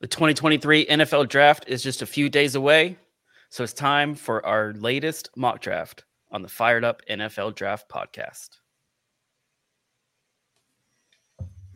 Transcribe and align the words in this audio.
The 0.00 0.06
2023 0.06 0.86
NFL 0.86 1.28
draft 1.28 1.66
is 1.66 1.82
just 1.82 2.00
a 2.00 2.06
few 2.06 2.30
days 2.30 2.54
away, 2.54 2.96
so 3.50 3.62
it's 3.62 3.74
time 3.74 4.14
for 4.14 4.44
our 4.46 4.72
latest 4.72 5.28
mock 5.36 5.60
draft 5.60 6.04
on 6.32 6.40
the 6.40 6.48
Fired 6.48 6.84
Up 6.84 7.02
NFL 7.10 7.54
Draft 7.54 7.86
podcast. 7.90 8.48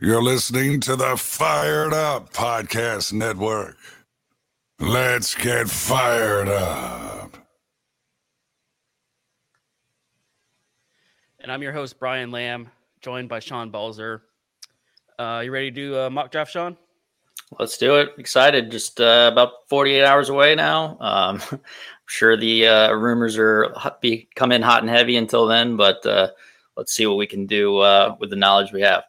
You're 0.01 0.23
listening 0.23 0.81
to 0.81 0.97
the 0.97 1.19
Fired 1.19 1.93
Up 1.93 2.33
Podcast 2.33 3.13
Network. 3.13 3.77
Let's 4.79 5.35
get 5.35 5.69
fired 5.69 6.49
up. 6.49 7.37
And 11.41 11.53
I'm 11.53 11.63
your 11.63 11.73
host, 11.73 11.99
Brian 11.99 12.31
Lamb, 12.31 12.71
joined 13.03 13.29
by 13.29 13.41
Sean 13.41 13.69
Balzer. 13.69 14.23
Uh, 15.19 15.43
you 15.45 15.51
ready 15.51 15.71
to 15.71 15.75
do 15.75 15.97
a 15.99 16.09
mock 16.09 16.31
draft, 16.31 16.51
Sean? 16.51 16.79
Let's 17.59 17.79
do 17.79 17.97
it. 17.97 18.13
Excited. 18.19 18.71
Just 18.71 19.01
uh, 19.01 19.31
about 19.33 19.69
48 19.69 20.05
hours 20.05 20.29
away 20.29 20.55
now. 20.55 20.97
Um, 21.01 21.43
I'm 21.53 21.61
sure 22.07 22.37
the 22.37 22.67
uh, 22.67 22.93
rumors 22.93 23.39
are 23.39 23.75
be 24.01 24.29
coming 24.35 24.63
hot 24.63 24.83
and 24.83 24.91
heavy 24.91 25.17
until 25.17 25.47
then, 25.47 25.77
but 25.77 26.05
uh, 26.05 26.29
let's 26.77 26.93
see 26.93 27.07
what 27.07 27.17
we 27.17 27.27
can 27.27 27.47
do 27.47 27.79
uh, 27.79 28.17
with 28.19 28.31
the 28.31 28.37
knowledge 28.37 28.73
we 28.73 28.83
have. 28.83 29.05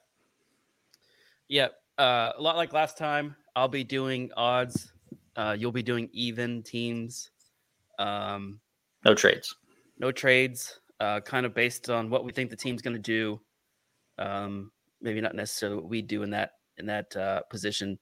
Yeah, 1.47 1.69
uh, 1.97 2.31
a 2.37 2.41
lot 2.41 2.55
like 2.55 2.73
last 2.73 2.97
time. 2.97 3.35
I'll 3.55 3.67
be 3.67 3.83
doing 3.83 4.31
odds. 4.35 4.91
Uh, 5.35 5.55
you'll 5.57 5.71
be 5.71 5.83
doing 5.83 6.09
even 6.11 6.63
teams. 6.63 7.31
Um, 7.99 8.59
no 9.03 9.13
trades. 9.13 9.55
No 9.97 10.11
trades. 10.11 10.79
kind 10.99 11.45
of 11.45 11.53
based 11.53 11.89
on 11.89 12.09
what 12.09 12.25
we 12.25 12.31
think 12.31 12.49
the 12.49 12.55
team's 12.55 12.81
going 12.81 12.95
to 12.95 13.01
do. 13.01 13.39
Um, 14.17 14.71
maybe 15.01 15.21
not 15.21 15.35
necessarily 15.35 15.77
what 15.77 15.89
we 15.89 16.01
do 16.01 16.23
in 16.23 16.29
that 16.31 16.51
in 16.77 16.85
that 16.87 17.49
position. 17.49 17.97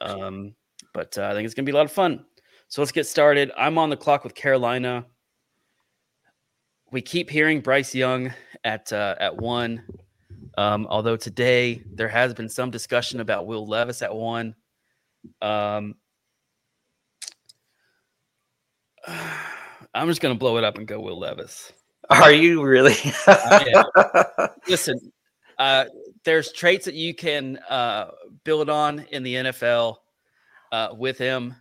Um, 0.00 0.54
but 0.92 1.16
uh, 1.18 1.28
I 1.28 1.34
think 1.34 1.46
it's 1.46 1.54
going 1.54 1.64
to 1.64 1.70
be 1.70 1.74
a 1.74 1.78
lot 1.78 1.86
of 1.86 1.92
fun. 1.92 2.24
So 2.68 2.80
let's 2.80 2.92
get 2.92 3.06
started. 3.06 3.50
I'm 3.56 3.78
on 3.78 3.90
the 3.90 3.96
clock 3.96 4.24
with 4.24 4.34
Carolina. 4.34 5.06
We 6.92 7.02
keep 7.02 7.30
hearing 7.30 7.60
Bryce 7.60 7.94
Young 7.94 8.32
at 8.64 8.92
uh, 8.92 9.16
at 9.18 9.36
one. 9.36 9.82
Um, 10.58 10.86
although 10.90 11.16
today 11.16 11.82
there 11.92 12.08
has 12.08 12.34
been 12.34 12.48
some 12.48 12.70
discussion 12.70 13.20
about 13.20 13.46
Will 13.46 13.66
Levis 13.66 14.02
at 14.02 14.14
one. 14.14 14.54
Um, 15.40 15.94
I'm 19.94 20.08
just 20.08 20.20
going 20.20 20.34
to 20.34 20.38
blow 20.38 20.56
it 20.56 20.64
up 20.64 20.78
and 20.78 20.86
go 20.86 21.00
Will 21.00 21.18
Levis. 21.18 21.72
Are 22.08 22.32
you 22.32 22.62
really? 22.62 22.96
Listen, 24.68 25.12
uh, 25.60 25.84
there's 26.24 26.52
traits 26.52 26.86
that 26.86 26.94
you 26.94 27.14
can 27.14 27.58
uh, 27.68 28.10
build 28.44 28.70
on 28.70 29.00
in 29.10 29.22
the 29.22 29.34
NFL 29.34 29.96
uh, 30.72 30.88
with 30.96 31.18
him. 31.18 31.54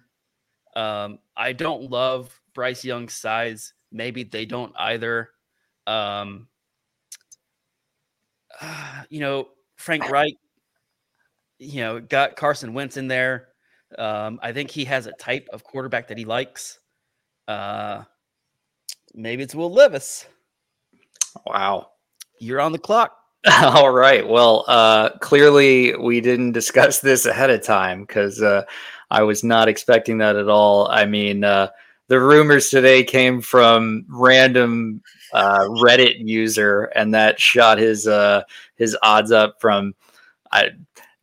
Um, 0.74 1.20
I 1.36 1.52
don't 1.52 1.92
love 1.92 2.40
Bryce 2.54 2.86
Young's 2.86 3.14
size. 3.14 3.74
Maybe 3.92 4.24
they 4.24 4.46
don't 4.46 4.72
either. 4.78 5.32
Um, 5.86 6.48
uh, 8.62 9.04
you 9.10 9.20
know, 9.20 9.50
Frank 9.76 10.10
Reich, 10.10 10.36
you 11.58 11.82
know, 11.82 12.00
got 12.00 12.38
Carson 12.38 12.74
Wentz 12.74 12.96
in 12.96 13.10
there. 13.10 13.50
Um, 13.98 14.40
I 14.42 14.54
think 14.54 14.72
he 14.72 14.86
has 14.86 15.08
a 15.08 15.12
type 15.14 15.50
of 15.52 15.66
quarterback 15.66 16.08
that 16.08 16.18
he 16.18 16.24
likes. 16.24 16.80
Uh, 17.50 18.04
maybe 19.14 19.44
it's 19.44 19.56
Will 19.56 19.74
Levis. 19.74 20.26
Wow. 21.46 21.90
You're 22.40 22.62
on 22.62 22.72
the 22.72 22.80
clock. 22.80 23.19
All 23.62 23.92
right. 23.92 24.28
Well, 24.28 24.66
uh, 24.68 25.12
clearly 25.20 25.96
we 25.96 26.20
didn't 26.20 26.52
discuss 26.52 27.00
this 27.02 27.26
ahead 27.26 27.50
of 27.50 27.64
time 27.64 28.02
because 28.02 28.42
uh, 28.42 28.64
I 29.10 29.24
was 29.24 29.44
not 29.44 29.68
expecting 29.68 30.18
that 30.20 30.36
at 30.36 30.50
all. 30.50 30.88
I 30.90 31.06
mean, 31.06 31.44
uh, 31.44 31.70
the 32.08 32.20
rumors 32.20 32.70
today 32.70 33.04
came 33.04 33.40
from 33.42 34.06
random 34.10 35.02
uh, 35.32 35.62
Reddit 35.62 36.16
user, 36.20 36.86
and 36.96 37.14
that 37.14 37.40
shot 37.40 37.78
his 37.78 38.08
uh, 38.08 38.42
his 38.76 38.98
odds 39.04 39.32
up 39.32 39.56
from 39.62 39.94
I, 40.52 40.72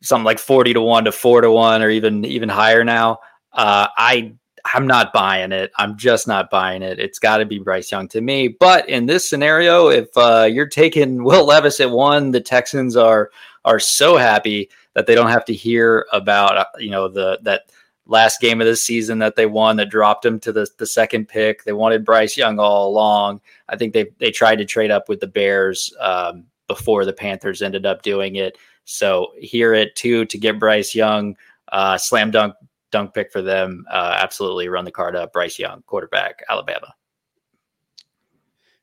something 0.01 0.23
like 0.25 0.39
forty 0.39 0.73
to 0.73 0.81
one 0.81 1.05
to 1.05 1.11
four 1.11 1.41
to 1.41 1.51
one, 1.51 1.81
or 1.81 1.89
even 1.89 2.23
even 2.25 2.49
higher 2.49 2.85
now. 2.85 3.19
Uh, 3.51 3.87
I 3.97 4.33
I'm 4.65 4.87
not 4.87 5.13
buying 5.13 5.51
it. 5.51 5.71
I'm 5.77 5.97
just 5.97 6.27
not 6.27 6.49
buying 6.49 6.81
it. 6.81 6.99
It's 6.99 7.19
got 7.19 7.37
to 7.37 7.45
be 7.45 7.59
Bryce 7.59 7.91
Young 7.91 8.07
to 8.09 8.21
me. 8.21 8.47
But 8.47 8.87
in 8.89 9.05
this 9.05 9.27
scenario, 9.27 9.89
if 9.89 10.09
uh, 10.17 10.47
you're 10.49 10.67
taking 10.67 11.23
Will 11.23 11.45
Levis 11.45 11.79
at 11.79 11.91
one, 11.91 12.31
the 12.31 12.41
Texans 12.41 12.95
are 12.95 13.31
are 13.65 13.79
so 13.79 14.15
happy 14.15 14.69
that 14.93 15.05
they 15.07 15.15
don't 15.15 15.29
have 15.29 15.45
to 15.45 15.53
hear 15.53 16.07
about 16.11 16.57
uh, 16.57 16.65
you 16.79 16.89
know 16.89 17.07
the 17.07 17.39
that 17.43 17.63
last 18.05 18.39
game 18.39 18.61
of 18.61 18.67
the 18.67 18.75
season 18.75 19.19
that 19.19 19.35
they 19.35 19.45
won 19.45 19.75
that 19.75 19.89
dropped 19.89 20.23
them 20.23 20.39
to 20.39 20.51
the, 20.53 20.65
the 20.77 20.85
second 20.85 21.27
pick. 21.27 21.63
They 21.63 21.73
wanted 21.73 22.05
Bryce 22.05 22.37
Young 22.37 22.59
all 22.59 22.87
along. 22.89 23.41
I 23.69 23.75
think 23.75 23.93
they 23.93 24.07
they 24.19 24.31
tried 24.31 24.57
to 24.57 24.65
trade 24.65 24.91
up 24.91 25.09
with 25.09 25.19
the 25.19 25.27
Bears 25.27 25.93
um, 25.99 26.45
before 26.67 27.05
the 27.05 27.13
Panthers 27.13 27.61
ended 27.61 27.85
up 27.85 28.01
doing 28.01 28.35
it. 28.35 28.57
So 28.85 29.33
here 29.37 29.73
at 29.73 29.95
two 29.95 30.25
to 30.25 30.37
get 30.37 30.59
Bryce 30.59 30.95
Young, 30.95 31.35
uh, 31.71 31.97
slam 31.97 32.31
dunk 32.31 32.55
dunk 32.91 33.13
pick 33.13 33.31
for 33.31 33.41
them. 33.41 33.85
Uh, 33.91 34.17
absolutely 34.19 34.69
run 34.69 34.85
the 34.85 34.91
card 34.91 35.15
up. 35.15 35.33
Bryce 35.33 35.59
Young, 35.59 35.81
quarterback, 35.85 36.41
Alabama. 36.49 36.93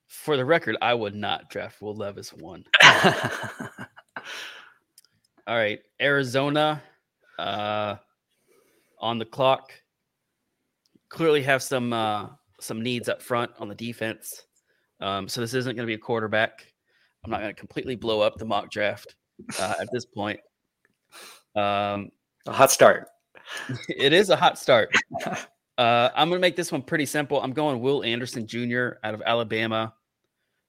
For 0.06 0.36
the 0.36 0.44
record, 0.44 0.76
I 0.80 0.94
would 0.94 1.14
not 1.14 1.50
draft 1.50 1.82
Will 1.82 1.94
Levis 1.94 2.32
one. 2.32 2.64
All 5.46 5.56
right, 5.56 5.80
Arizona 6.00 6.82
uh, 7.38 7.96
on 9.00 9.18
the 9.18 9.24
clock. 9.24 9.72
Clearly 11.08 11.42
have 11.42 11.62
some 11.62 11.92
uh, 11.92 12.28
some 12.60 12.82
needs 12.82 13.08
up 13.08 13.20
front 13.20 13.50
on 13.58 13.68
the 13.68 13.74
defense. 13.74 14.42
Um, 15.00 15.28
so 15.28 15.40
this 15.40 15.54
isn't 15.54 15.76
going 15.76 15.86
to 15.86 15.90
be 15.90 15.94
a 15.94 15.98
quarterback. 15.98 16.66
I'm 17.24 17.30
not 17.30 17.40
going 17.40 17.54
to 17.54 17.58
completely 17.58 17.96
blow 17.96 18.20
up 18.20 18.36
the 18.36 18.44
mock 18.44 18.70
draft 18.70 19.14
uh, 19.58 19.74
at 19.80 19.88
this 19.92 20.04
point. 20.04 20.40
Um, 21.56 22.10
a 22.46 22.52
hot 22.52 22.70
start 22.70 23.08
it 23.88 24.12
is 24.12 24.30
a 24.30 24.36
hot 24.36 24.58
start. 24.58 24.94
Uh, 25.76 26.08
I'm 26.14 26.28
going 26.28 26.38
to 26.38 26.40
make 26.40 26.54
this 26.56 26.70
one 26.70 26.82
pretty 26.82 27.06
simple. 27.06 27.40
I'm 27.40 27.52
going 27.52 27.80
Will 27.80 28.04
Anderson 28.04 28.46
Jr. 28.46 28.90
out 29.02 29.14
of 29.14 29.22
Alabama. 29.26 29.92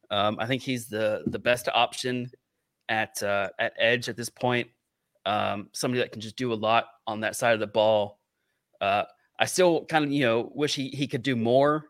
Um, 0.09 0.37
I 0.39 0.47
think 0.47 0.61
he's 0.61 0.87
the 0.87 1.23
the 1.27 1.39
best 1.39 1.69
option 1.73 2.31
at 2.89 3.21
uh, 3.21 3.49
at 3.59 3.73
edge 3.77 4.09
at 4.09 4.17
this 4.17 4.29
point. 4.29 4.69
Um, 5.25 5.69
somebody 5.73 6.01
that 6.01 6.11
can 6.11 6.21
just 6.21 6.35
do 6.35 6.53
a 6.53 6.55
lot 6.55 6.85
on 7.07 7.21
that 7.21 7.35
side 7.35 7.53
of 7.53 7.59
the 7.59 7.67
ball. 7.67 8.19
Uh, 8.81 9.03
I 9.39 9.45
still 9.45 9.85
kind 9.85 10.05
of 10.05 10.11
you 10.11 10.21
know 10.21 10.51
wish 10.53 10.75
he 10.75 10.89
he 10.89 11.07
could 11.07 11.23
do 11.23 11.35
more 11.35 11.85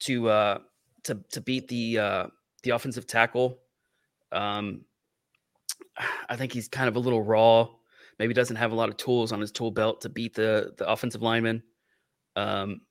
to 0.00 0.28
uh, 0.28 0.58
to 1.04 1.18
to 1.30 1.40
beat 1.40 1.68
the 1.68 1.98
uh, 1.98 2.26
the 2.62 2.70
offensive 2.70 3.06
tackle. 3.06 3.58
Um, 4.32 4.82
I 6.28 6.36
think 6.36 6.52
he's 6.52 6.68
kind 6.68 6.88
of 6.88 6.96
a 6.96 7.00
little 7.00 7.22
raw 7.22 7.68
maybe 8.18 8.34
doesn't 8.34 8.56
have 8.56 8.72
a 8.72 8.74
lot 8.74 8.88
of 8.88 8.96
tools 8.96 9.32
on 9.32 9.40
his 9.40 9.52
tool 9.52 9.70
belt 9.70 10.00
to 10.02 10.08
beat 10.08 10.34
the 10.34 10.72
the 10.76 10.88
offensive 10.88 11.22
lineman. 11.22 11.62
Um, 12.36 12.82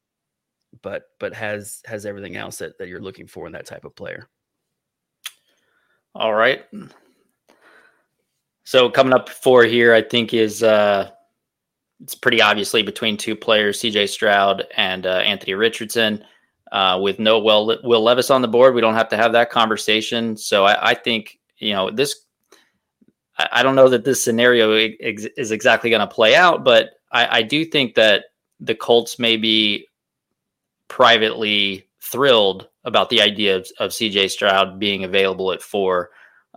but 0.82 1.04
but 1.20 1.34
has 1.34 1.82
has 1.86 2.06
everything 2.06 2.36
else 2.36 2.58
that, 2.58 2.78
that 2.78 2.88
you're 2.88 3.02
looking 3.02 3.28
for 3.28 3.46
in 3.48 3.54
that 3.54 3.66
type 3.66 3.86
of 3.86 3.96
player. 3.96 4.28
All 6.16 6.34
right. 6.34 6.64
So 8.64 8.90
coming 8.90 9.14
up 9.14 9.30
four 9.30 9.64
here, 9.64 9.94
I 9.94 10.02
think 10.02 10.34
is 10.34 10.64
uh 10.64 11.12
it's 12.02 12.16
pretty 12.16 12.42
obviously 12.42 12.84
between 12.84 13.18
two 13.18 13.36
players, 13.36 13.80
CJ 13.80 14.10
Stroud 14.10 14.66
and 14.76 15.06
uh, 15.06 15.22
Anthony 15.26 15.54
Richardson. 15.56 16.24
Uh, 16.72 17.00
with 17.02 17.18
no 17.18 17.40
Will, 17.40 17.80
Will 17.86 18.04
Levis 18.04 18.30
on 18.30 18.42
the 18.42 18.48
board, 18.48 18.76
we 18.76 18.82
don't 18.82 18.94
have 18.94 19.08
to 19.10 19.16
have 19.16 19.32
that 19.32 19.50
conversation. 19.50 20.36
So 20.36 20.66
I, 20.66 20.90
I 20.90 20.94
think 20.96 21.40
you 21.60 21.74
know 21.74 21.90
this 21.90 22.26
I 23.38 23.62
don't 23.62 23.76
know 23.76 23.90
that 23.90 24.04
this 24.04 24.24
scenario 24.24 24.74
is 24.74 25.52
exactly 25.52 25.90
going 25.90 26.00
to 26.00 26.08
play 26.08 26.36
out, 26.36 26.64
but 26.64 26.92
I, 27.12 27.40
I, 27.40 27.42
do 27.44 27.64
think 27.66 27.94
that 27.96 28.26
the 28.60 28.74
Colts 28.74 29.20
may 29.20 29.38
be 29.38 29.88
privately 30.88 31.88
thrilled 32.02 32.68
about 32.84 33.10
the 33.10 33.22
idea 33.22 33.58
of, 33.58 33.68
of 33.80 33.92
CJ 33.92 34.32
Stroud 34.32 34.80
being 34.80 35.04
available 35.04 35.52
at 35.52 35.62
four. 35.62 36.10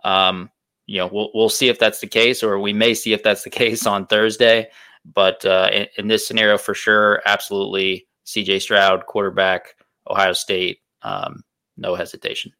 Um, 0.05 0.51
you 0.87 0.99
know, 0.99 1.09
we'll, 1.13 1.31
we'll 1.35 1.49
see 1.51 1.69
if 1.69 1.79
that's 1.79 2.01
the 2.01 2.07
case, 2.07 2.43
or 2.43 2.59
we 2.59 2.73
may 2.73 2.95
see 2.95 3.13
if 3.13 3.23
that's 3.23 3.45
the 3.45 3.51
case 3.63 3.87
on 3.87 4.07
Thursday. 4.07 4.69
But 5.05 5.45
uh, 5.45 5.69
in, 5.73 5.87
in, 5.99 6.09
this 6.09 6.27
scenario, 6.27 6.59
for 6.59 6.75
sure, 6.75 7.23
absolutely 7.27 8.07
CJ 8.27 8.63
Stroud, 8.63 9.07
quarterback, 9.07 9.75
Ohio 10.09 10.33
State, 10.33 10.79
um, 11.03 11.43
no 11.77 11.95
hesitation. 11.95 12.53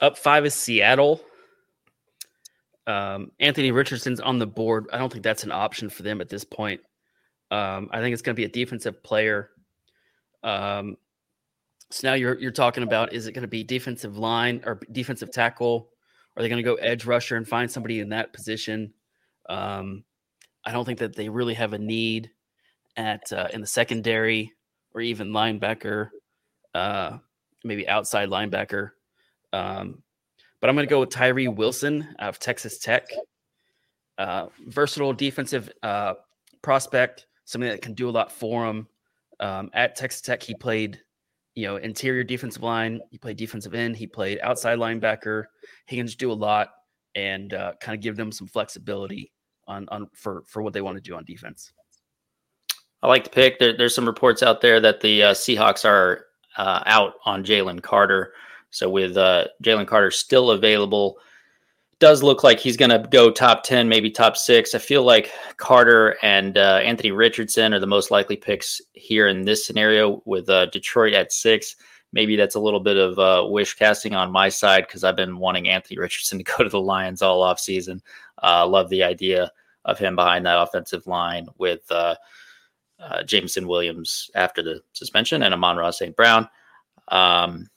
Up 0.00 0.16
five 0.16 0.46
is 0.46 0.54
Seattle. 0.54 1.20
Um, 2.86 3.30
Anthony 3.38 3.70
Richardson's 3.70 4.20
on 4.20 4.38
the 4.38 4.46
board. 4.46 4.86
I 4.92 4.98
don't 4.98 5.12
think 5.12 5.22
that's 5.22 5.44
an 5.44 5.52
option 5.52 5.90
for 5.90 6.02
them 6.02 6.20
at 6.20 6.28
this 6.28 6.44
point. 6.44 6.80
Um, 7.50 7.88
I 7.92 8.00
think 8.00 8.12
it's 8.12 8.22
going 8.22 8.34
to 8.34 8.40
be 8.40 8.44
a 8.44 8.48
defensive 8.48 9.02
player. 9.02 9.50
Um, 10.42 10.96
so 11.90 12.08
now 12.08 12.14
you're 12.14 12.38
you're 12.38 12.50
talking 12.52 12.82
about 12.82 13.12
is 13.12 13.26
it 13.26 13.32
going 13.32 13.42
to 13.42 13.48
be 13.48 13.64
defensive 13.64 14.16
line 14.16 14.62
or 14.64 14.80
defensive 14.92 15.30
tackle? 15.32 15.90
Are 16.36 16.42
they 16.42 16.48
going 16.48 16.62
to 16.62 16.68
go 16.68 16.76
edge 16.76 17.04
rusher 17.04 17.36
and 17.36 17.46
find 17.46 17.70
somebody 17.70 18.00
in 18.00 18.08
that 18.10 18.32
position? 18.32 18.92
Um, 19.48 20.04
I 20.64 20.72
don't 20.72 20.84
think 20.84 21.00
that 21.00 21.16
they 21.16 21.28
really 21.28 21.54
have 21.54 21.72
a 21.72 21.78
need 21.78 22.30
at 22.96 23.32
uh, 23.32 23.48
in 23.52 23.60
the 23.60 23.66
secondary 23.66 24.52
or 24.94 25.00
even 25.00 25.30
linebacker, 25.30 26.10
uh, 26.74 27.18
maybe 27.64 27.88
outside 27.88 28.28
linebacker. 28.28 28.90
Um, 29.52 30.02
but 30.60 30.68
I'm 30.68 30.76
going 30.76 30.86
to 30.86 30.90
go 30.90 31.00
with 31.00 31.10
Tyree 31.10 31.48
Wilson 31.48 32.14
of 32.18 32.38
Texas 32.38 32.78
Tech. 32.78 33.08
Uh, 34.18 34.48
versatile 34.66 35.14
defensive 35.14 35.70
uh, 35.82 36.14
prospect, 36.60 37.26
something 37.46 37.70
that 37.70 37.80
can 37.80 37.94
do 37.94 38.08
a 38.08 38.12
lot 38.12 38.30
for 38.30 38.66
him. 38.66 38.86
Um, 39.40 39.70
at 39.72 39.96
Texas 39.96 40.20
Tech, 40.20 40.42
he 40.42 40.54
played, 40.54 41.00
you 41.54 41.66
know, 41.66 41.76
interior 41.76 42.22
defensive 42.22 42.62
line. 42.62 43.00
He 43.10 43.16
played 43.16 43.38
defensive 43.38 43.74
end. 43.74 43.96
He 43.96 44.06
played 44.06 44.38
outside 44.42 44.78
linebacker. 44.78 45.44
He 45.86 45.96
can 45.96 46.06
just 46.06 46.18
do 46.18 46.30
a 46.30 46.34
lot 46.34 46.68
and 47.14 47.54
uh, 47.54 47.72
kind 47.80 47.96
of 47.96 48.02
give 48.02 48.16
them 48.16 48.30
some 48.30 48.46
flexibility 48.46 49.32
on 49.66 49.88
on 49.88 50.08
for 50.12 50.42
for 50.46 50.62
what 50.62 50.72
they 50.72 50.82
want 50.82 50.96
to 50.96 51.02
do 51.02 51.16
on 51.16 51.24
defense. 51.24 51.72
I 53.02 53.08
like 53.08 53.24
the 53.24 53.30
pick. 53.30 53.58
There, 53.58 53.74
there's 53.74 53.94
some 53.94 54.06
reports 54.06 54.42
out 54.42 54.60
there 54.60 54.80
that 54.80 55.00
the 55.00 55.22
uh, 55.22 55.34
Seahawks 55.34 55.84
are 55.84 56.26
uh, 56.58 56.82
out 56.84 57.14
on 57.24 57.44
Jalen 57.44 57.82
Carter. 57.82 58.34
So 58.70 58.88
with 58.88 59.16
uh, 59.16 59.46
Jalen 59.62 59.86
Carter 59.86 60.10
still 60.10 60.50
available, 60.50 61.18
does 62.00 62.22
look 62.22 62.42
like 62.42 62.58
he's 62.58 62.78
going 62.78 62.90
to 62.90 63.06
go 63.10 63.30
top 63.30 63.62
10, 63.62 63.88
maybe 63.88 64.10
top 64.10 64.36
six. 64.36 64.74
I 64.74 64.78
feel 64.78 65.02
like 65.02 65.30
Carter 65.58 66.16
and 66.22 66.56
uh, 66.56 66.80
Anthony 66.82 67.12
Richardson 67.12 67.74
are 67.74 67.78
the 67.78 67.86
most 67.86 68.10
likely 68.10 68.36
picks 68.36 68.80
here 68.94 69.28
in 69.28 69.42
this 69.42 69.66
scenario 69.66 70.22
with 70.24 70.48
uh, 70.48 70.66
Detroit 70.66 71.12
at 71.12 71.30
six. 71.30 71.76
Maybe 72.12 72.36
that's 72.36 72.54
a 72.54 72.60
little 72.60 72.80
bit 72.80 72.96
of 72.96 73.18
uh, 73.18 73.46
wish 73.48 73.74
casting 73.74 74.14
on 74.14 74.32
my 74.32 74.48
side 74.48 74.86
because 74.86 75.04
I've 75.04 75.14
been 75.14 75.36
wanting 75.36 75.68
Anthony 75.68 75.98
Richardson 75.98 76.38
to 76.38 76.44
go 76.56 76.64
to 76.64 76.70
the 76.70 76.80
Lions 76.80 77.20
all 77.20 77.42
off 77.42 77.60
season. 77.60 78.02
Uh, 78.42 78.66
love 78.66 78.88
the 78.88 79.02
idea 79.02 79.50
of 79.84 79.98
him 79.98 80.16
behind 80.16 80.46
that 80.46 80.60
offensive 80.60 81.06
line 81.06 81.46
with 81.58 81.82
uh, 81.90 82.14
uh, 82.98 83.22
Jameson 83.24 83.68
Williams 83.68 84.30
after 84.34 84.62
the 84.62 84.80
suspension 84.94 85.42
and 85.42 85.52
Amon-Ra 85.52 85.90
St. 85.90 86.16
Brown. 86.16 86.48
Um, 87.08 87.68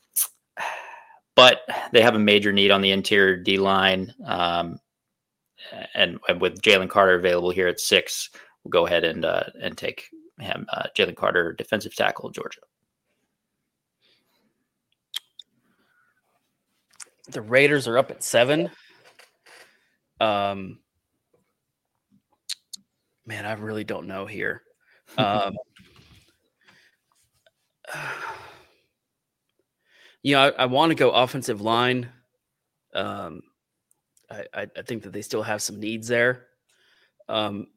but 1.35 1.61
they 1.91 2.01
have 2.01 2.15
a 2.15 2.19
major 2.19 2.51
need 2.51 2.71
on 2.71 2.81
the 2.81 2.91
interior 2.91 3.37
D 3.37 3.57
line. 3.57 4.13
Um, 4.25 4.79
and, 5.95 6.19
and, 6.27 6.41
with 6.41 6.61
Jalen 6.61 6.89
Carter 6.89 7.15
available 7.15 7.49
here 7.49 7.67
at 7.67 7.79
six, 7.79 8.29
we'll 8.63 8.69
go 8.71 8.85
ahead 8.85 9.03
and 9.03 9.23
uh, 9.25 9.43
and 9.61 9.77
take 9.77 10.09
him, 10.39 10.65
uh, 10.71 10.83
Jalen 10.95 11.15
Carter, 11.15 11.53
defensive 11.53 11.95
tackle, 11.95 12.29
Georgia. 12.31 12.59
The 17.29 17.41
Raiders 17.41 17.87
are 17.87 17.97
up 17.97 18.11
at 18.11 18.23
seven. 18.23 18.69
Um, 20.19 20.79
man, 23.25 23.45
I 23.45 23.53
really 23.53 23.83
don't 23.83 24.07
know 24.07 24.25
here. 24.25 24.61
Um, 25.17 25.53
you 30.23 30.33
know, 30.33 30.41
I, 30.41 30.63
I 30.63 30.65
want 30.65 30.89
to 30.89 30.95
go 30.95 31.11
offensive 31.11 31.61
line. 31.61 32.09
Um, 32.93 33.41
I, 34.31 34.67
I, 34.75 34.81
think 34.81 35.03
that 35.03 35.13
they 35.13 35.21
still 35.21 35.43
have 35.43 35.61
some 35.61 35.79
needs 35.79 36.07
there. 36.07 36.47
Um, 37.27 37.67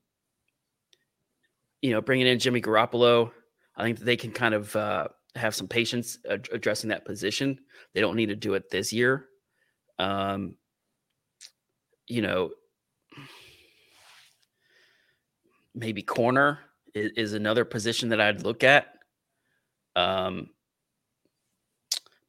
you 1.83 1.91
know, 1.91 2.01
bringing 2.01 2.27
in 2.27 2.39
Jimmy 2.39 2.63
Garoppolo, 2.63 3.31
I 3.77 3.83
think 3.83 3.99
that 3.99 4.05
they 4.05 4.17
can 4.17 4.31
kind 4.31 4.55
of 4.55 4.75
uh, 4.77 5.09
have 5.35 5.55
some 5.55 5.69
patience 5.69 6.19
ad- 6.29 6.49
addressing 6.53 6.91
that 6.91 7.05
position. 7.05 7.59
They 7.95 8.01
don't 8.01 8.17
need 8.17 8.27
to 8.27 8.37
do 8.37 8.55
it 8.55 8.71
this 8.71 8.93
year. 8.93 9.27
Um, 9.99 10.57
you 12.07 12.23
know, 12.23 12.51
maybe 15.75 16.03
corner 16.03 16.61
is, 16.95 17.13
is 17.17 17.33
another 17.33 17.65
position 17.65 18.11
that 18.11 18.21
I'd 18.21 18.43
look 18.43 18.65
at. 18.65 18.87
Um, 19.95 20.51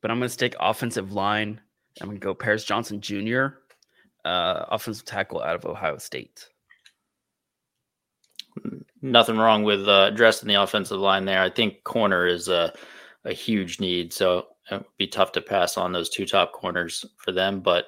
but 0.02 0.12
I'm 0.12 0.20
going 0.20 0.28
to 0.28 0.34
stick 0.34 0.56
offensive 0.60 1.12
line. 1.12 1.60
I'm 2.02 2.08
going 2.08 2.20
to 2.20 2.24
go 2.24 2.34
Paris 2.34 2.64
Johnson 2.64 3.02
Jr., 3.02 3.48
uh, 4.26 4.66
offensive 4.70 5.06
tackle 5.06 5.42
out 5.42 5.56
of 5.56 5.66
Ohio 5.66 5.98
State. 5.98 6.48
Nothing 9.02 9.38
wrong 9.38 9.64
with 9.64 9.88
uh, 9.88 10.10
addressing 10.12 10.48
the 10.48 10.62
offensive 10.62 11.00
line 11.00 11.26
there. 11.26 11.42
I 11.42 11.50
think 11.50 11.84
corner 11.84 12.28
is 12.28 12.48
a, 12.48 12.74
a 13.26 13.34
huge 13.34 13.80
need, 13.80 14.12
so 14.12 14.48
it 14.70 14.76
would 14.76 14.86
be 14.98 15.08
tough 15.08 15.32
to 15.34 15.42
pass 15.42 15.78
on 15.78 15.92
those 15.92 16.10
two 16.10 16.26
top 16.26 16.52
corners 16.52 17.06
for 17.18 17.32
them. 17.32 17.62
But 17.62 17.88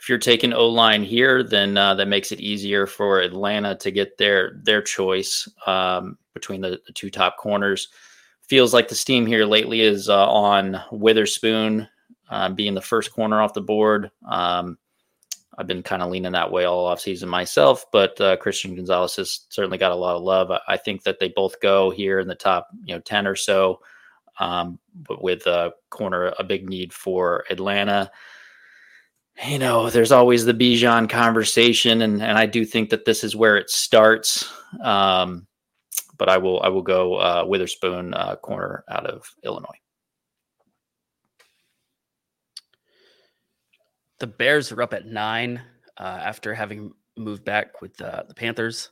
if 0.00 0.08
you're 0.08 0.18
taking 0.18 0.54
O 0.54 0.66
line 0.66 1.02
here, 1.02 1.42
then 1.42 1.76
uh, 1.76 1.94
that 1.94 2.08
makes 2.08 2.32
it 2.32 2.40
easier 2.40 2.86
for 2.86 3.20
Atlanta 3.20 3.76
to 3.76 3.90
get 3.90 4.16
their 4.16 4.58
their 4.64 4.80
choice 4.80 5.46
um, 5.66 6.16
between 6.32 6.62
the, 6.62 6.80
the, 6.86 6.92
two 6.94 7.10
top 7.10 7.36
corners. 7.36 7.88
Feels 8.50 8.74
like 8.74 8.88
the 8.88 8.96
steam 8.96 9.26
here 9.26 9.46
lately 9.46 9.80
is 9.80 10.08
uh, 10.08 10.28
on 10.28 10.82
Witherspoon 10.90 11.86
uh, 12.28 12.48
being 12.48 12.74
the 12.74 12.80
first 12.80 13.12
corner 13.12 13.40
off 13.40 13.54
the 13.54 13.60
board. 13.60 14.10
Um, 14.28 14.76
I've 15.56 15.68
been 15.68 15.84
kind 15.84 16.02
of 16.02 16.10
leaning 16.10 16.32
that 16.32 16.50
way 16.50 16.64
all 16.64 16.92
offseason 16.92 17.28
myself, 17.28 17.84
but 17.92 18.20
uh, 18.20 18.36
Christian 18.38 18.74
Gonzalez 18.74 19.14
has 19.14 19.46
certainly 19.50 19.78
got 19.78 19.92
a 19.92 19.94
lot 19.94 20.16
of 20.16 20.22
love. 20.22 20.50
I, 20.50 20.58
I, 20.66 20.76
think 20.78 21.04
that 21.04 21.20
they 21.20 21.28
both 21.28 21.60
go 21.60 21.90
here 21.90 22.18
in 22.18 22.26
the 22.26 22.34
top, 22.34 22.66
you 22.84 22.92
know, 22.92 23.00
ten 23.00 23.24
or 23.24 23.36
so. 23.36 23.78
Um, 24.40 24.80
but 24.96 25.22
with 25.22 25.46
a 25.46 25.70
corner, 25.90 26.34
a 26.36 26.42
big 26.42 26.68
need 26.68 26.92
for 26.92 27.44
Atlanta 27.50 28.10
you 29.46 29.58
know, 29.58 29.88
there's 29.88 30.12
always 30.12 30.44
the 30.44 30.52
Bijan 30.52 31.08
conversation, 31.08 32.02
and 32.02 32.22
and 32.22 32.36
I 32.36 32.46
do 32.46 32.64
think 32.64 32.90
that 32.90 33.04
this 33.04 33.24
is 33.24 33.34
where 33.34 33.56
it 33.56 33.70
starts. 33.70 34.52
Um, 34.82 35.46
but 36.20 36.28
I 36.28 36.36
will 36.36 36.60
I 36.62 36.68
will 36.68 36.82
go 36.82 37.14
uh, 37.16 37.44
Witherspoon 37.46 38.12
uh, 38.12 38.36
corner 38.36 38.84
out 38.90 39.06
of 39.06 39.24
Illinois. 39.42 39.80
The 44.18 44.26
Bears 44.26 44.70
are 44.70 44.82
up 44.82 44.92
at 44.92 45.06
nine 45.06 45.62
uh, 45.98 46.20
after 46.22 46.54
having 46.54 46.92
moved 47.16 47.42
back 47.42 47.80
with 47.80 47.98
uh, 48.02 48.24
the 48.28 48.34
Panthers. 48.34 48.90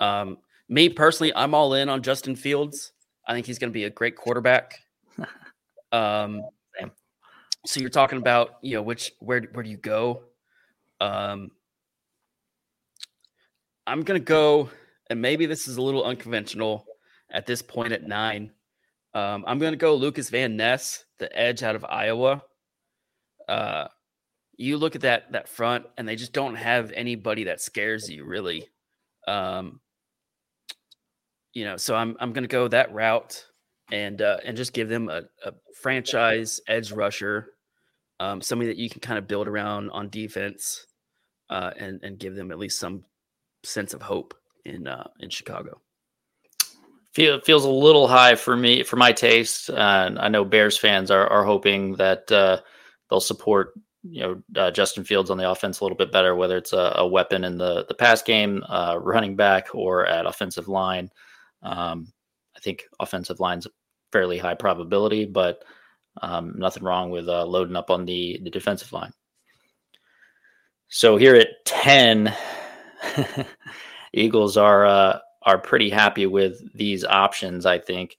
Um, 0.00 0.38
me 0.68 0.88
personally, 0.88 1.32
I'm 1.36 1.54
all 1.54 1.74
in 1.74 1.88
on 1.88 2.02
Justin 2.02 2.34
Fields. 2.34 2.92
I 3.26 3.34
think 3.34 3.46
he's 3.46 3.60
going 3.60 3.70
to 3.70 3.74
be 3.74 3.84
a 3.84 3.90
great 3.90 4.16
quarterback. 4.16 4.78
Um, 5.92 6.40
so 7.66 7.80
you're 7.80 7.90
talking 7.90 8.16
about 8.16 8.56
you 8.62 8.74
know 8.74 8.82
which 8.82 9.12
where 9.20 9.42
where 9.52 9.62
do 9.62 9.68
you 9.68 9.76
go 9.76 10.22
um 11.00 11.50
i'm 13.86 14.02
gonna 14.02 14.18
go 14.18 14.70
and 15.12 15.22
maybe 15.22 15.46
this 15.46 15.68
is 15.68 15.76
a 15.76 15.82
little 15.82 16.04
unconventional 16.04 16.84
at 17.30 17.46
this 17.46 17.62
point 17.62 17.92
at 17.92 18.02
nine. 18.02 18.50
Um 19.14 19.44
i'm 19.46 19.58
gonna 19.58 19.76
go 19.76 19.94
Lukas 19.94 20.30
Van 20.30 20.56
Ness 20.56 21.04
the 21.18 21.34
edge 21.38 21.62
out 21.62 21.76
of 21.76 21.84
iowa. 21.84 22.42
Uh 23.48 23.88
you 24.56 24.76
look 24.76 24.94
at 24.96 25.02
that 25.02 25.32
that 25.32 25.48
front 25.48 25.86
and 25.96 26.08
they 26.08 26.16
just 26.16 26.32
don't 26.32 26.56
have 26.56 26.92
anybody 26.92 27.44
that 27.44 27.60
scares 27.60 28.10
you 28.10 28.24
really. 28.24 28.68
Um 29.28 29.80
you 31.52 31.64
know 31.64 31.76
so 31.76 31.94
i'm 31.94 32.16
i'm 32.18 32.32
gonna 32.32 32.46
go 32.46 32.66
that 32.66 32.94
route 32.94 33.44
and 33.92 34.22
uh, 34.22 34.38
and 34.44 34.56
just 34.56 34.72
give 34.72 34.88
them 34.88 35.08
a, 35.08 35.22
a 35.44 35.52
franchise 35.80 36.60
edge 36.66 36.90
rusher, 36.92 37.50
um, 38.20 38.40
somebody 38.40 38.68
that 38.68 38.78
you 38.78 38.88
can 38.88 39.00
kind 39.00 39.18
of 39.18 39.28
build 39.28 39.46
around 39.46 39.90
on 39.90 40.08
defense, 40.08 40.86
uh, 41.50 41.70
and 41.78 42.00
and 42.02 42.18
give 42.18 42.34
them 42.34 42.50
at 42.50 42.58
least 42.58 42.80
some 42.80 43.04
sense 43.62 43.92
of 43.92 44.02
hope 44.02 44.34
in 44.64 44.86
uh, 44.86 45.08
in 45.20 45.30
Chicago. 45.30 45.80
Feel, 47.14 47.40
feels 47.40 47.66
a 47.66 47.70
little 47.70 48.08
high 48.08 48.36
for 48.36 48.56
me 48.56 48.82
for 48.82 48.96
my 48.96 49.12
taste. 49.12 49.68
and 49.68 50.18
I 50.18 50.28
know 50.28 50.44
Bears 50.44 50.78
fans 50.78 51.10
are 51.10 51.26
are 51.26 51.44
hoping 51.44 51.96
that 51.96 52.30
uh, 52.32 52.60
they'll 53.10 53.20
support 53.20 53.74
you 54.02 54.22
know 54.22 54.42
uh, 54.60 54.70
Justin 54.70 55.04
Fields 55.04 55.30
on 55.30 55.38
the 55.38 55.50
offense 55.50 55.80
a 55.80 55.84
little 55.84 55.96
bit 55.96 56.12
better, 56.12 56.34
whether 56.34 56.56
it's 56.56 56.72
a, 56.72 56.94
a 56.96 57.06
weapon 57.06 57.44
in 57.44 57.58
the 57.58 57.84
the 57.86 57.94
pass 57.94 58.22
game, 58.22 58.64
uh, 58.68 58.98
running 59.00 59.36
back, 59.36 59.68
or 59.74 60.06
at 60.06 60.26
offensive 60.26 60.68
line. 60.68 61.10
Um, 61.62 62.12
I 62.56 62.60
think 62.60 62.84
offensive 63.00 63.40
line's 63.40 63.66
fairly 64.10 64.38
high 64.38 64.54
probability, 64.54 65.24
but 65.24 65.64
um, 66.20 66.54
nothing 66.56 66.82
wrong 66.82 67.10
with 67.10 67.28
uh, 67.28 67.44
loading 67.44 67.76
up 67.76 67.90
on 67.90 68.04
the 68.04 68.40
the 68.42 68.50
defensive 68.50 68.92
line. 68.92 69.12
So 70.88 71.16
here 71.16 71.34
at 71.36 71.48
ten, 71.64 72.34
Eagles 74.12 74.56
are 74.56 74.86
uh, 74.86 75.18
are 75.42 75.58
pretty 75.58 75.90
happy 75.90 76.26
with 76.26 76.60
these 76.74 77.04
options. 77.04 77.66
I 77.66 77.78
think. 77.78 78.16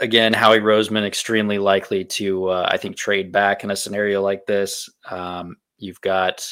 Again, 0.00 0.32
Howie 0.32 0.60
Roseman 0.60 1.04
extremely 1.04 1.58
likely 1.58 2.06
to, 2.06 2.48
uh, 2.48 2.68
I 2.72 2.78
think, 2.78 2.96
trade 2.96 3.30
back 3.30 3.64
in 3.64 3.70
a 3.70 3.76
scenario 3.76 4.22
like 4.22 4.46
this. 4.46 4.88
Um, 5.10 5.58
you've 5.76 6.00
got 6.00 6.46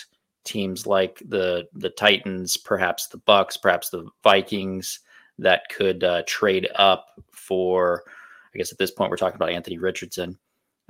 teams 0.45 0.87
like 0.87 1.23
the 1.27 1.67
the 1.75 1.91
Titans, 1.91 2.57
perhaps 2.57 3.09
the 3.09 3.19
Bucks, 3.19 3.57
perhaps 3.57 3.91
the 3.91 4.07
Vikings 4.23 5.01
that 5.39 5.63
could 5.71 6.05
uh, 6.05 6.23
trade 6.27 6.69
up 6.75 7.07
for 7.33 8.03
I 8.55 8.59
guess 8.59 8.73
at 8.73 8.79
this 8.79 8.91
point 8.91 9.11
we're 9.11 9.17
talking 9.17 9.37
about 9.37 9.51
Anthony 9.51 9.79
Richardson. 9.79 10.39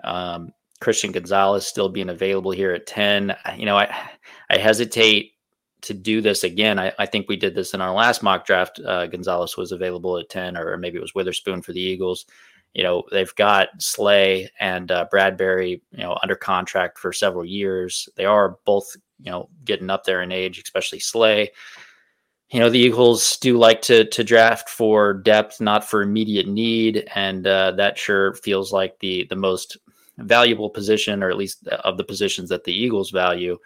Um, 0.04 0.52
Christian 0.80 1.12
Gonzalez 1.12 1.66
still 1.66 1.88
being 1.88 2.08
available 2.08 2.52
here 2.52 2.72
at 2.72 2.86
10. 2.86 3.34
You 3.56 3.66
know, 3.66 3.76
I 3.76 3.94
I 4.48 4.58
hesitate 4.58 5.32
to 5.82 5.94
do 5.94 6.20
this 6.20 6.44
again. 6.44 6.78
I, 6.78 6.92
I, 6.98 7.06
think 7.06 7.28
we 7.28 7.36
did 7.36 7.54
this 7.54 7.74
in 7.74 7.80
our 7.80 7.92
last 7.92 8.22
mock 8.22 8.44
draft. 8.44 8.80
Uh, 8.84 9.06
Gonzalez 9.06 9.56
was 9.56 9.72
available 9.72 10.18
at 10.18 10.28
10, 10.28 10.56
or 10.56 10.76
maybe 10.76 10.98
it 10.98 11.02
was 11.02 11.14
Witherspoon 11.14 11.62
for 11.62 11.72
the 11.72 11.80
Eagles. 11.80 12.26
You 12.74 12.82
know, 12.82 13.04
they've 13.10 13.34
got 13.36 13.68
Slay 13.78 14.50
and 14.60 14.90
uh, 14.90 15.06
Bradberry, 15.12 15.80
you 15.92 16.02
know, 16.02 16.18
under 16.22 16.36
contract 16.36 16.98
for 16.98 17.12
several 17.12 17.44
years. 17.44 18.08
They 18.16 18.24
are 18.24 18.58
both, 18.64 18.94
you 19.22 19.30
know, 19.30 19.48
getting 19.64 19.90
up 19.90 20.04
there 20.04 20.22
in 20.22 20.32
age, 20.32 20.60
especially 20.62 21.00
Slay. 21.00 21.50
You 22.50 22.60
know, 22.60 22.70
the 22.70 22.78
Eagles 22.78 23.36
do 23.38 23.58
like 23.58 23.82
to 23.82 24.06
to 24.06 24.24
draft 24.24 24.68
for 24.70 25.14
depth, 25.14 25.60
not 25.60 25.88
for 25.88 26.02
immediate 26.02 26.48
need, 26.48 27.08
and 27.14 27.46
uh, 27.46 27.72
that 27.72 27.98
sure 27.98 28.34
feels 28.34 28.72
like 28.72 28.98
the 29.00 29.26
the 29.28 29.36
most 29.36 29.76
valuable 30.18 30.70
position, 30.70 31.22
or 31.22 31.30
at 31.30 31.36
least 31.36 31.66
of 31.68 31.96
the 31.96 32.04
positions 32.04 32.48
that 32.48 32.64
the 32.64 32.72
Eagles 32.72 33.10
value 33.10 33.58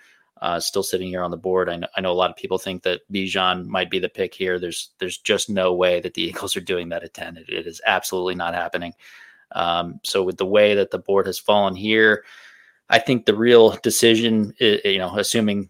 uh, 0.42 0.58
still 0.58 0.82
sitting 0.82 1.06
here 1.06 1.22
on 1.22 1.30
the 1.30 1.36
board. 1.36 1.68
I 1.68 1.76
know, 1.76 1.86
I 1.96 2.00
know 2.00 2.10
a 2.10 2.14
lot 2.14 2.28
of 2.28 2.36
people 2.36 2.58
think 2.58 2.82
that 2.82 3.00
Bijan 3.12 3.64
might 3.66 3.90
be 3.90 4.00
the 4.00 4.08
pick 4.08 4.34
here. 4.34 4.58
There's 4.58 4.90
there's 4.98 5.18
just 5.18 5.48
no 5.48 5.72
way 5.72 6.00
that 6.00 6.14
the 6.14 6.22
Eagles 6.28 6.56
are 6.56 6.60
doing 6.60 6.88
that 6.88 7.04
at 7.04 7.14
10. 7.14 7.36
it, 7.36 7.48
it 7.48 7.66
is 7.66 7.80
absolutely 7.86 8.34
not 8.34 8.52
happening. 8.52 8.92
Um, 9.52 10.00
so 10.02 10.22
with 10.22 10.38
the 10.38 10.46
way 10.46 10.74
that 10.74 10.90
the 10.90 10.98
board 10.98 11.26
has 11.26 11.38
fallen 11.38 11.76
here, 11.76 12.24
I 12.90 12.98
think 12.98 13.24
the 13.24 13.36
real 13.36 13.78
decision, 13.82 14.52
you 14.58 14.98
know, 14.98 15.16
assuming 15.16 15.68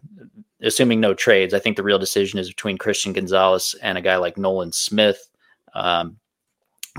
assuming 0.62 1.00
no 1.00 1.12
trades, 1.12 1.52
I 1.52 1.58
think 1.58 1.76
the 1.76 1.82
real 1.82 1.98
decision 1.98 2.38
is 2.38 2.48
between 2.48 2.78
Christian 2.78 3.12
Gonzalez 3.12 3.74
and 3.82 3.98
a 3.98 4.02
guy 4.02 4.16
like 4.16 4.38
Nolan 4.38 4.72
Smith. 4.72 5.28
Um, 5.74 6.16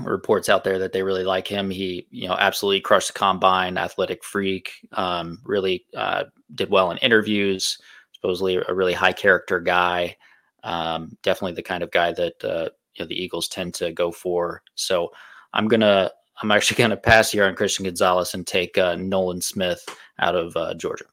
reports 0.02 0.48
out 0.48 0.64
there 0.64 0.78
that 0.78 0.92
they 0.92 1.02
really 1.02 1.24
like 1.24 1.46
him. 1.46 1.70
He, 1.70 2.06
you 2.10 2.28
know, 2.28 2.36
absolutely 2.38 2.80
crushed 2.80 3.08
the 3.08 3.18
combine, 3.18 3.78
athletic 3.78 4.24
freak, 4.24 4.72
um, 4.92 5.40
really 5.44 5.84
uh, 5.96 6.24
did 6.54 6.70
well 6.70 6.90
in 6.90 6.98
interviews, 6.98 7.78
supposedly 8.12 8.56
a 8.56 8.74
really 8.74 8.92
high 8.92 9.12
character 9.12 9.60
guy. 9.60 10.16
Um, 10.64 11.16
definitely 11.22 11.54
the 11.54 11.62
kind 11.62 11.82
of 11.82 11.90
guy 11.90 12.12
that 12.12 12.44
uh, 12.44 12.70
you 12.94 13.04
know 13.04 13.08
the 13.08 13.22
Eagles 13.22 13.48
tend 13.48 13.74
to 13.74 13.92
go 13.92 14.10
for. 14.10 14.62
So 14.74 15.10
I'm 15.52 15.68
gonna, 15.68 16.10
I'm 16.42 16.50
actually 16.50 16.76
gonna 16.82 16.96
pass 16.96 17.30
here 17.30 17.44
on 17.44 17.54
Christian 17.54 17.84
Gonzalez 17.84 18.34
and 18.34 18.46
take 18.46 18.76
uh, 18.76 18.96
Nolan 18.96 19.40
Smith 19.40 19.84
out 20.18 20.34
of 20.34 20.56
uh, 20.56 20.74
Georgia. 20.74 21.04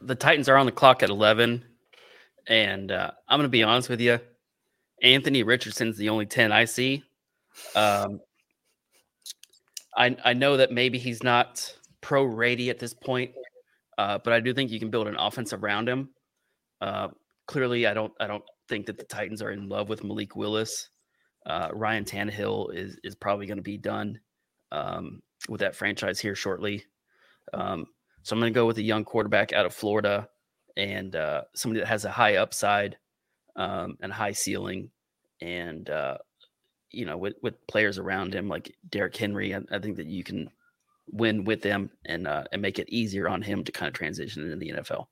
The 0.00 0.14
Titans 0.14 0.48
are 0.48 0.56
on 0.56 0.66
the 0.66 0.72
clock 0.72 1.02
at 1.02 1.10
11 1.10 1.64
and 2.46 2.90
uh, 2.90 3.10
I'm 3.28 3.38
going 3.38 3.44
to 3.44 3.50
be 3.50 3.62
honest 3.62 3.88
with 3.88 4.00
you. 4.00 4.18
Anthony 5.02 5.42
Richardson's 5.42 5.96
the 5.96 6.08
only 6.08 6.26
10 6.26 6.52
I 6.52 6.64
see. 6.64 7.02
Um, 7.74 8.20
I, 9.96 10.16
I 10.24 10.32
know 10.32 10.56
that 10.56 10.72
maybe 10.72 10.98
he's 10.98 11.22
not 11.22 11.74
pro 12.00 12.24
ready 12.24 12.70
at 12.70 12.78
this 12.78 12.94
point, 12.94 13.32
uh, 13.98 14.18
but 14.22 14.32
I 14.32 14.40
do 14.40 14.54
think 14.54 14.70
you 14.70 14.78
can 14.78 14.90
build 14.90 15.08
an 15.08 15.16
offense 15.16 15.52
around 15.52 15.88
him. 15.88 16.10
Uh, 16.80 17.08
clearly, 17.46 17.86
I 17.86 17.94
don't 17.94 18.12
I 18.18 18.26
don't 18.26 18.44
think 18.68 18.86
that 18.86 18.98
the 18.98 19.04
Titans 19.04 19.42
are 19.42 19.50
in 19.50 19.68
love 19.68 19.88
with 19.88 20.02
Malik 20.02 20.34
Willis. 20.34 20.88
Uh, 21.44 21.68
Ryan 21.72 22.04
Tannehill 22.04 22.74
is 22.74 22.98
is 23.04 23.14
probably 23.14 23.46
going 23.46 23.58
to 23.58 23.62
be 23.62 23.78
done 23.78 24.18
um, 24.70 25.22
with 25.48 25.60
that 25.60 25.76
franchise 25.76 26.18
here 26.18 26.34
shortly. 26.34 26.84
Um, 27.52 27.86
so 28.22 28.34
I'm 28.34 28.40
going 28.40 28.52
to 28.52 28.58
go 28.58 28.66
with 28.66 28.78
a 28.78 28.82
young 28.82 29.04
quarterback 29.04 29.52
out 29.52 29.66
of 29.66 29.74
Florida 29.74 30.28
and 30.76 31.14
uh, 31.16 31.42
somebody 31.54 31.80
that 31.80 31.88
has 31.88 32.04
a 32.04 32.10
high 32.10 32.36
upside 32.36 32.96
um, 33.56 33.96
and 34.00 34.12
high 34.12 34.32
ceiling, 34.32 34.90
and 35.40 35.88
uh, 35.90 36.18
you 36.90 37.04
know, 37.04 37.16
with 37.16 37.34
with 37.42 37.66
players 37.66 37.98
around 37.98 38.34
him 38.34 38.48
like 38.48 38.74
Derrick 38.88 39.16
Henry, 39.16 39.54
I, 39.54 39.60
I 39.70 39.78
think 39.78 39.96
that 39.96 40.06
you 40.06 40.24
can 40.24 40.50
win 41.10 41.44
with 41.44 41.62
them 41.62 41.90
and 42.04 42.26
uh, 42.26 42.44
and 42.52 42.62
make 42.62 42.78
it 42.78 42.88
easier 42.88 43.28
on 43.28 43.42
him 43.42 43.64
to 43.64 43.72
kind 43.72 43.88
of 43.88 43.94
transition 43.94 44.44
into 44.44 44.56
the 44.56 44.70
NFL. 44.70 45.06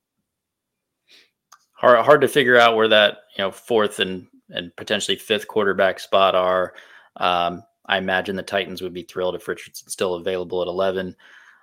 Hard 1.72 2.04
hard 2.04 2.20
to 2.20 2.28
figure 2.28 2.58
out 2.58 2.76
where 2.76 2.88
that 2.88 3.18
you 3.36 3.44
know 3.44 3.50
fourth 3.50 4.00
and 4.00 4.26
and 4.50 4.74
potentially 4.76 5.16
fifth 5.16 5.48
quarterback 5.48 6.00
spot 6.00 6.34
are. 6.34 6.74
Um, 7.16 7.62
I 7.86 7.98
imagine 7.98 8.36
the 8.36 8.42
Titans 8.42 8.82
would 8.82 8.94
be 8.94 9.02
thrilled 9.02 9.34
if 9.34 9.48
Richardson's 9.48 9.92
still 9.92 10.14
available 10.14 10.62
at 10.62 10.68
11. 10.68 11.16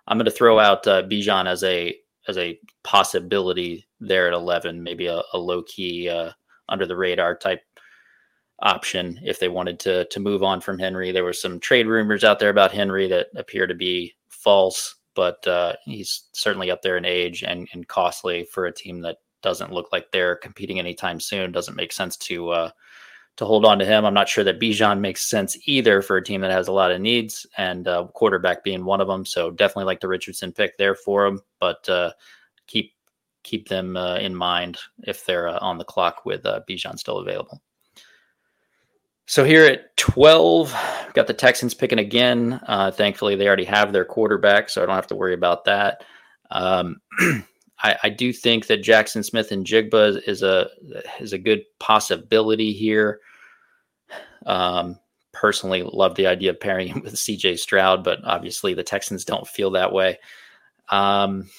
I'm 0.07 0.17
going 0.17 0.25
to 0.25 0.31
throw 0.31 0.59
out 0.59 0.85
uh, 0.87 1.03
Bijan 1.03 1.47
as 1.47 1.63
a 1.63 1.95
as 2.27 2.37
a 2.37 2.59
possibility 2.83 3.87
there 3.99 4.27
at 4.27 4.33
11, 4.33 4.81
maybe 4.81 5.07
a, 5.07 5.21
a 5.33 5.37
low 5.37 5.63
key 5.63 6.09
uh, 6.09 6.31
under 6.69 6.85
the 6.85 6.95
radar 6.95 7.35
type 7.35 7.61
option 8.59 9.19
if 9.23 9.39
they 9.39 9.49
wanted 9.49 9.79
to 9.79 10.05
to 10.05 10.19
move 10.19 10.43
on 10.43 10.61
from 10.61 10.79
Henry. 10.79 11.11
There 11.11 11.23
were 11.23 11.33
some 11.33 11.59
trade 11.59 11.87
rumors 11.87 12.23
out 12.23 12.39
there 12.39 12.49
about 12.49 12.71
Henry 12.71 13.07
that 13.07 13.27
appear 13.35 13.67
to 13.67 13.75
be 13.75 14.15
false, 14.29 14.95
but 15.15 15.45
uh, 15.47 15.73
he's 15.85 16.23
certainly 16.33 16.71
up 16.71 16.81
there 16.81 16.97
in 16.97 17.05
age 17.05 17.43
and, 17.43 17.67
and 17.73 17.87
costly 17.87 18.45
for 18.45 18.65
a 18.65 18.73
team 18.73 19.01
that 19.01 19.17
doesn't 19.41 19.71
look 19.71 19.89
like 19.91 20.11
they're 20.11 20.35
competing 20.35 20.79
anytime 20.79 21.19
soon. 21.19 21.51
Doesn't 21.51 21.75
make 21.75 21.91
sense 21.91 22.17
to 22.17 22.49
uh, 22.49 22.69
to 23.37 23.45
hold 23.45 23.65
on 23.65 23.79
to 23.79 23.85
him. 23.85 24.03
I'm 24.03 24.13
not 24.13 24.27
sure 24.27 24.43
that 24.43 24.59
Bijan 24.59 24.99
makes 24.99 25.27
sense 25.27 25.57
either 25.65 26.01
for 26.01 26.17
a 26.17 26.23
team 26.23 26.41
that 26.41 26.51
has 26.51 26.67
a 26.67 26.73
lot 26.73 26.91
of 26.91 26.99
needs 26.99 27.45
and 27.57 27.87
uh, 27.87 28.07
quarterback 28.13 28.63
being 28.63 28.83
one 28.83 28.99
of 28.99 29.07
them. 29.07 29.25
So 29.25 29.51
definitely 29.51 29.85
like 29.85 29.99
the 29.99 30.07
Richardson 30.07 30.51
pick 30.51 30.77
there 30.77 30.95
for 30.95 31.25
him, 31.25 31.41
but 31.59 31.87
uh, 31.87 32.11
keep 32.65 32.93
keep 33.43 33.69
them 33.69 33.95
uh, 33.95 34.17
in 34.17 34.35
mind 34.35 34.77
if 35.03 35.25
they're 35.25 35.47
uh, 35.47 35.59
on 35.59 35.77
the 35.77 35.85
clock 35.85 36.25
with 36.25 36.45
uh, 36.45 36.61
Bijan 36.67 36.97
still 36.99 37.19
available. 37.19 37.61
So 39.27 39.43
here 39.43 39.65
at 39.65 39.95
12, 39.97 40.73
got 41.13 41.27
the 41.27 41.33
Texans 41.33 41.73
picking 41.73 41.99
again. 41.99 42.59
Uh, 42.65 42.91
thankfully, 42.91 43.35
they 43.35 43.47
already 43.47 43.65
have 43.65 43.93
their 43.93 44.05
quarterback, 44.05 44.69
so 44.69 44.81
I 44.81 44.85
don't 44.85 44.95
have 44.95 45.07
to 45.07 45.15
worry 45.15 45.33
about 45.33 45.65
that. 45.65 46.03
Um, 46.49 47.01
I, 47.79 47.95
I, 48.03 48.09
do 48.09 48.33
think 48.33 48.67
that 48.67 48.81
Jackson 48.81 49.21
Smith-Njigba 49.23 50.27
is 50.27 50.41
a 50.41 50.69
is 51.19 51.33
a 51.33 51.37
good 51.37 51.63
possibility 51.79 52.73
here. 52.73 53.19
Um, 54.45 54.99
personally, 55.31 55.83
love 55.83 56.15
the 56.15 56.27
idea 56.27 56.51
of 56.51 56.59
pairing 56.59 56.87
him 56.87 57.01
with 57.03 57.15
CJ 57.15 57.59
Stroud, 57.59 58.03
but 58.03 58.19
obviously 58.23 58.73
the 58.73 58.83
Texans 58.83 59.25
don't 59.25 59.47
feel 59.47 59.71
that 59.71 59.93
way. 59.93 60.17
Um, 60.89 61.49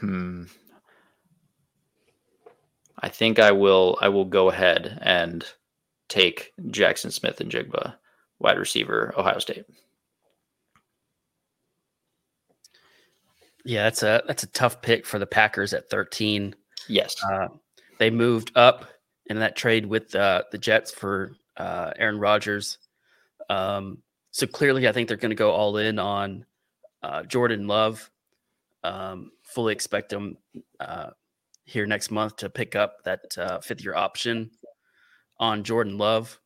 Hmm. 0.00 0.44
I 2.98 3.08
think 3.08 3.38
I 3.38 3.52
will. 3.52 3.98
I 4.00 4.08
will 4.08 4.24
go 4.24 4.50
ahead 4.50 4.98
and 5.02 5.44
take 6.08 6.52
Jackson 6.70 7.10
Smith-Njigba, 7.10 7.94
wide 8.38 8.58
receiver, 8.58 9.14
Ohio 9.16 9.38
State. 9.38 9.64
Yeah, 13.64 13.84
that's 13.84 14.04
a 14.04 14.22
that's 14.28 14.44
a 14.44 14.48
tough 14.48 14.80
pick 14.80 15.04
for 15.04 15.18
the 15.18 15.26
Packers 15.26 15.74
at 15.74 15.90
13. 15.90 16.54
Yes, 16.88 17.16
uh, 17.24 17.48
they 17.98 18.10
moved 18.10 18.52
up 18.54 18.84
in 19.26 19.40
that 19.40 19.56
trade 19.56 19.84
with 19.86 20.14
uh, 20.14 20.44
the 20.52 20.58
Jets 20.58 20.92
for 20.92 21.32
uh, 21.56 21.90
Aaron 21.98 22.20
Rodgers. 22.20 22.78
Um, 23.50 23.98
so 24.30 24.46
clearly, 24.46 24.86
I 24.86 24.92
think 24.92 25.08
they're 25.08 25.16
going 25.16 25.30
to 25.30 25.34
go 25.34 25.50
all 25.50 25.78
in 25.78 25.98
on 25.98 26.46
uh, 27.02 27.24
Jordan 27.24 27.66
Love. 27.66 28.08
Um, 28.84 29.32
fully 29.42 29.72
expect 29.72 30.10
them 30.10 30.36
uh, 30.78 31.10
here 31.64 31.86
next 31.86 32.12
month 32.12 32.36
to 32.36 32.48
pick 32.48 32.76
up 32.76 33.02
that 33.02 33.36
uh, 33.36 33.58
fifth 33.58 33.82
year 33.82 33.96
option 33.96 34.50
on 35.38 35.64
Jordan 35.64 35.98
Love. 35.98 36.38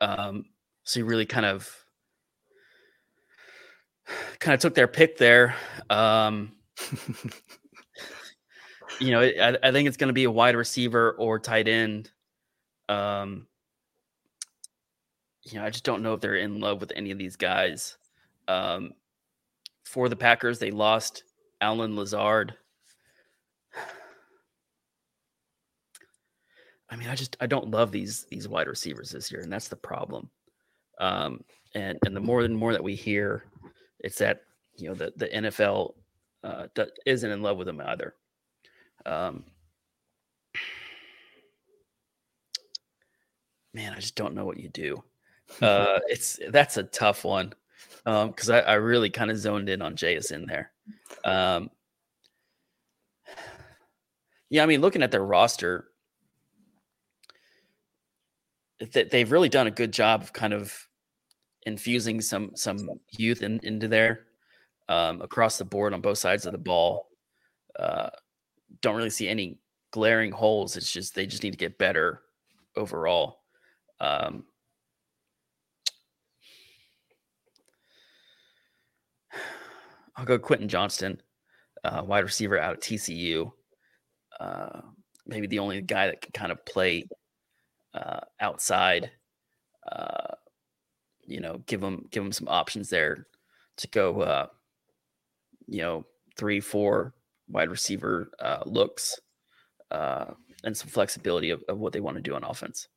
Um, 0.00 0.46
so 0.84 1.00
he 1.00 1.04
really 1.04 1.26
kind 1.26 1.46
of 1.46 1.70
kind 4.38 4.54
of 4.54 4.60
took 4.60 4.74
their 4.74 4.88
pick 4.88 5.18
there. 5.18 5.54
Um, 5.90 6.52
you 9.00 9.10
know, 9.10 9.20
I, 9.20 9.56
I, 9.62 9.72
think 9.72 9.88
it's 9.88 9.96
going 9.96 10.08
to 10.08 10.14
be 10.14 10.24
a 10.24 10.30
wide 10.30 10.56
receiver 10.56 11.12
or 11.12 11.38
tight 11.38 11.68
end. 11.68 12.10
Um, 12.88 13.46
you 15.42 15.58
know, 15.58 15.64
I 15.64 15.70
just 15.70 15.84
don't 15.84 16.02
know 16.02 16.14
if 16.14 16.20
they're 16.20 16.36
in 16.36 16.60
love 16.60 16.80
with 16.80 16.92
any 16.94 17.10
of 17.10 17.18
these 17.18 17.36
guys. 17.36 17.96
Um, 18.46 18.92
for 19.84 20.08
the 20.08 20.16
Packers, 20.16 20.58
they 20.58 20.70
lost 20.70 21.24
Allen 21.60 21.96
Lazard. 21.96 22.54
I 26.90 26.96
mean, 26.96 27.08
I 27.08 27.14
just 27.14 27.36
I 27.40 27.46
don't 27.46 27.70
love 27.70 27.92
these 27.92 28.24
these 28.24 28.48
wide 28.48 28.66
receivers 28.66 29.10
this 29.10 29.30
year, 29.30 29.42
and 29.42 29.52
that's 29.52 29.68
the 29.68 29.76
problem. 29.76 30.30
Um, 30.98 31.44
and 31.74 31.98
and 32.04 32.16
the 32.16 32.20
more 32.20 32.42
and 32.42 32.56
more 32.56 32.72
that 32.72 32.82
we 32.82 32.94
hear, 32.94 33.44
it's 34.00 34.18
that 34.18 34.42
you 34.76 34.88
know 34.88 34.94
the 34.94 35.12
the 35.16 35.28
NFL 35.28 35.94
uh, 36.44 36.66
isn't 37.04 37.30
in 37.30 37.42
love 37.42 37.58
with 37.58 37.66
them 37.66 37.82
either. 37.84 38.14
Um, 39.04 39.44
man, 43.74 43.92
I 43.92 44.00
just 44.00 44.16
don't 44.16 44.34
know 44.34 44.44
what 44.44 44.58
you 44.58 44.68
do. 44.68 45.02
Uh, 45.62 45.98
it's 46.08 46.38
that's 46.50 46.76
a 46.76 46.82
tough 46.82 47.24
one 47.24 47.54
because 48.04 48.50
um, 48.50 48.56
I, 48.56 48.60
I, 48.60 48.74
really 48.74 49.08
kind 49.08 49.30
of 49.30 49.38
zoned 49.38 49.70
in 49.70 49.80
on 49.80 49.96
JSN 49.96 50.46
there. 50.46 50.72
Um, 51.24 51.70
yeah, 54.50 54.62
I 54.62 54.66
mean, 54.66 54.82
looking 54.82 55.02
at 55.02 55.10
their 55.10 55.24
roster, 55.24 55.87
th- 58.80 59.10
they've 59.10 59.30
really 59.30 59.48
done 59.48 59.66
a 59.66 59.72
good 59.72 59.92
job 59.92 60.22
of 60.22 60.32
kind 60.32 60.52
of 60.52 60.74
infusing 61.66 62.20
some 62.20 62.52
some 62.54 62.88
youth 63.16 63.42
in, 63.42 63.60
into 63.62 63.88
there 63.88 64.26
um, 64.88 65.20
across 65.20 65.58
the 65.58 65.64
board 65.64 65.92
on 65.92 66.00
both 66.00 66.18
sides 66.18 66.46
of 66.46 66.52
the 66.52 66.58
ball. 66.58 67.08
Uh, 67.78 68.10
don't 68.80 68.96
really 68.96 69.10
see 69.10 69.28
any 69.28 69.58
glaring 69.90 70.32
holes. 70.32 70.76
It's 70.76 70.92
just 70.92 71.14
they 71.14 71.26
just 71.26 71.42
need 71.42 71.52
to 71.52 71.58
get 71.58 71.78
better 71.78 72.22
overall. 72.76 73.40
Um, 74.00 74.44
I'll 80.16 80.24
go 80.24 80.38
Quentin 80.38 80.68
Johnston, 80.68 81.20
uh, 81.84 82.02
wide 82.04 82.24
receiver 82.24 82.58
out 82.58 82.74
of 82.74 82.80
TCU. 82.80 83.52
Uh, 84.40 84.80
maybe 85.26 85.46
the 85.46 85.60
only 85.60 85.80
guy 85.80 86.06
that 86.06 86.20
can 86.20 86.32
kind 86.32 86.50
of 86.50 86.64
play 86.64 87.04
uh, 87.94 88.20
outside. 88.40 89.10
Uh, 89.90 90.34
you 91.26 91.40
know, 91.40 91.62
give 91.66 91.80
them 91.80 92.06
give 92.10 92.22
them 92.22 92.32
some 92.32 92.48
options 92.48 92.90
there 92.90 93.26
to 93.76 93.88
go. 93.88 94.22
Uh, 94.22 94.46
you 95.66 95.82
know, 95.82 96.04
three, 96.36 96.60
four 96.60 97.14
wide 97.48 97.70
receiver 97.70 98.30
uh, 98.40 98.62
looks 98.66 99.20
uh, 99.90 100.26
and 100.64 100.76
some 100.76 100.88
flexibility 100.88 101.50
of, 101.50 101.62
of 101.68 101.78
what 101.78 101.92
they 101.92 102.00
want 102.00 102.16
to 102.16 102.22
do 102.22 102.34
on 102.34 102.44
offense. 102.44 102.88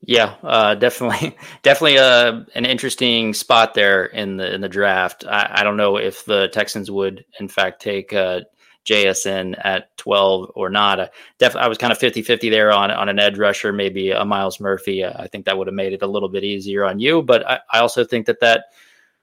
Yeah, 0.00 0.34
uh, 0.42 0.74
definitely, 0.74 1.36
definitely 1.62 1.98
uh, 1.98 2.42
an 2.54 2.66
interesting 2.66 3.34
spot 3.34 3.74
there 3.74 4.04
in 4.04 4.36
the 4.36 4.52
in 4.54 4.60
the 4.60 4.68
draft. 4.68 5.24
I, 5.26 5.50
I 5.56 5.64
don't 5.64 5.76
know 5.76 5.96
if 5.96 6.24
the 6.24 6.48
Texans 6.48 6.90
would, 6.90 7.24
in 7.40 7.48
fact, 7.48 7.80
take 7.80 8.12
uh, 8.12 8.40
JSN 8.86 9.60
at 9.64 9.96
12 9.96 10.52
or 10.54 10.70
not. 10.70 11.00
Uh, 11.00 11.08
def- 11.38 11.56
I 11.56 11.68
was 11.68 11.78
kind 11.78 11.92
of 11.92 11.98
50 11.98 12.22
50 12.22 12.48
there 12.50 12.72
on, 12.72 12.90
on 12.90 13.08
an 13.08 13.18
edge 13.18 13.38
rusher, 13.38 13.72
maybe 13.72 14.10
a 14.10 14.24
Myles 14.24 14.60
Murphy. 14.60 15.04
Uh, 15.04 15.12
I 15.20 15.26
think 15.26 15.44
that 15.44 15.58
would 15.58 15.66
have 15.66 15.74
made 15.74 15.92
it 15.92 16.02
a 16.02 16.06
little 16.06 16.28
bit 16.28 16.44
easier 16.44 16.84
on 16.84 16.98
you. 16.98 17.22
But 17.22 17.46
I, 17.48 17.60
I 17.72 17.80
also 17.80 18.04
think 18.04 18.26
that 18.26 18.40
that 18.40 18.66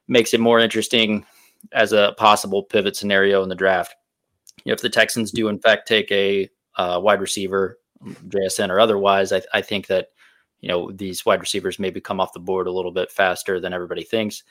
makes 0.07 0.33
it 0.33 0.39
more 0.39 0.59
interesting 0.59 1.25
as 1.71 1.93
a 1.93 2.13
possible 2.17 2.63
pivot 2.63 2.95
scenario 2.95 3.41
in 3.41 3.49
the 3.49 3.55
draft. 3.55 3.95
If 4.65 4.81
the 4.81 4.89
Texans 4.89 5.31
do, 5.31 5.47
in 5.47 5.59
fact, 5.59 5.87
take 5.87 6.11
a 6.11 6.49
uh, 6.75 6.99
wide 7.01 7.21
receiver, 7.21 7.79
JSN 8.27 8.69
or 8.69 8.79
otherwise, 8.79 9.31
I, 9.31 9.41
I 9.53 9.61
think 9.61 9.87
that 9.87 10.09
you 10.63 10.69
know 10.69 10.91
these 10.91 11.25
wide 11.25 11.41
receivers 11.41 11.77
maybe 11.77 11.99
come 11.99 12.21
off 12.21 12.33
the 12.33 12.39
board 12.39 12.67
a 12.67 12.71
little 12.71 12.91
bit 12.91 13.11
faster 13.11 13.59
than 13.59 13.73
everybody 13.73 14.03
thinks 14.03 14.43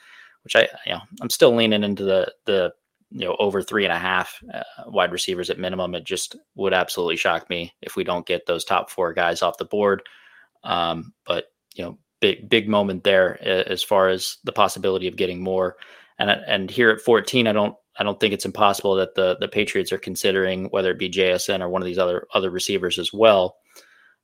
which 0.43 0.55
i 0.55 0.61
you 0.85 0.93
know 0.93 1.01
i'm 1.21 1.29
still 1.29 1.53
leaning 1.53 1.83
into 1.83 2.03
the 2.03 2.31
the 2.45 2.71
you 3.13 3.25
know 3.25 3.35
over 3.39 3.61
three 3.61 3.85
and 3.85 3.93
a 3.93 3.99
half 3.99 4.43
uh, 4.53 4.63
wide 4.87 5.11
receivers 5.11 5.49
at 5.49 5.59
minimum 5.59 5.93
it 5.93 6.03
just 6.03 6.35
would 6.55 6.73
absolutely 6.73 7.15
shock 7.15 7.49
me 7.49 7.71
if 7.81 7.95
we 7.95 8.03
don't 8.03 8.25
get 8.25 8.45
those 8.45 8.65
top 8.65 8.89
four 8.89 9.13
guys 9.13 9.41
off 9.41 9.57
the 9.57 9.65
board. 9.65 10.01
Um, 10.63 11.13
but 11.25 11.45
you 11.75 11.83
know 11.83 11.97
big 12.19 12.49
big 12.49 12.67
moment 12.67 13.03
there 13.03 13.41
as 13.47 13.83
far 13.83 14.09
as 14.09 14.37
the 14.43 14.51
possibility 14.51 15.07
of 15.07 15.15
getting 15.15 15.41
more. 15.43 15.77
And 16.19 16.29
and 16.29 16.69
here 16.69 16.89
at 16.89 17.01
14 17.01 17.47
i 17.47 17.51
don't 17.51 17.75
i 17.97 18.03
don't 18.03 18.19
think 18.19 18.33
it's 18.33 18.45
impossible 18.45 18.95
that 18.95 19.15
the 19.15 19.35
the 19.39 19.47
patriots 19.47 19.91
are 19.91 19.97
considering 19.97 20.65
whether 20.65 20.91
it 20.91 20.99
be 20.99 21.09
jsn 21.09 21.59
or 21.59 21.69
one 21.69 21.81
of 21.81 21.87
these 21.87 21.97
other 21.97 22.27
other 22.35 22.51
receivers 22.51 22.99
as 22.99 23.11
well 23.11 23.57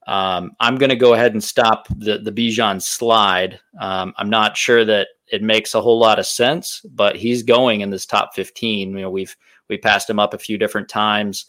um, 0.08 0.52
I'm 0.60 0.78
going 0.78 0.90
to 0.90 0.96
go 0.96 1.14
ahead 1.14 1.34
and 1.34 1.44
stop 1.44 1.88
the 1.90 2.18
the 2.18 2.32
Bijan 2.32 2.82
slide. 2.82 3.60
Um, 3.80 4.14
I'm 4.18 4.30
not 4.30 4.58
sure 4.58 4.86
that 4.86 5.10
it 5.32 5.44
makes 5.44 5.76
a 5.76 5.82
whole 5.82 6.00
lot 6.00 6.20
of 6.20 6.26
sense, 6.26 6.82
but 6.94 7.16
he's 7.16 7.44
going 7.44 7.82
in 7.82 7.90
this 7.90 8.06
top 8.06 8.34
15. 8.34 8.92
You 8.92 9.02
know, 9.02 9.10
we've 9.12 9.36
we 9.70 9.78
passed 9.78 10.10
him 10.10 10.20
up 10.20 10.34
a 10.34 10.40
few 10.40 10.58
different 10.58 10.90
times 10.90 11.46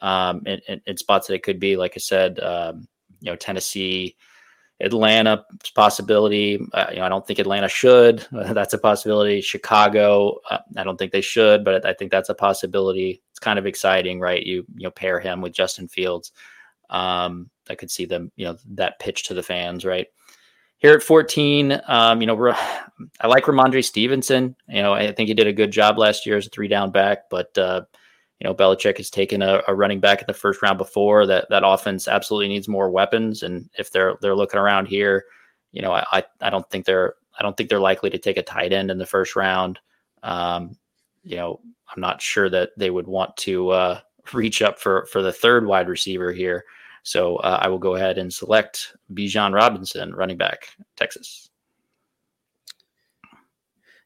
um, 0.00 0.42
in, 0.46 0.60
in, 0.68 0.80
in, 0.86 0.96
spots 0.96 1.28
that 1.28 1.34
it 1.34 1.42
could 1.42 1.58
be, 1.58 1.76
like 1.76 1.92
I 1.96 2.00
said, 2.00 2.38
um, 2.40 2.86
you 3.20 3.30
know, 3.30 3.36
Tennessee, 3.36 4.16
Atlanta 4.80 5.44
possibility. 5.74 6.60
Uh, 6.72 6.86
you 6.90 6.96
know, 6.96 7.04
I 7.04 7.08
don't 7.08 7.26
think 7.26 7.38
Atlanta 7.38 7.68
should. 7.68 8.26
that's 8.32 8.74
a 8.74 8.78
possibility. 8.78 9.40
Chicago, 9.40 10.40
uh, 10.50 10.58
I 10.76 10.84
don't 10.84 10.98
think 10.98 11.12
they 11.12 11.20
should, 11.20 11.64
but 11.64 11.86
I 11.86 11.92
think 11.94 12.10
that's 12.10 12.28
a 12.28 12.34
possibility. 12.34 13.22
It's 13.30 13.38
kind 13.38 13.58
of 13.58 13.66
exciting, 13.66 14.20
right? 14.20 14.44
You 14.44 14.66
you 14.74 14.84
know 14.84 14.90
pair 14.90 15.20
him 15.20 15.40
with 15.40 15.52
Justin 15.52 15.88
Fields. 15.88 16.32
Um, 16.92 17.50
I 17.68 17.74
could 17.74 17.90
see 17.90 18.04
them, 18.04 18.30
you 18.36 18.44
know, 18.44 18.56
that 18.70 19.00
pitch 19.00 19.24
to 19.24 19.34
the 19.34 19.42
fans, 19.42 19.84
right? 19.84 20.06
Here 20.78 20.94
at 20.94 21.02
14, 21.02 21.80
um, 21.88 22.20
you 22.20 22.26
know, 22.26 22.48
I 23.20 23.26
like 23.26 23.44
Rhamondre 23.44 23.84
Stevenson. 23.84 24.54
You 24.68 24.82
know, 24.82 24.92
I 24.92 25.10
think 25.12 25.28
he 25.28 25.34
did 25.34 25.48
a 25.48 25.52
good 25.52 25.72
job 25.72 25.98
last 25.98 26.26
year 26.26 26.36
as 26.36 26.46
a 26.46 26.50
three 26.50 26.68
down 26.68 26.92
back, 26.92 27.30
but, 27.30 27.56
uh, 27.58 27.82
you 28.38 28.48
know, 28.48 28.54
Belichick 28.54 28.96
has 28.98 29.08
taken 29.08 29.40
a, 29.40 29.62
a, 29.68 29.74
running 29.74 30.00
back 30.00 30.20
in 30.20 30.26
the 30.26 30.34
first 30.34 30.62
round 30.62 30.76
before. 30.76 31.26
That 31.26 31.48
that 31.50 31.62
offense 31.64 32.08
absolutely 32.08 32.48
needs 32.48 32.66
more 32.66 32.90
weapons, 32.90 33.44
and 33.44 33.70
if 33.78 33.92
they're 33.92 34.16
they're 34.20 34.34
looking 34.34 34.58
around 34.58 34.86
here, 34.86 35.26
you 35.70 35.80
know, 35.80 35.92
I 35.92 36.24
I 36.40 36.50
don't 36.50 36.68
think 36.68 36.84
they're 36.84 37.14
I 37.38 37.42
don't 37.44 37.56
think 37.56 37.68
they're 37.68 37.78
likely 37.78 38.10
to 38.10 38.18
take 38.18 38.38
a 38.38 38.42
tight 38.42 38.72
end 38.72 38.90
in 38.90 38.98
the 38.98 39.06
first 39.06 39.36
round. 39.36 39.78
Um, 40.24 40.76
you 41.22 41.36
know, 41.36 41.60
I'm 41.94 42.00
not 42.00 42.20
sure 42.20 42.50
that 42.50 42.70
they 42.76 42.90
would 42.90 43.06
want 43.06 43.36
to 43.38 43.70
uh, 43.70 44.00
reach 44.32 44.60
up 44.60 44.80
for 44.80 45.06
for 45.06 45.22
the 45.22 45.32
third 45.32 45.64
wide 45.64 45.88
receiver 45.88 46.32
here. 46.32 46.64
So 47.02 47.36
uh, 47.36 47.58
I 47.60 47.68
will 47.68 47.78
go 47.78 47.96
ahead 47.96 48.18
and 48.18 48.32
select 48.32 48.96
Bijan 49.12 49.52
Robinson, 49.52 50.14
running 50.14 50.36
back, 50.36 50.68
Texas. 50.96 51.50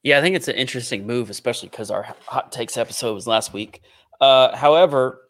Yeah, 0.02 0.18
I 0.18 0.20
think 0.22 0.36
it's 0.36 0.48
an 0.48 0.54
interesting 0.54 1.06
move, 1.06 1.30
especially 1.30 1.68
because 1.68 1.90
our 1.90 2.04
hot 2.26 2.52
takes 2.52 2.76
episode 2.76 3.14
was 3.14 3.26
last 3.26 3.52
week. 3.52 3.82
Uh, 4.20 4.56
however, 4.56 5.22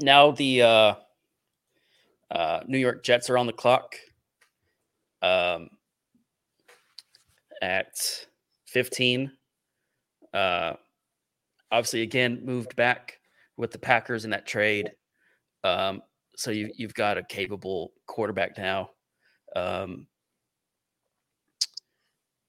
now 0.00 0.32
the 0.32 0.62
uh, 0.62 0.94
uh, 2.30 2.60
New 2.66 2.78
York 2.78 3.04
Jets 3.04 3.30
are 3.30 3.38
on 3.38 3.46
the 3.46 3.52
clock 3.52 3.96
um, 5.22 5.70
at 7.62 7.94
15. 8.66 9.30
Uh, 10.34 10.74
obviously, 11.70 12.02
again, 12.02 12.40
moved 12.44 12.76
back 12.76 13.20
with 13.56 13.70
the 13.70 13.78
Packers 13.78 14.24
in 14.24 14.32
that 14.32 14.46
trade. 14.46 14.92
Um, 15.64 16.02
so 16.36 16.50
you 16.50 16.70
you've 16.76 16.94
got 16.94 17.18
a 17.18 17.24
capable 17.24 17.92
quarterback 18.06 18.56
now. 18.56 18.90
Um, 19.54 20.06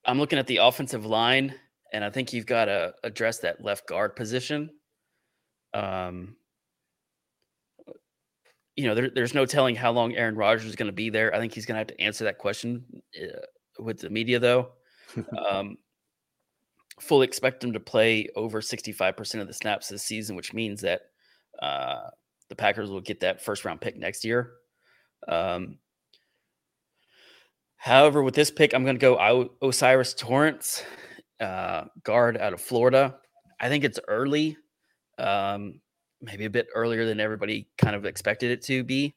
I'm 0.05 0.19
looking 0.19 0.39
at 0.39 0.47
the 0.47 0.57
offensive 0.57 1.05
line, 1.05 1.53
and 1.91 2.03
I 2.03 2.09
think 2.09 2.31
you've 2.31 2.45
got 2.45 2.65
to 2.65 2.93
address 3.03 3.39
that 3.39 3.63
left 3.63 3.87
guard 3.87 4.15
position. 4.15 4.69
Um, 5.73 6.35
you 8.75 8.87
know, 8.87 8.93
there, 8.93 9.09
there's 9.09 9.33
no 9.33 9.45
telling 9.45 9.75
how 9.75 9.91
long 9.91 10.15
Aaron 10.15 10.35
Rodgers 10.35 10.65
is 10.65 10.75
going 10.75 10.87
to 10.87 10.93
be 10.93 11.09
there. 11.09 11.33
I 11.33 11.39
think 11.39 11.53
he's 11.53 11.65
going 11.65 11.75
to 11.75 11.79
have 11.79 11.87
to 11.87 12.01
answer 12.01 12.25
that 12.25 12.37
question 12.37 12.85
uh, 13.19 13.39
with 13.79 13.99
the 13.99 14.09
media, 14.09 14.39
though. 14.39 14.69
um, 15.49 15.77
fully 16.99 17.25
expect 17.25 17.63
him 17.63 17.73
to 17.73 17.79
play 17.79 18.27
over 18.35 18.61
65% 18.61 19.41
of 19.41 19.47
the 19.47 19.53
snaps 19.53 19.87
this 19.87 20.03
season, 20.03 20.35
which 20.35 20.53
means 20.53 20.81
that 20.81 21.01
uh, 21.61 22.09
the 22.49 22.55
Packers 22.55 22.89
will 22.89 23.01
get 23.01 23.19
that 23.21 23.41
first 23.43 23.65
round 23.65 23.81
pick 23.81 23.97
next 23.97 24.23
year. 24.23 24.51
Um, 25.27 25.79
however, 27.75 28.23
with 28.23 28.35
this 28.35 28.51
pick, 28.51 28.73
I'm 28.73 28.83
going 28.83 28.95
to 28.95 29.01
go 29.01 29.17
o- 29.17 29.51
O'Cyrus 29.61 30.13
Torrence, 30.13 30.83
uh, 31.39 31.85
guard 32.03 32.37
out 32.37 32.53
of 32.53 32.61
Florida. 32.61 33.15
I 33.59 33.69
think 33.69 33.83
it's 33.83 33.99
early, 34.07 34.57
um, 35.17 35.81
maybe 36.21 36.45
a 36.45 36.49
bit 36.49 36.67
earlier 36.73 37.05
than 37.05 37.19
everybody 37.19 37.67
kind 37.77 37.95
of 37.95 38.05
expected 38.05 38.51
it 38.51 38.61
to 38.63 38.83
be. 38.83 39.15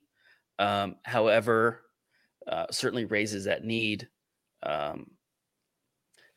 Um, 0.59 0.97
however, 1.05 1.83
uh, 2.47 2.66
certainly 2.71 3.05
raises 3.05 3.45
that 3.45 3.64
need. 3.64 4.09
Um, 4.62 5.11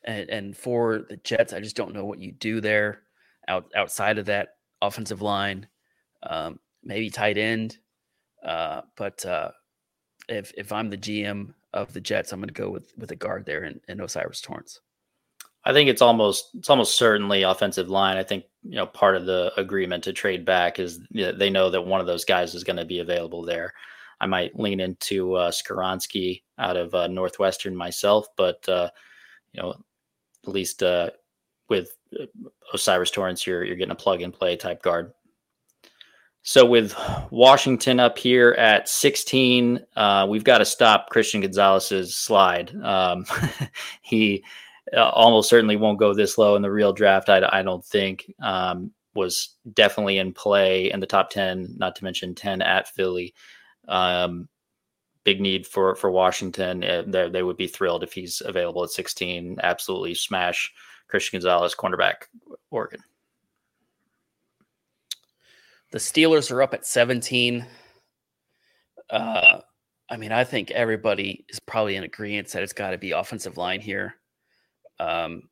and, 0.04 0.28
and 0.30 0.56
for 0.56 1.04
the 1.08 1.16
Jets, 1.18 1.52
I 1.52 1.60
just 1.60 1.76
don't 1.76 1.94
know 1.94 2.04
what 2.04 2.18
you 2.18 2.32
do 2.32 2.60
there 2.60 3.02
out, 3.48 3.70
outside 3.74 4.18
of 4.18 4.26
that 4.26 4.56
offensive 4.80 5.22
line. 5.22 5.66
Um, 6.22 6.58
maybe 6.84 7.10
tight 7.10 7.38
end. 7.38 7.78
Uh, 8.44 8.82
but 8.96 9.24
uh, 9.24 9.50
if 10.28 10.52
if 10.56 10.72
I'm 10.72 10.90
the 10.90 10.98
GM 10.98 11.54
of 11.72 11.92
the 11.92 12.00
Jets, 12.00 12.32
I'm 12.32 12.40
going 12.40 12.48
to 12.48 12.54
go 12.54 12.70
with 12.70 12.92
with 12.96 13.10
a 13.10 13.16
guard 13.16 13.46
there 13.46 13.64
in, 13.64 13.80
in 13.88 14.00
O'Cyrus 14.00 14.40
Torrence. 14.40 14.80
I 15.64 15.72
think 15.72 15.88
it's 15.88 16.02
almost 16.02 16.50
it's 16.54 16.70
almost 16.70 16.96
certainly 16.96 17.42
offensive 17.42 17.88
line. 17.88 18.16
I 18.16 18.22
think 18.22 18.44
you 18.62 18.76
know 18.76 18.86
part 18.86 19.16
of 19.16 19.26
the 19.26 19.52
agreement 19.56 20.04
to 20.04 20.12
trade 20.12 20.44
back 20.44 20.78
is 20.78 21.00
you 21.10 21.26
know, 21.26 21.32
they 21.32 21.50
know 21.50 21.70
that 21.70 21.86
one 21.86 22.00
of 22.00 22.06
those 22.06 22.24
guys 22.24 22.54
is 22.54 22.64
going 22.64 22.76
to 22.76 22.84
be 22.84 22.98
available 22.98 23.42
there. 23.42 23.72
I 24.20 24.26
might 24.26 24.58
lean 24.58 24.80
into 24.80 25.34
uh, 25.34 25.50
Skoronski 25.50 26.42
out 26.58 26.76
of 26.76 26.94
uh, 26.94 27.08
Northwestern 27.08 27.74
myself, 27.74 28.26
but 28.36 28.66
uh, 28.68 28.90
you 29.52 29.62
know 29.62 29.74
at 30.46 30.52
least 30.52 30.82
uh, 30.82 31.10
with 31.68 31.96
Osiris 32.12 32.30
O'Cyrus 32.74 33.10
Torrence, 33.10 33.46
you're 33.46 33.64
you're 33.64 33.76
getting 33.76 33.92
a 33.92 33.96
plug 33.96 34.22
and 34.22 34.32
play 34.32 34.56
type 34.56 34.82
guard. 34.82 35.12
So 36.46 36.66
with 36.66 36.94
Washington 37.30 37.98
up 37.98 38.18
here 38.18 38.52
at 38.52 38.86
16, 38.86 39.80
uh, 39.96 40.26
we've 40.28 40.44
got 40.44 40.58
to 40.58 40.66
stop 40.66 41.08
Christian 41.08 41.40
Gonzalez's 41.40 42.14
slide. 42.14 42.70
Um, 42.82 43.24
he 44.02 44.44
uh, 44.94 45.08
almost 45.08 45.48
certainly 45.48 45.76
won't 45.76 45.98
go 45.98 46.12
this 46.12 46.36
low 46.36 46.54
in 46.54 46.60
the 46.60 46.70
real 46.70 46.92
draft. 46.92 47.30
I, 47.30 47.48
I 47.50 47.62
don't 47.62 47.82
think 47.82 48.30
um, 48.42 48.92
was 49.14 49.54
definitely 49.72 50.18
in 50.18 50.34
play 50.34 50.92
in 50.92 51.00
the 51.00 51.06
top 51.06 51.30
10, 51.30 51.76
not 51.78 51.96
to 51.96 52.04
mention 52.04 52.34
10 52.34 52.60
at 52.60 52.88
Philly. 52.88 53.32
Um, 53.88 54.46
big 55.24 55.40
need 55.40 55.66
for 55.66 55.94
for 55.94 56.10
Washington. 56.10 56.84
Uh, 56.84 57.04
they 57.06 57.30
they 57.30 57.42
would 57.42 57.56
be 57.56 57.68
thrilled 57.68 58.02
if 58.02 58.12
he's 58.12 58.42
available 58.44 58.84
at 58.84 58.90
16. 58.90 59.60
Absolutely 59.62 60.14
smash 60.14 60.70
Christian 61.08 61.38
Gonzalez, 61.38 61.74
cornerback, 61.74 62.24
Oregon. 62.70 63.00
The 65.94 66.00
Steelers 66.00 66.50
are 66.50 66.60
up 66.60 66.74
at 66.74 66.84
17. 66.84 67.64
Uh, 69.10 69.60
I 70.10 70.16
mean, 70.16 70.32
I 70.32 70.42
think 70.42 70.72
everybody 70.72 71.44
is 71.48 71.60
probably 71.60 71.94
in 71.94 72.02
agreement 72.02 72.48
that 72.48 72.64
it's 72.64 72.72
got 72.72 72.90
to 72.90 72.98
be 72.98 73.12
offensive 73.12 73.56
line 73.56 73.80
here. 73.80 74.16
Um, 74.98 75.48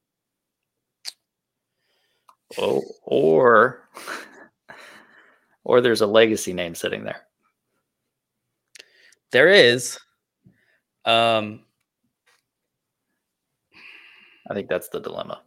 oh, 2.58 2.82
or 3.04 3.88
or 5.62 5.80
there's 5.80 6.00
a 6.00 6.08
legacy 6.08 6.52
name 6.52 6.74
sitting 6.74 7.04
there. 7.04 7.20
There 9.30 9.46
is. 9.46 9.96
Um, 11.04 11.60
I 14.50 14.54
think 14.54 14.68
that's 14.68 14.88
the 14.88 14.98
dilemma. 14.98 15.40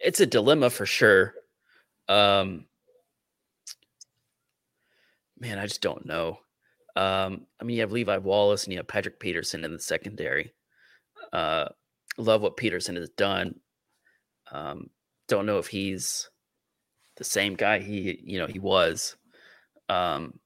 It's 0.00 0.20
a 0.20 0.26
dilemma 0.26 0.70
for 0.70 0.86
sure. 0.86 1.34
Um, 2.12 2.66
man, 5.38 5.58
I 5.58 5.66
just 5.66 5.80
don't 5.80 6.04
know. 6.04 6.38
Um, 6.94 7.46
I 7.58 7.64
mean, 7.64 7.76
you 7.76 7.80
have 7.80 7.92
Levi 7.92 8.18
Wallace 8.18 8.64
and 8.64 8.72
you 8.72 8.78
have 8.78 8.86
Patrick 8.86 9.18
Peterson 9.18 9.64
in 9.64 9.72
the 9.72 9.80
secondary. 9.80 10.52
Uh, 11.32 11.68
love 12.18 12.42
what 12.42 12.58
Peterson 12.58 12.96
has 12.96 13.08
done. 13.10 13.54
Um, 14.50 14.90
don't 15.26 15.46
know 15.46 15.58
if 15.58 15.68
he's 15.68 16.28
the 17.16 17.24
same 17.24 17.54
guy 17.54 17.78
he 17.78 18.20
you 18.22 18.38
know 18.38 18.46
he 18.46 18.58
was. 18.58 19.16
Um, 19.88 20.38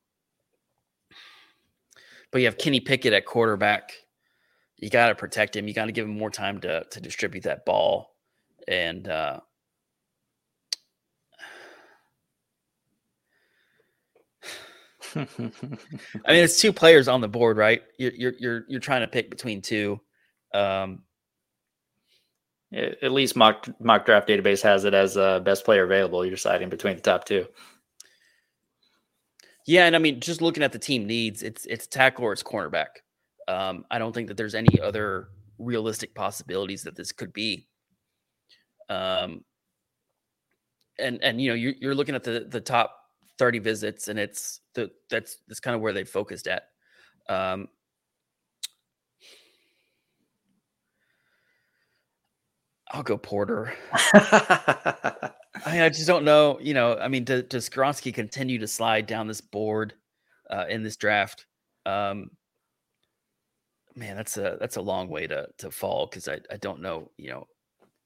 but 2.31 2.41
you 2.41 2.47
have 2.47 2.59
Kenny 2.59 2.79
Pickett 2.79 3.13
at 3.13 3.27
quarterback. 3.27 3.93
You 4.77 4.91
got 4.91 5.09
to 5.09 5.15
protect 5.17 5.57
him. 5.57 5.67
You 5.67 5.75
got 5.75 5.87
to 5.87 5.93
give 5.93 6.07
him 6.07 6.17
more 6.17 6.31
time 6.31 6.61
to 6.61 6.85
to 6.85 7.01
distribute 7.01 7.43
that 7.45 7.65
ball. 7.65 8.15
And 8.69 9.09
uh, 9.09 9.41
I 15.17 16.33
mean, 16.33 16.45
it's 16.45 16.61
two 16.61 16.73
players 16.73 17.09
on 17.09 17.21
the 17.21 17.29
board, 17.29 17.57
right? 17.57 17.83
You're 17.99 18.13
you're 18.13 18.35
you're, 18.39 18.65
you're 18.69 18.81
trying 18.81 19.01
to 19.01 19.09
pick 19.09 19.31
between 19.31 19.63
two. 19.63 20.01
Um, 20.55 21.03
at 22.73 23.13
least 23.13 23.37
mock 23.37 23.69
mock 23.81 24.05
draft 24.05 24.29
database 24.29 24.63
has 24.63 24.85
it 24.85 24.95
as 24.95 25.17
a 25.17 25.41
best 25.45 25.65
player 25.65 25.85
available. 25.85 26.25
You're 26.25 26.35
deciding 26.35 26.69
between 26.69 26.97
the 26.97 27.03
top 27.03 27.25
two. 27.25 27.47
Yeah, 29.67 29.87
and 29.87 29.97
I 29.97 29.99
mean, 29.99 30.21
just 30.21 30.43
looking 30.43 30.63
at 30.63 30.73
the 30.73 30.79
team 30.79 31.07
needs, 31.07 31.43
it's 31.43 31.65
it's 31.67 31.87
tackle 31.87 32.25
or 32.25 32.33
it's 32.33 32.43
cornerback. 32.43 32.87
Um, 33.49 33.85
I 33.91 33.99
don't 33.99 34.13
think 34.13 34.29
that 34.29 34.37
there's 34.37 34.55
any 34.55 34.81
other 34.81 35.29
realistic 35.59 36.15
possibilities 36.15 36.83
that 36.83 36.97
this 36.97 37.13
could 37.13 37.33
be. 37.33 37.69
Um, 38.89 39.45
and 40.99 41.23
and 41.23 41.41
you 41.41 41.49
know, 41.51 41.55
you're, 41.55 41.75
you're 41.81 41.95
looking 41.95 42.15
at 42.15 42.25
the 42.25 42.47
the 42.49 42.61
top 42.61 42.97
30 43.39 43.59
visits, 43.61 44.09
and 44.09 44.19
it's 44.19 44.61
the 44.75 44.91
that's 45.11 45.39
that's 45.49 45.61
kind 45.61 45.75
of 45.75 45.81
where 45.81 45.93
they 45.93 46.05
focused 46.05 46.49
at. 46.49 46.65
Um, 47.29 47.69
I'll 52.91 53.03
go 53.03 53.17
Porter. 53.19 53.73
I 53.93 55.73
mean, 55.73 55.81
I 55.81 55.89
just 55.89 56.07
don't 56.07 56.25
know. 56.25 56.59
You 56.61 56.75
know, 56.75 56.97
I 56.97 57.09
mean, 57.09 57.25
does, 57.25 57.45
does 57.45 57.69
Skoronski 57.69 58.13
continue 58.15 58.59
to 58.59 58.69
slide 58.69 59.07
down 59.07 59.27
this 59.27 59.41
board 59.41 59.95
uh, 60.51 60.67
in 60.69 60.83
this 60.83 60.97
draft? 60.97 61.47
Um, 61.85 62.31
man, 63.97 64.17
that's 64.17 64.37
a 64.37 64.57
that's 64.61 64.77
a 64.77 64.83
long 64.83 65.09
way 65.09 65.27
to 65.27 65.49
to 65.59 65.71
fall 65.71 66.07
because 66.07 66.29
I, 66.29 66.39
I 66.51 66.57
don't 66.59 66.81
know. 66.81 67.11
You 67.17 67.31
know 67.31 67.47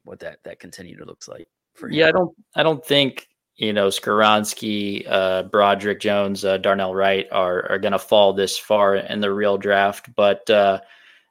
what 0.05 0.21
that 0.21 0.43
that 0.45 0.61
continued 0.61 0.99
to 0.99 1.05
looks 1.05 1.29
like 1.29 1.49
for. 1.75 1.91
Yeah, 1.91 2.09
I 2.09 2.13
don't 2.13 2.35
I 2.55 2.63
don't 2.63 2.85
think 2.85 3.29
you 3.61 3.75
know 3.75 3.89
Skoronski, 3.89 5.05
uh, 5.07 5.43
Broderick 5.45 6.01
Jones, 6.01 6.47
uh, 6.47 6.57
Darnell 6.57 6.95
Wright 6.95 7.29
are 7.31 7.71
are 7.71 7.79
going 7.79 7.93
to 7.93 7.99
fall 7.99 8.33
this 8.33 8.57
far 8.59 8.97
in 8.97 9.21
the 9.21 9.33
real 9.33 9.57
draft, 9.57 10.13
but. 10.15 10.49
Uh, 10.51 10.81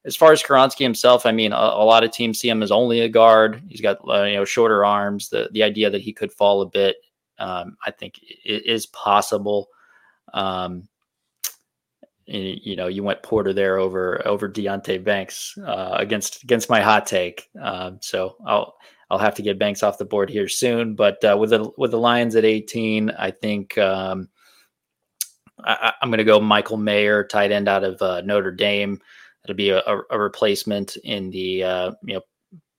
as 0.05 0.15
far 0.15 0.31
as 0.31 0.41
Skoronski 0.41 0.79
himself, 0.79 1.25
I 1.25 1.33
mean, 1.33 1.51
a, 1.51 1.57
a, 1.57 1.83
lot 1.83 2.05
of 2.05 2.11
teams 2.11 2.39
see 2.39 2.47
him 2.47 2.63
as 2.63 2.71
only 2.71 3.01
a 3.01 3.09
guard. 3.09 3.61
He's 3.67 3.81
got 3.81 3.97
uh, 4.07 4.23
you 4.23 4.35
know 4.35 4.45
shorter 4.45 4.85
arms. 4.85 5.27
The 5.27 5.49
the 5.51 5.61
idea 5.61 5.89
that 5.89 5.99
he 5.99 6.13
could 6.13 6.31
fall 6.31 6.61
a 6.61 6.65
bit, 6.65 6.95
um, 7.37 7.75
I 7.85 7.91
think, 7.91 8.15
is 8.45 8.85
possible. 8.85 9.67
Um, 10.33 10.87
you 12.25 12.77
know, 12.77 12.87
you 12.87 13.03
went 13.03 13.23
Porter 13.23 13.51
there 13.51 13.77
over 13.77 14.25
over 14.25 14.47
Deonte 14.47 15.03
Banks 15.03 15.57
uh, 15.57 15.97
against 15.99 16.43
against 16.43 16.69
my 16.69 16.79
hot 16.79 17.05
take. 17.05 17.49
Um, 17.61 17.99
so 18.01 18.37
I'll 18.45 18.77
I'll 19.09 19.17
have 19.17 19.35
to 19.35 19.41
get 19.41 19.59
Banks 19.59 19.83
off 19.83 19.97
the 19.97 20.05
board 20.05 20.29
here 20.29 20.47
soon. 20.47 20.95
But 20.95 21.23
uh, 21.23 21.35
with 21.39 21.49
the 21.51 21.71
with 21.77 21.91
the 21.91 21.99
Lions 21.99 22.35
at 22.35 22.45
18, 22.45 23.09
I 23.11 23.31
think 23.31 23.77
um, 23.77 24.29
I, 25.63 25.93
am 26.01 26.09
going 26.09 26.19
to 26.19 26.23
go 26.23 26.39
Michael 26.39 26.77
Mayer, 26.77 27.23
tight 27.23 27.51
end 27.51 27.67
out 27.67 27.83
of 27.83 28.01
uh, 28.01 28.21
Notre 28.21 28.51
Dame. 28.51 29.01
It'll 29.43 29.55
be 29.55 29.69
a, 29.71 29.81
a 30.09 30.19
replacement 30.19 30.95
in 30.97 31.29
the 31.31 31.63
uh, 31.63 31.91
you 32.03 32.15
know 32.15 32.21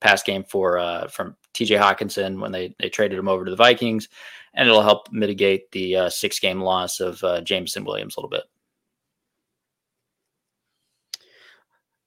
pass 0.01 0.23
game 0.23 0.45
for 0.45 0.79
uh, 0.79 1.09
from 1.09 1.37
T.J. 1.53 1.77
Hockenson 1.77 2.41
when 2.41 2.53
they 2.53 2.75
they 2.79 2.89
traded 2.89 3.19
him 3.19 3.29
over 3.29 3.45
to 3.45 3.51
the 3.51 3.57
Vikings, 3.57 4.09
and 4.55 4.69
it'll 4.69 4.83
help 4.83 5.11
mitigate 5.13 5.71
the 5.73 5.97
uh, 5.97 6.11
six 6.11 6.39
game 6.39 6.61
loss 6.61 7.01
of 7.01 7.23
uh, 7.25 7.41
Jameson 7.41 7.85
Williams 7.85 8.17
a 8.17 8.21
little 8.21 8.31
bit. 8.31 8.45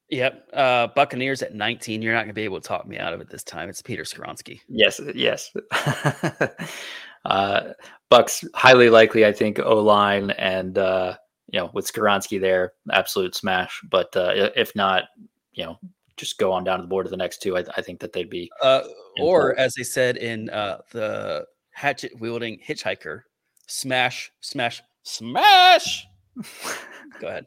Yep. 0.09 0.49
Uh, 0.53 0.87
Buccaneers 0.87 1.41
at 1.41 1.55
19. 1.55 2.01
You're 2.01 2.13
not 2.13 2.19
going 2.19 2.29
to 2.29 2.33
be 2.33 2.43
able 2.43 2.61
to 2.61 2.67
talk 2.67 2.87
me 2.87 2.97
out 2.97 3.13
of 3.13 3.21
it 3.21 3.29
this 3.29 3.43
time. 3.43 3.69
It's 3.69 3.81
Peter 3.81 4.03
Skoronski. 4.03 4.59
Yes. 4.67 4.99
Yes. 5.15 5.51
uh, 7.25 7.73
Bucks 8.09 8.43
highly 8.53 8.89
likely, 8.89 9.25
I 9.25 9.31
think, 9.31 9.59
O 9.59 9.79
line 9.79 10.31
and 10.31 10.77
uh, 10.77 11.15
you 11.51 11.59
know, 11.59 11.69
with 11.73 11.91
Skoronski 11.91 12.39
there, 12.39 12.73
absolute 12.91 13.35
smash. 13.35 13.81
But 13.89 14.15
uh, 14.15 14.49
if 14.55 14.75
not, 14.75 15.05
you 15.53 15.65
know, 15.65 15.79
just 16.17 16.37
go 16.37 16.51
on 16.51 16.63
down 16.63 16.79
to 16.79 16.83
the 16.83 16.87
board 16.87 17.05
of 17.05 17.11
the 17.11 17.17
next 17.17 17.41
two. 17.41 17.57
I, 17.57 17.63
I 17.77 17.81
think 17.81 17.99
that 17.99 18.13
they'd 18.13 18.29
be. 18.29 18.51
Uh, 18.61 18.81
or 19.19 19.57
as 19.57 19.73
they 19.73 19.83
said 19.83 20.17
in 20.17 20.49
uh, 20.49 20.79
the 20.91 21.45
hatchet 21.71 22.11
wielding 22.19 22.59
hitchhiker, 22.59 23.21
smash, 23.67 24.31
smash, 24.41 24.81
smash. 25.03 26.05
go 27.19 27.27
ahead. 27.27 27.45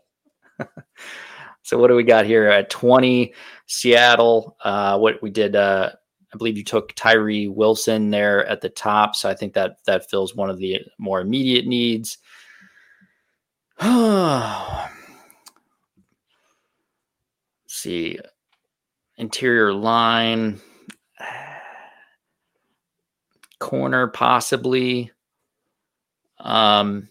So 1.67 1.77
what 1.77 1.89
do 1.89 1.97
we 1.97 2.05
got 2.05 2.27
here 2.27 2.47
at 2.47 2.71
20 2.71 3.35
Seattle? 3.67 4.57
Uh, 4.63 4.97
what 4.99 5.21
we 5.21 5.31
did, 5.31 5.57
uh, 5.57 5.91
I 6.33 6.37
believe 6.37 6.57
you 6.57 6.63
took 6.63 6.95
Tyree 6.95 7.49
Wilson 7.49 8.09
there 8.11 8.47
at 8.47 8.61
the 8.61 8.69
top. 8.69 9.17
So 9.17 9.29
I 9.29 9.35
think 9.35 9.53
that 9.55 9.79
that 9.85 10.09
fills 10.09 10.37
one 10.37 10.49
of 10.49 10.59
the 10.59 10.79
more 10.99 11.21
immediate 11.21 11.67
needs. 11.67 12.19
see. 17.67 18.21
Interior 19.17 19.73
line, 19.73 20.61
corner 23.59 24.07
possibly. 24.07 25.11
Um, 26.39 27.09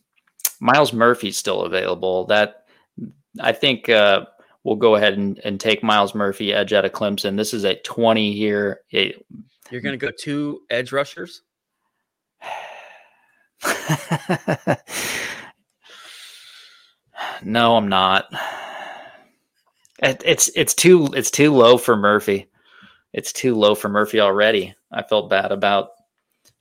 Myles 0.62 0.94
Murphy's 0.94 1.38
still 1.38 1.64
available. 1.64 2.24
That 2.28 2.68
I 3.42 3.52
think 3.52 3.90
uh, 3.90 4.28
we'll 4.66 4.76
go 4.76 4.96
ahead 4.96 5.14
and, 5.14 5.40
and 5.46 5.60
take 5.60 5.84
Myles 5.84 6.14
Murphy 6.14 6.52
edge 6.52 6.74
out 6.74 6.84
of 6.84 6.92
Clemson. 6.92 7.38
This 7.38 7.54
is 7.54 7.64
at 7.64 7.86
20 7.86 8.34
here. 8.34 8.82
It, 8.90 9.26
You're 9.72 9.80
going 9.80 9.98
to 9.98 10.06
go 10.06 10.12
two 10.12 10.62
edge 10.70 10.92
rushers? 10.92 11.44
No, 17.44 17.78
I'm 17.78 17.88
not. 17.88 18.26
It, 20.02 20.22
it's 20.26 20.50
it's 20.56 20.74
too 20.74 21.08
it's 21.14 21.32
too 21.32 21.54
low 21.54 21.78
for 21.78 21.96
Murphy. 21.96 22.50
It's 23.14 23.32
too 23.32 23.56
low 23.56 23.76
for 23.76 23.88
Murphy 23.88 24.20
already. 24.20 24.74
I 24.92 25.04
felt 25.04 25.30
bad 25.30 25.52
about 25.52 25.90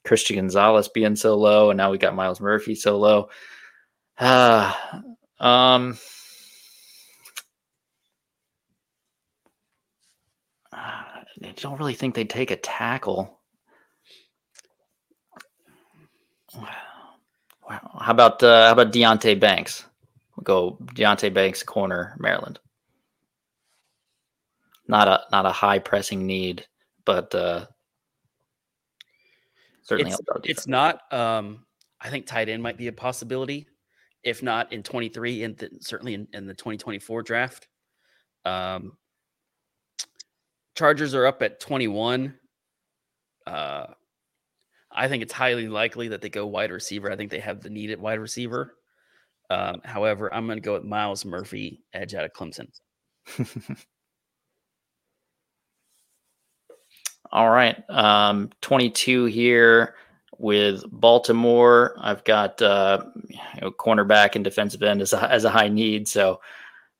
Christian 0.04 0.36
Gonzalez 0.36 0.88
being 0.88 1.16
so 1.16 1.36
low, 1.36 1.70
and 1.70 1.76
now 1.76 1.90
we 1.90 1.98
got 1.98 2.14
Myles 2.14 2.40
Murphy 2.40 2.74
so 2.74 2.98
low. 2.98 3.28
Uh, 4.18 4.72
um, 5.40 5.98
I 11.42 11.52
don't 11.56 11.78
really 11.78 11.94
think 11.94 12.14
they'd 12.14 12.30
take 12.30 12.50
a 12.50 12.56
tackle. 12.56 13.40
Wow. 16.56 17.98
How 17.98 18.12
about 18.12 18.42
uh, 18.42 18.66
how 18.66 18.72
about 18.72 18.92
Deonte 18.92 19.40
Banks? 19.40 19.84
We'll 20.36 20.44
go 20.44 20.78
Deonte 20.94 21.32
Banks 21.32 21.62
corner, 21.62 22.14
Maryland. 22.18 22.58
Not 24.86 25.08
a 25.08 25.22
not 25.32 25.46
a 25.46 25.52
high 25.52 25.78
pressing 25.78 26.26
need, 26.26 26.66
but 27.04 27.34
uh, 27.34 27.66
certainly 29.82 30.12
it's, 30.12 30.20
it's 30.44 30.66
not. 30.66 31.12
Um, 31.12 31.64
I 32.00 32.10
think 32.10 32.26
tight 32.26 32.48
end 32.48 32.62
might 32.62 32.76
be 32.76 32.88
a 32.88 32.92
possibility, 32.92 33.66
if 34.22 34.42
not 34.42 34.72
in 34.72 34.82
23, 34.82 35.44
and 35.44 35.58
th- 35.58 35.72
certainly 35.80 36.14
in, 36.14 36.28
in, 36.34 36.46
the 36.46 36.52
2024 36.52 37.22
draft. 37.22 37.66
Um, 38.44 38.98
Chargers 40.74 41.14
are 41.14 41.26
up 41.26 41.42
at 41.42 41.60
21. 41.60 42.34
Uh, 43.46 43.86
I 44.90 45.08
think 45.08 45.22
it's 45.22 45.32
highly 45.32 45.68
likely 45.68 46.08
that 46.08 46.20
they 46.20 46.28
go 46.28 46.46
wide 46.46 46.70
receiver. 46.70 47.10
I 47.10 47.16
think 47.16 47.30
they 47.30 47.40
have 47.40 47.62
the 47.62 47.70
needed 47.70 48.00
wide 48.00 48.20
receiver. 48.20 48.74
Um, 49.50 49.80
however, 49.84 50.32
I'm 50.32 50.46
going 50.46 50.56
to 50.58 50.62
go 50.62 50.74
with 50.74 50.84
Myles 50.84 51.24
Murphy, 51.24 51.82
edge 51.92 52.14
out 52.14 52.24
of 52.24 52.32
Clemson. 52.32 52.68
All 57.32 57.50
right. 57.50 57.82
Um, 57.90 58.50
22 58.60 59.24
here 59.26 59.96
with 60.38 60.84
Baltimore. 60.90 61.96
I've 62.00 62.24
got 62.24 62.62
uh, 62.62 63.04
you 63.28 63.38
know, 63.60 63.70
cornerback 63.72 64.36
and 64.36 64.44
defensive 64.44 64.82
end 64.82 65.02
as 65.02 65.12
a, 65.12 65.30
as 65.30 65.44
a 65.44 65.50
high 65.50 65.68
need. 65.68 66.08
So 66.08 66.40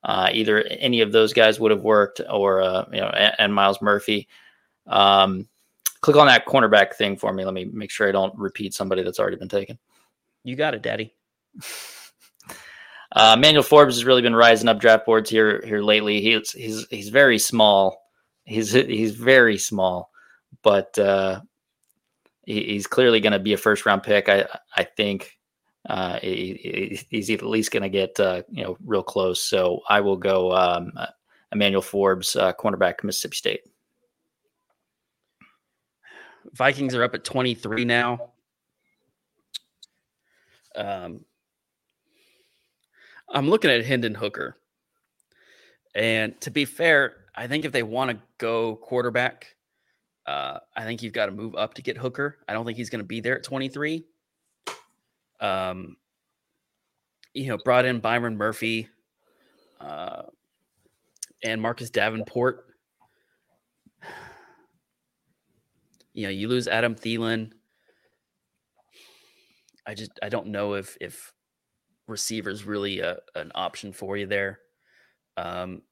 uh, 0.04 0.28
either 0.32 0.62
any 0.62 1.00
of 1.00 1.12
those 1.12 1.32
guys 1.32 1.58
would 1.58 1.70
have 1.70 1.82
worked 1.82 2.20
or, 2.30 2.60
uh, 2.60 2.84
you 2.92 3.00
know, 3.00 3.08
and, 3.08 3.34
and 3.38 3.54
Myles 3.54 3.80
Murphy. 3.80 4.28
Um, 4.86 5.48
click 6.02 6.16
on 6.16 6.26
that 6.26 6.46
cornerback 6.46 6.94
thing 6.94 7.16
for 7.16 7.32
me. 7.32 7.44
Let 7.44 7.54
me 7.54 7.64
make 7.64 7.90
sure 7.90 8.08
I 8.08 8.12
don't 8.12 8.36
repeat 8.38 8.74
somebody 8.74 9.02
that's 9.02 9.18
already 9.18 9.36
been 9.36 9.48
taken. 9.48 9.78
You 10.44 10.56
got 10.56 10.74
it, 10.74 10.82
Daddy. 10.82 11.14
Uh, 13.14 13.36
Manuel 13.38 13.62
Forbes 13.62 13.94
has 13.94 14.04
really 14.04 14.22
been 14.22 14.34
rising 14.34 14.68
up 14.68 14.80
draft 14.80 15.06
boards 15.06 15.30
here 15.30 15.62
here 15.64 15.80
lately. 15.80 16.20
He's 16.20 16.50
he's 16.50 16.86
he's 16.90 17.08
very 17.10 17.38
small. 17.38 18.02
He's 18.42 18.72
he's 18.72 19.14
very 19.14 19.56
small, 19.56 20.10
but 20.62 20.98
uh, 20.98 21.40
he, 22.44 22.64
he's 22.64 22.88
clearly 22.88 23.20
going 23.20 23.32
to 23.32 23.38
be 23.38 23.52
a 23.52 23.56
first 23.56 23.86
round 23.86 24.02
pick. 24.02 24.28
I 24.28 24.46
I 24.76 24.82
think 24.82 25.33
uh, 25.88 26.18
he, 26.20 27.00
he's 27.10 27.30
at 27.30 27.42
least 27.42 27.70
going 27.70 27.82
to 27.82 27.88
get 27.88 28.18
uh, 28.18 28.42
you 28.50 28.64
know 28.64 28.76
real 28.84 29.02
close. 29.02 29.42
So 29.42 29.80
I 29.88 30.00
will 30.00 30.16
go 30.16 30.52
um, 30.52 30.92
Emmanuel 31.52 31.82
Forbes, 31.82 32.36
uh, 32.36 32.52
cornerback, 32.52 33.04
Mississippi 33.04 33.36
State. 33.36 33.60
Vikings 36.52 36.94
are 36.94 37.02
up 37.02 37.14
at 37.14 37.24
twenty 37.24 37.54
three 37.54 37.84
now. 37.84 38.30
Um, 40.76 41.24
I'm 43.28 43.48
looking 43.48 43.70
at 43.70 43.84
Hendon 43.84 44.14
Hooker. 44.14 44.56
And 45.94 46.40
to 46.40 46.50
be 46.50 46.64
fair, 46.64 47.14
I 47.34 47.46
think 47.46 47.64
if 47.64 47.72
they 47.72 47.82
want 47.82 48.10
to 48.10 48.18
go 48.38 48.76
quarterback, 48.76 49.54
uh, 50.26 50.58
I 50.76 50.84
think 50.84 51.02
you've 51.02 51.12
got 51.12 51.26
to 51.26 51.32
move 51.32 51.54
up 51.54 51.74
to 51.74 51.82
get 51.82 51.96
Hooker. 51.96 52.38
I 52.48 52.52
don't 52.52 52.64
think 52.64 52.76
he's 52.76 52.90
going 52.90 53.02
to 53.02 53.06
be 53.06 53.20
there 53.20 53.36
at 53.36 53.44
23. 53.44 54.04
Um, 55.44 55.96
you 57.34 57.48
know, 57.48 57.58
brought 57.58 57.84
in 57.84 58.00
Byron 58.00 58.38
Murphy 58.38 58.88
uh, 59.78 60.22
and 61.42 61.60
Marcus 61.60 61.90
Davenport. 61.90 62.66
You 66.16 66.22
know, 66.22 66.30
you 66.30 66.46
lose 66.46 66.68
Adam 66.68 66.94
Thielen. 66.94 67.50
I 69.84 69.94
just 69.94 70.12
I 70.22 70.28
don't 70.28 70.46
know 70.46 70.74
if 70.74 70.96
if 71.00 71.32
receivers 72.06 72.62
really 72.62 73.00
a, 73.00 73.18
an 73.34 73.50
option 73.56 73.92
for 73.92 74.16
you 74.16 74.24
there. 74.24 74.60
Um, 75.36 75.82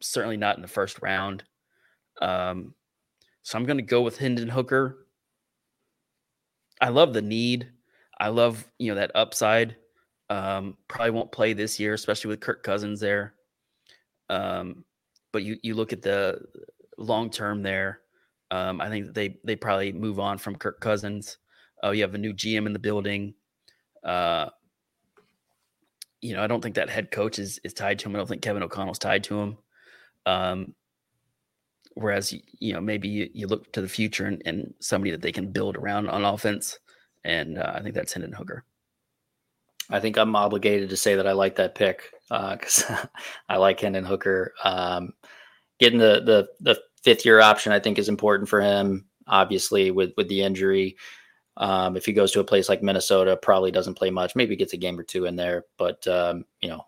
certainly 0.00 0.36
not 0.36 0.54
in 0.54 0.62
the 0.62 0.68
first 0.68 1.02
round. 1.02 1.42
Um, 2.22 2.72
so 3.42 3.58
I'm 3.58 3.64
going 3.64 3.78
to 3.78 3.82
go 3.82 4.02
with 4.02 4.18
Hendon 4.18 4.48
Hooker. 4.48 5.08
I 6.80 6.90
love 6.90 7.12
the 7.12 7.20
need. 7.20 7.68
I 8.20 8.28
love 8.28 8.66
you 8.78 8.90
know 8.92 9.00
that 9.00 9.12
upside. 9.14 9.76
Um, 10.30 10.76
probably 10.88 11.10
won't 11.10 11.32
play 11.32 11.52
this 11.52 11.80
year, 11.80 11.94
especially 11.94 12.28
with 12.28 12.40
Kirk 12.40 12.62
Cousins 12.62 13.00
there. 13.00 13.34
Um, 14.28 14.84
but 15.32 15.42
you 15.42 15.56
you 15.62 15.74
look 15.74 15.92
at 15.92 16.02
the 16.02 16.40
long 16.96 17.30
term 17.30 17.62
there. 17.62 18.00
Um, 18.50 18.80
I 18.80 18.88
think 18.88 19.14
they 19.14 19.38
they 19.44 19.56
probably 19.56 19.92
move 19.92 20.18
on 20.18 20.38
from 20.38 20.56
Kirk 20.56 20.80
Cousins. 20.80 21.38
Oh, 21.82 21.92
you 21.92 22.02
have 22.02 22.14
a 22.14 22.18
new 22.18 22.32
GM 22.32 22.66
in 22.66 22.72
the 22.72 22.78
building. 22.78 23.34
Uh, 24.02 24.48
you 26.20 26.34
know, 26.34 26.42
I 26.42 26.46
don't 26.46 26.60
think 26.60 26.74
that 26.74 26.90
head 26.90 27.10
coach 27.10 27.38
is 27.38 27.60
is 27.64 27.72
tied 27.72 27.98
to 28.00 28.08
him. 28.08 28.16
I 28.16 28.18
don't 28.18 28.26
think 28.26 28.42
Kevin 28.42 28.62
O'Connell's 28.62 28.98
tied 28.98 29.24
to 29.24 29.40
him. 29.40 29.58
Um, 30.26 30.74
whereas 31.94 32.34
you 32.58 32.72
know 32.72 32.80
maybe 32.80 33.08
you, 33.08 33.28
you 33.32 33.46
look 33.46 33.72
to 33.72 33.80
the 33.80 33.88
future 33.88 34.26
and, 34.26 34.42
and, 34.44 34.74
somebody 34.80 35.10
that 35.10 35.20
they 35.20 35.32
can 35.32 35.50
build 35.50 35.76
around 35.76 36.08
on 36.08 36.24
offense, 36.24 36.78
and 37.24 37.58
uh, 37.58 37.72
I 37.74 37.82
think 37.82 37.94
that's 37.94 38.12
Hendon 38.12 38.32
Hooker. 38.32 38.64
I 39.90 40.00
think 40.00 40.18
I'm 40.18 40.36
obligated 40.36 40.90
to 40.90 40.96
say 40.96 41.16
that 41.16 41.26
I 41.26 41.32
like 41.32 41.56
that 41.56 41.74
pick 41.74 42.12
because 42.28 42.84
uh, 42.88 43.06
I 43.48 43.56
like 43.56 43.80
Hendon 43.80 44.04
Hooker. 44.04 44.52
Um, 44.62 45.14
getting 45.78 45.98
the 45.98 46.20
the 46.24 46.48
the 46.60 46.80
fifth 47.02 47.24
year 47.24 47.40
option, 47.40 47.72
I 47.72 47.80
think, 47.80 47.98
is 47.98 48.08
important 48.08 48.48
for 48.48 48.60
him. 48.60 49.06
Obviously, 49.26 49.90
with 49.90 50.12
with 50.16 50.28
the 50.28 50.42
injury, 50.42 50.96
um, 51.56 51.96
if 51.96 52.04
he 52.04 52.12
goes 52.12 52.32
to 52.32 52.40
a 52.40 52.44
place 52.44 52.68
like 52.68 52.82
Minnesota, 52.82 53.36
probably 53.36 53.70
doesn't 53.70 53.94
play 53.94 54.10
much. 54.10 54.36
Maybe 54.36 54.56
gets 54.56 54.72
a 54.74 54.78
game 54.78 54.98
or 54.98 55.04
two 55.04 55.24
in 55.24 55.36
there, 55.36 55.64
but 55.76 56.06
um, 56.06 56.44
you 56.60 56.68
know, 56.68 56.86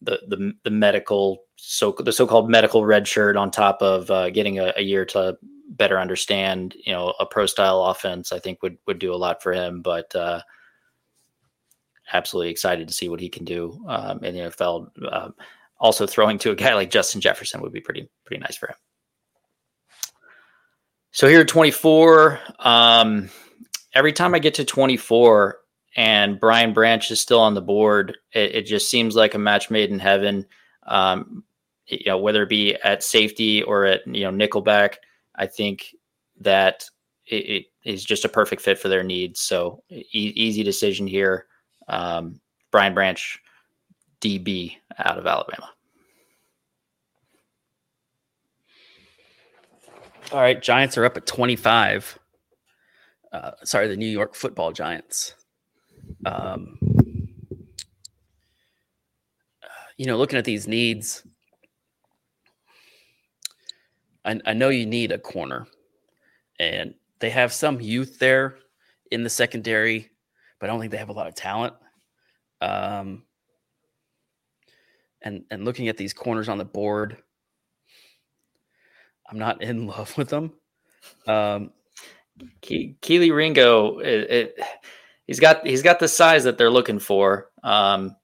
the 0.00 0.20
the 0.28 0.52
the 0.64 0.70
medical 0.70 1.44
so 1.56 1.94
the 1.98 2.12
so-called 2.12 2.50
medical 2.50 2.84
red 2.84 3.06
shirt 3.06 3.36
on 3.36 3.50
top 3.50 3.82
of 3.82 4.10
uh, 4.10 4.30
getting 4.30 4.58
a, 4.58 4.72
a, 4.76 4.82
year 4.82 5.04
to 5.04 5.36
better 5.76 5.98
understand, 5.98 6.74
you 6.84 6.92
know, 6.92 7.14
a 7.18 7.26
pro 7.26 7.46
style 7.46 7.82
offense, 7.84 8.32
I 8.32 8.38
think 8.38 8.62
would 8.62 8.78
would 8.86 8.98
do 8.98 9.14
a 9.14 9.16
lot 9.16 9.42
for 9.42 9.52
him. 9.52 9.82
But 9.82 10.14
uh, 10.14 10.42
absolutely 12.12 12.50
excited 12.50 12.88
to 12.88 12.94
see 12.94 13.08
what 13.08 13.20
he 13.20 13.28
can 13.28 13.44
do 13.44 13.84
um, 13.88 14.22
in 14.24 14.34
the 14.34 14.40
NFL. 14.50 14.88
Um, 15.10 15.34
also, 15.78 16.06
throwing 16.06 16.38
to 16.38 16.50
a 16.50 16.54
guy 16.54 16.74
like 16.74 16.90
Justin 16.90 17.20
Jefferson 17.20 17.60
would 17.62 17.72
be 17.72 17.80
pretty 17.80 18.08
pretty 18.24 18.40
nice 18.40 18.56
for 18.56 18.68
him. 18.68 18.76
So 21.10 21.28
here, 21.28 21.44
twenty 21.44 21.70
four. 21.70 22.38
Um, 22.58 23.30
every 23.94 24.12
time 24.12 24.34
I 24.34 24.38
get 24.38 24.54
to 24.54 24.64
24 24.64 25.58
and 25.96 26.40
Brian 26.40 26.72
Branch 26.72 27.10
is 27.10 27.20
still 27.20 27.40
on 27.40 27.54
the 27.54 27.62
board, 27.62 28.16
it, 28.32 28.54
it 28.54 28.62
just 28.62 28.90
seems 28.90 29.14
like 29.14 29.34
a 29.34 29.38
match 29.38 29.70
made 29.70 29.90
in 29.90 29.98
heaven. 29.98 30.46
Um, 30.86 31.44
you 31.86 32.06
know, 32.06 32.18
whether 32.18 32.42
it 32.42 32.48
be 32.48 32.74
at 32.76 33.02
safety 33.02 33.62
or 33.62 33.84
at 33.84 34.06
you 34.06 34.22
know 34.22 34.30
nickelback, 34.30 34.94
I 35.36 35.46
think 35.46 35.94
that 36.40 36.84
it, 37.26 37.34
it 37.34 37.64
is 37.84 38.04
just 38.04 38.24
a 38.24 38.28
perfect 38.28 38.62
fit 38.62 38.78
for 38.78 38.88
their 38.88 39.02
needs. 39.02 39.40
So 39.40 39.82
e- 39.90 40.06
easy 40.12 40.62
decision 40.62 41.06
here. 41.06 41.46
Um, 41.88 42.40
Brian 42.70 42.94
Branch, 42.94 43.40
DB 44.20 44.76
out 44.98 45.18
of 45.18 45.26
Alabama. 45.26 45.70
All 50.30 50.40
right, 50.40 50.62
Giants 50.62 50.96
are 50.96 51.04
up 51.04 51.16
at 51.16 51.26
25 51.26 52.18
uh, 53.32 53.52
sorry, 53.64 53.88
the 53.88 53.96
New 53.96 54.06
York 54.06 54.34
Football 54.34 54.72
Giants. 54.72 55.34
Um, 56.26 56.78
you 59.96 60.06
know, 60.06 60.16
looking 60.18 60.38
at 60.38 60.44
these 60.44 60.68
needs, 60.68 61.26
I, 64.24 64.40
I 64.46 64.52
know 64.52 64.68
you 64.68 64.86
need 64.86 65.12
a 65.12 65.18
corner, 65.18 65.66
and 66.58 66.94
they 67.20 67.30
have 67.30 67.52
some 67.52 67.80
youth 67.80 68.18
there 68.18 68.56
in 69.10 69.22
the 69.22 69.30
secondary, 69.30 70.10
but 70.58 70.68
I 70.68 70.72
don't 70.72 70.80
think 70.80 70.92
they 70.92 70.98
have 70.98 71.08
a 71.08 71.12
lot 71.14 71.28
of 71.28 71.34
talent. 71.34 71.74
Um, 72.60 73.24
and 75.22 75.44
and 75.50 75.64
looking 75.64 75.88
at 75.88 75.96
these 75.96 76.12
corners 76.12 76.48
on 76.48 76.58
the 76.58 76.64
board, 76.64 77.18
I'm 79.28 79.38
not 79.38 79.62
in 79.62 79.86
love 79.88 80.16
with 80.16 80.28
them. 80.28 80.52
Um, 81.26 81.72
Ke- 82.62 82.98
Kelee 83.00 83.34
Ringo, 83.34 83.98
it, 83.98 84.30
it, 84.30 84.60
he's 85.26 85.40
got 85.40 85.66
he's 85.66 85.82
got 85.82 85.98
the 85.98 86.08
size 86.08 86.44
that 86.44 86.58
they're 86.58 86.70
looking 86.70 86.98
for. 86.98 87.50
Um, 87.62 88.16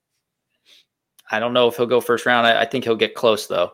I 1.30 1.40
don't 1.40 1.52
know 1.52 1.68
if 1.68 1.76
he'll 1.76 1.86
go 1.86 2.00
first 2.00 2.26
round. 2.26 2.46
I, 2.46 2.62
I, 2.62 2.64
think 2.64 2.84
he'll 2.84 2.96
get 2.96 3.14
close 3.14 3.46
though. 3.46 3.72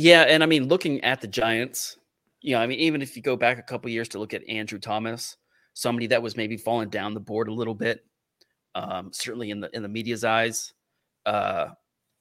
Yeah, 0.00 0.22
and 0.28 0.44
I 0.44 0.46
mean, 0.46 0.68
looking 0.68 1.02
at 1.02 1.20
the 1.20 1.26
Giants, 1.26 1.96
you 2.40 2.54
know, 2.54 2.60
I 2.60 2.68
mean, 2.68 2.78
even 2.78 3.02
if 3.02 3.16
you 3.16 3.22
go 3.22 3.34
back 3.34 3.58
a 3.58 3.62
couple 3.62 3.90
years 3.90 4.06
to 4.10 4.20
look 4.20 4.32
at 4.32 4.48
Andrew 4.48 4.78
Thomas, 4.78 5.36
somebody 5.74 6.06
that 6.06 6.22
was 6.22 6.36
maybe 6.36 6.56
falling 6.56 6.88
down 6.88 7.14
the 7.14 7.20
board 7.20 7.48
a 7.48 7.52
little 7.52 7.74
bit, 7.74 8.04
um, 8.76 9.10
certainly 9.12 9.50
in 9.50 9.58
the 9.58 9.74
in 9.74 9.82
the 9.82 9.88
media's 9.88 10.22
eyes. 10.22 10.72
Uh, 11.26 11.70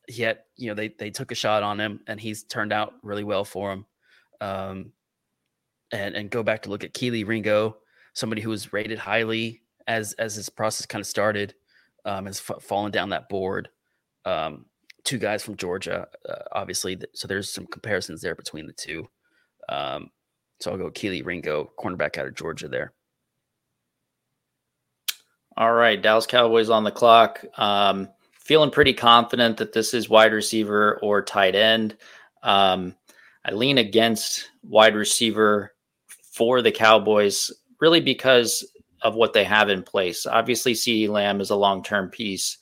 yet, 0.08 0.48
you 0.56 0.70
know, 0.70 0.74
they 0.74 0.88
they 0.88 1.12
took 1.12 1.32
a 1.32 1.36
shot 1.36 1.62
on 1.62 1.80
him, 1.80 2.00
and 2.08 2.20
he's 2.20 2.46
turned 2.46 2.74
out 2.74 2.96
really 3.04 3.24
well 3.24 3.46
for 3.46 3.72
him. 3.72 3.86
Um, 4.42 4.92
and 5.92 6.16
and 6.16 6.32
go 6.32 6.42
back 6.42 6.64
to 6.64 6.72
look 6.72 6.84
at 6.84 6.96
Kelee 6.96 7.28
Ringo, 7.28 7.78
somebody 8.14 8.42
who 8.42 8.50
was 8.50 8.74
rated 8.74 8.98
highly 8.98 9.62
as 9.86 10.14
as 10.14 10.36
this 10.36 10.50
process 10.50 10.88
kind 10.88 11.02
of 11.02 11.06
started, 11.08 11.54
um, 12.06 12.26
has 12.26 12.42
f- 12.50 12.64
fallen 12.64 12.92
down 12.92 13.10
that 13.10 13.30
board. 13.30 13.70
Um, 14.26 14.66
two 15.08 15.18
guys 15.18 15.42
from 15.42 15.56
Georgia, 15.56 16.06
uh, 16.28 16.36
obviously. 16.52 17.00
So 17.14 17.28
there's 17.28 17.52
some 17.52 17.66
comparisons 17.66 18.22
there 18.22 18.36
between 18.36 18.68
the 18.68 18.74
two. 18.74 19.08
Um, 19.70 20.12
so 20.60 20.72
I'll 20.72 20.78
go 20.78 20.92
Kelee 20.92 21.26
Ringo, 21.26 21.72
cornerback 21.80 22.18
out 22.18 22.28
of 22.28 22.36
Georgia 22.36 22.68
there. 22.68 22.94
All 25.56 25.74
right, 25.74 26.00
Dallas 26.00 26.28
Cowboys 26.28 26.70
on 26.70 26.84
the 26.84 26.92
clock. 26.92 27.44
Um, 27.58 28.10
feeling 28.34 28.70
pretty 28.70 28.94
confident 28.94 29.58
that 29.58 29.74
this 29.74 29.94
is 29.94 30.10
wide 30.10 30.34
receiver 30.34 31.00
or 31.02 31.22
tight 31.22 31.56
end. 31.56 31.98
Um, 32.44 32.94
I 33.46 33.52
lean 33.54 33.78
against 33.78 34.52
wide 34.62 34.96
receiver 34.96 35.74
for 36.08 36.62
the 36.62 36.72
Cowboys, 36.72 37.50
really 37.80 38.02
because 38.02 38.70
of 39.04 39.16
what 39.16 39.34
they 39.34 39.46
have 39.46 39.70
in 39.70 39.84
place. 39.84 40.26
Obviously, 40.26 40.74
CeeDee 40.74 41.10
Lamb 41.10 41.40
is 41.40 41.50
a 41.50 41.56
long 41.56 41.82
term 41.82 42.10
piece. 42.10 42.58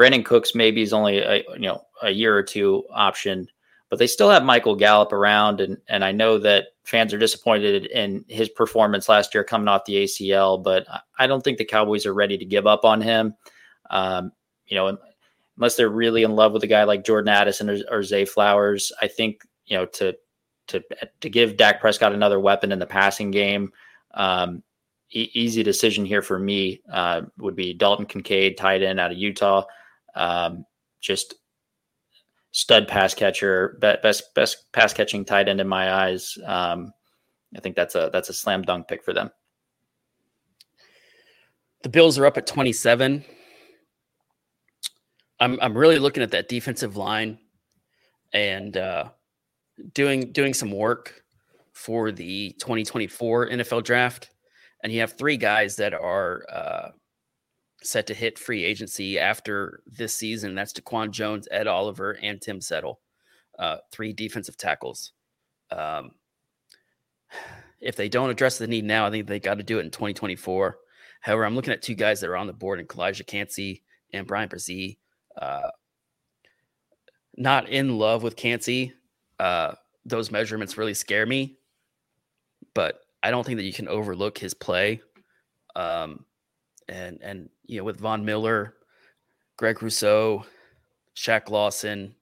Brandin 0.00 0.24
Cooks 0.24 0.54
maybe 0.54 0.80
is 0.80 0.94
only 0.94 1.18
a 1.18 1.44
you 1.52 1.60
know 1.60 1.82
a 2.02 2.08
year 2.10 2.34
or 2.34 2.42
two 2.42 2.84
option, 2.90 3.46
but 3.90 3.98
they 3.98 4.06
still 4.06 4.30
have 4.30 4.42
Michael 4.42 4.74
Gallup 4.74 5.12
around, 5.12 5.60
and 5.60 5.76
and 5.88 6.02
I 6.02 6.10
know 6.10 6.38
that 6.38 6.68
fans 6.84 7.12
are 7.12 7.18
disappointed 7.18 7.84
in 7.84 8.24
his 8.26 8.48
performance 8.48 9.10
last 9.10 9.34
year 9.34 9.44
coming 9.44 9.68
off 9.68 9.84
the 9.84 10.04
ACL, 10.04 10.62
but 10.62 10.86
I 11.18 11.26
don't 11.26 11.44
think 11.44 11.58
the 11.58 11.66
Cowboys 11.66 12.06
are 12.06 12.14
ready 12.14 12.38
to 12.38 12.46
give 12.46 12.66
up 12.66 12.86
on 12.86 13.02
him. 13.02 13.34
Um, 13.90 14.32
you 14.68 14.74
know, 14.74 14.96
unless 15.58 15.76
they're 15.76 15.90
really 15.90 16.22
in 16.22 16.34
love 16.34 16.52
with 16.52 16.64
a 16.64 16.68
guy 16.68 16.84
like 16.84 17.04
Jordan 17.04 17.28
Addison 17.28 17.68
or, 17.68 17.76
or 17.90 18.02
Zay 18.02 18.24
Flowers, 18.24 18.92
I 19.02 19.06
think 19.06 19.42
you 19.66 19.76
know 19.76 19.84
to 19.84 20.16
to 20.68 20.82
to 21.20 21.28
give 21.28 21.58
Dak 21.58 21.78
Prescott 21.78 22.14
another 22.14 22.40
weapon 22.40 22.72
in 22.72 22.78
the 22.78 22.86
passing 22.86 23.30
game. 23.30 23.70
Um, 24.14 24.62
e- 25.10 25.30
easy 25.34 25.62
decision 25.62 26.06
here 26.06 26.22
for 26.22 26.38
me 26.38 26.80
uh, 26.90 27.20
would 27.36 27.54
be 27.54 27.74
Dalton 27.74 28.06
Kincaid, 28.06 28.56
tight 28.56 28.82
end 28.82 28.98
out 28.98 29.12
of 29.12 29.18
Utah. 29.18 29.66
Um, 30.14 30.64
just 31.00 31.34
stud 32.52 32.88
pass 32.88 33.14
catcher, 33.14 33.78
best 33.80 34.34
best 34.34 34.72
pass 34.72 34.92
catching 34.92 35.24
tight 35.24 35.48
end 35.48 35.60
in 35.60 35.68
my 35.68 35.92
eyes. 35.92 36.36
Um, 36.44 36.92
I 37.56 37.60
think 37.60 37.76
that's 37.76 37.94
a 37.94 38.10
that's 38.12 38.28
a 38.28 38.34
slam 38.34 38.62
dunk 38.62 38.88
pick 38.88 39.04
for 39.04 39.12
them. 39.12 39.30
The 41.82 41.88
Bills 41.88 42.18
are 42.18 42.26
up 42.26 42.36
at 42.36 42.46
27. 42.46 43.24
I'm 45.40 45.58
I'm 45.60 45.76
really 45.76 45.98
looking 45.98 46.22
at 46.22 46.30
that 46.32 46.48
defensive 46.48 46.96
line 46.96 47.38
and 48.32 48.76
uh, 48.76 49.10
doing 49.94 50.32
doing 50.32 50.54
some 50.54 50.70
work 50.70 51.22
for 51.72 52.12
the 52.12 52.50
2024 52.58 53.48
NFL 53.50 53.84
draft, 53.84 54.30
and 54.82 54.92
you 54.92 55.00
have 55.00 55.16
three 55.16 55.38
guys 55.38 55.76
that 55.76 55.94
are 55.94 56.44
uh, 56.52 56.88
set 57.82 58.06
to 58.06 58.14
hit 58.14 58.38
free 58.38 58.64
agency 58.64 59.18
after 59.18 59.82
this 59.86 60.14
season. 60.14 60.54
That's 60.54 60.72
Daquan 60.72 61.10
Jones, 61.10 61.48
Ed 61.50 61.66
Oliver, 61.66 62.18
and 62.22 62.40
Tim 62.40 62.60
Settle, 62.60 63.00
uh, 63.58 63.78
three 63.90 64.12
defensive 64.12 64.56
tackles. 64.56 65.12
Um, 65.70 66.12
if 67.80 67.96
they 67.96 68.08
don't 68.08 68.30
address 68.30 68.58
the 68.58 68.66
need 68.66 68.84
now, 68.84 69.06
I 69.06 69.10
think 69.10 69.26
they 69.26 69.40
got 69.40 69.58
to 69.58 69.62
do 69.62 69.78
it 69.78 69.84
in 69.84 69.90
2024. 69.90 70.78
However, 71.20 71.44
I'm 71.44 71.54
looking 71.54 71.72
at 71.72 71.82
two 71.82 71.94
guys 71.94 72.20
that 72.20 72.30
are 72.30 72.36
on 72.36 72.46
the 72.46 72.52
board 72.52 72.80
in 72.80 72.86
Calijah 72.86 73.26
Kancey 73.26 73.82
and 74.12 74.26
Bryan 74.26 74.48
Bresee. 74.48 74.98
Uh, 75.40 75.70
not 77.36 77.68
in 77.68 77.98
love 77.98 78.22
with 78.22 78.36
Kancey. 78.36 78.92
Uh, 79.38 79.72
those 80.04 80.30
measurements 80.30 80.76
really 80.76 80.94
scare 80.94 81.26
me, 81.26 81.58
but 82.74 83.00
I 83.22 83.30
don't 83.30 83.44
think 83.44 83.58
that 83.58 83.64
you 83.64 83.72
can 83.72 83.88
overlook 83.88 84.38
his 84.38 84.54
play. 84.54 85.00
Um, 85.76 86.24
and 86.90 87.18
and 87.22 87.48
you 87.66 87.78
know 87.78 87.84
with 87.84 88.00
Von 88.00 88.24
Miller, 88.24 88.74
Greg 89.56 89.82
Rousseau, 89.82 90.44
Shaq 91.16 91.48
Lawson, 91.48 92.14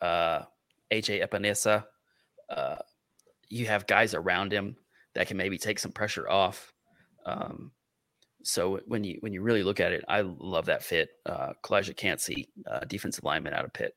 uh, 0.00 0.42
AJ 0.90 1.26
Epenesa, 1.26 1.84
uh, 2.50 2.76
you 3.48 3.66
have 3.66 3.86
guys 3.86 4.14
around 4.14 4.52
him 4.52 4.76
that 5.14 5.26
can 5.26 5.36
maybe 5.36 5.58
take 5.58 5.78
some 5.78 5.92
pressure 5.92 6.28
off. 6.28 6.72
Um, 7.24 7.72
so 8.42 8.80
when 8.86 9.02
you 9.04 9.18
when 9.20 9.32
you 9.32 9.42
really 9.42 9.62
look 9.62 9.80
at 9.80 9.92
it, 9.92 10.04
I 10.08 10.20
love 10.22 10.66
that 10.66 10.82
fit. 10.82 11.10
Uh, 11.24 11.52
Calijah 11.62 11.96
Kancey, 11.96 12.48
uh, 12.70 12.80
defensive 12.86 13.24
lineman 13.24 13.54
out 13.54 13.64
of 13.64 13.72
Pitt. 13.72 13.96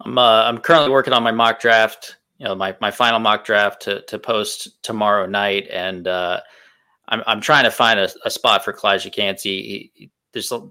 I'm 0.00 0.16
uh, 0.18 0.42
I'm 0.44 0.58
currently 0.58 0.90
working 0.90 1.12
on 1.12 1.22
my 1.22 1.32
mock 1.32 1.60
draft. 1.60 2.16
You 2.38 2.46
know, 2.46 2.54
my 2.54 2.76
my 2.80 2.90
final 2.90 3.18
mock 3.18 3.44
draft 3.44 3.82
to 3.82 4.02
to 4.02 4.18
post 4.18 4.82
tomorrow 4.82 5.26
night, 5.26 5.68
and 5.72 6.06
uh, 6.06 6.40
I'm 7.08 7.22
I'm 7.26 7.40
trying 7.40 7.64
to 7.64 7.70
find 7.70 8.00
a, 8.00 8.08
a 8.24 8.30
spot 8.30 8.64
for. 8.64 8.76
He, 9.02 9.90
he, 9.94 10.10
there's 10.32 10.52
a, 10.52 10.68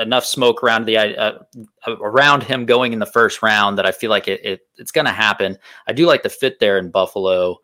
enough 0.00 0.24
smoke 0.24 0.62
around 0.62 0.86
the 0.86 0.96
uh, 0.96 1.38
around 1.86 2.42
him 2.42 2.66
going 2.66 2.92
in 2.92 2.98
the 2.98 3.06
first 3.06 3.42
round 3.42 3.78
that 3.78 3.86
I 3.86 3.92
feel 3.92 4.10
like 4.10 4.28
it, 4.28 4.44
it 4.44 4.60
it's 4.76 4.92
going 4.92 5.06
to 5.06 5.12
happen. 5.12 5.58
I 5.86 5.92
do 5.92 6.06
like 6.06 6.22
the 6.22 6.28
fit 6.28 6.58
there 6.58 6.78
in 6.78 6.90
Buffalo. 6.90 7.58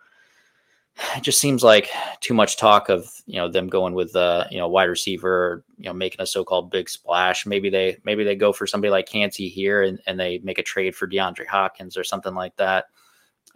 It 1.17 1.25
just 1.25 1.41
seems 1.41 1.65
like 1.65 1.91
too 2.21 2.35
much 2.35 2.57
talk 2.57 2.89
of 2.89 3.11
you 3.27 3.37
know 3.37 3.49
them 3.49 3.69
going 3.69 3.95
with 3.95 4.15
uh 4.15 4.45
you 4.51 4.59
know 4.59 4.69
wide 4.69 4.85
receiver, 4.85 5.65
you 5.79 5.87
know 5.87 5.93
making 5.93 6.21
a 6.21 6.27
so-called 6.27 6.71
big 6.71 6.89
splash. 6.89 7.47
Maybe 7.47 7.69
they 7.69 7.99
maybe 8.05 8.23
they 8.23 8.37
go 8.37 8.53
for 8.53 8.67
somebody 8.67 8.91
like 8.91 9.07
Kancey 9.07 9.49
here 9.49 9.83
and, 9.83 10.01
and 10.07 10.19
they 10.21 10.39
make 10.45 10.59
a 10.59 10.63
trade 10.63 10.95
for 10.95 11.09
DeAndre 11.09 11.47
Hopkins 11.47 11.97
or 11.97 12.05
something 12.05 12.35
like 12.35 12.57
that. 12.57 12.87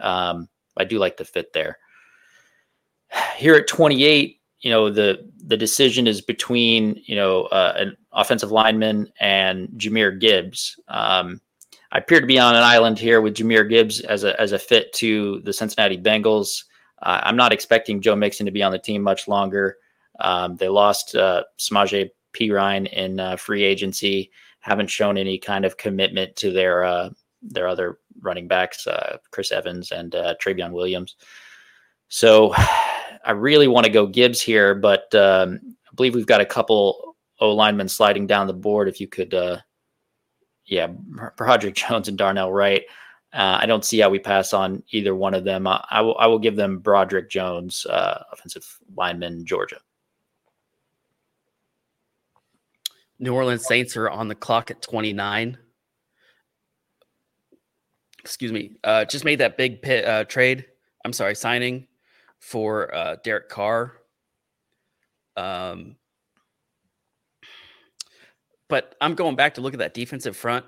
Um, 0.01 0.49
I 0.77 0.85
do 0.85 0.99
like 0.99 1.17
the 1.17 1.25
fit 1.25 1.53
there. 1.53 1.79
Here 3.37 3.55
at 3.55 3.69
28, 3.69 4.38
you 4.61 4.71
know 4.71 4.91
the 4.91 5.31
the 5.45 5.57
decision 5.57 6.07
is 6.07 6.21
between 6.21 7.01
you 7.07 7.17
know 7.17 7.45
uh, 7.45 7.75
an 7.77 7.97
offensive 8.13 8.51
lineman 8.51 9.13
and 9.21 9.69
Jahmyr 9.77 10.19
Gibbs. 10.19 10.79
Um, 10.89 11.41
I 11.91 11.99
appear 11.99 12.21
to 12.21 12.27
be 12.27 12.39
on 12.39 12.55
an 12.55 12.63
island 12.63 12.99
here 12.99 13.21
with 13.21 13.35
Jahmyr 13.35 13.69
Gibbs 13.69 14.01
as 14.01 14.25
a 14.25 14.39
as 14.41 14.53
a 14.53 14.59
fit 14.59 14.93
to 14.95 15.41
the 15.41 15.53
Cincinnati 15.53 15.99
Bengals. 15.99 16.65
Uh, 17.03 17.21
I'm 17.23 17.37
not 17.37 17.53
expecting 17.53 18.01
Joe 18.01 18.17
Mixon 18.17 18.47
to 18.47 18.53
be 18.53 18.63
on 18.63 18.73
the 18.73 18.79
team 18.79 19.03
much 19.03 19.29
longer. 19.29 19.77
Um, 20.21 20.57
they 20.57 20.69
lost 20.69 21.15
uh, 21.15 21.45
Samaje 21.59 22.11
Perine 22.35 22.93
in 22.93 23.21
uh, 23.21 23.37
free 23.37 23.63
agency. 23.63 24.31
Haven't 24.61 24.91
shown 24.91 25.17
any 25.17 25.39
kind 25.39 25.65
of 25.65 25.77
commitment 25.77 26.35
to 26.37 26.51
their 26.51 26.85
uh, 26.85 27.11
their 27.43 27.69
other 27.69 27.99
running 28.21 28.49
backs, 28.49 28.87
uh, 28.87 29.19
Chris 29.31 29.53
Evans 29.53 29.93
and 29.93 30.15
uh, 30.15 30.35
Trayveon 30.43 30.73
Williams. 30.73 31.15
So 32.09 32.53
I 33.25 33.33
really 33.33 33.69
want 33.69 33.87
to 33.87 33.93
go 33.93 34.07
Gibbs 34.07 34.41
here, 34.41 34.75
but 34.75 35.15
um, 35.15 35.61
I 35.87 35.95
believe 35.95 36.15
we've 36.15 36.27
got 36.27 36.41
a 36.41 36.47
couple 36.47 37.17
O 37.41 37.51
linemen 37.51 37.89
sliding 37.89 38.27
down 38.27 38.47
the 38.47 38.53
board. 38.53 38.89
If 38.89 39.01
you 39.01 39.09
could, 39.09 39.35
uh, 39.35 39.59
yeah, 40.67 40.89
Broderick 41.37 41.75
Jones 41.89 42.09
and 42.09 42.19
Darnell 42.19 42.53
Wright. 42.53 42.85
Uh, 43.33 43.59
I 43.61 43.67
don't 43.67 43.85
see 43.85 43.99
how 43.99 44.09
we 44.09 44.19
pass 44.19 44.55
on 44.55 44.83
either 44.91 45.15
one 45.15 45.35
of 45.35 45.45
them. 45.45 45.67
I, 45.67 45.85
I 45.91 46.01
will, 46.01 46.17
I 46.19 46.27
will 46.27 46.39
give 46.39 46.57
them 46.57 46.79
Broderick 46.79 47.29
Jones, 47.29 47.85
uh, 47.87 48.23
offensive 48.33 48.67
lineman, 48.97 49.45
Georgia. 49.45 49.79
New 53.19 53.35
Orleans 53.35 53.67
Saints 53.67 53.97
are 53.97 54.09
on 54.09 54.29
the 54.29 54.35
clock 54.35 54.71
at 54.71 54.81
29. 54.81 55.59
Excuse 58.21 58.53
me. 58.53 58.77
Uh, 58.85 59.05
just 59.05 59.25
made 59.25 59.41
that 59.41 59.59
big 59.59 59.83
pit, 59.83 60.05
uh, 60.05 60.25
trade. 60.25 60.65
I'm 61.05 61.13
sorry, 61.13 61.35
signing 61.35 61.88
for 62.39 62.95
uh, 62.95 63.17
Derek 63.25 63.49
Carr. 63.49 63.93
Um, 65.37 65.97
but 68.69 68.95
I'm 69.01 69.15
going 69.15 69.37
back 69.37 69.55
to 69.55 69.61
look 69.61 69.73
at 69.73 69.79
that 69.79 69.95
defensive 69.95 70.37
front, 70.37 70.65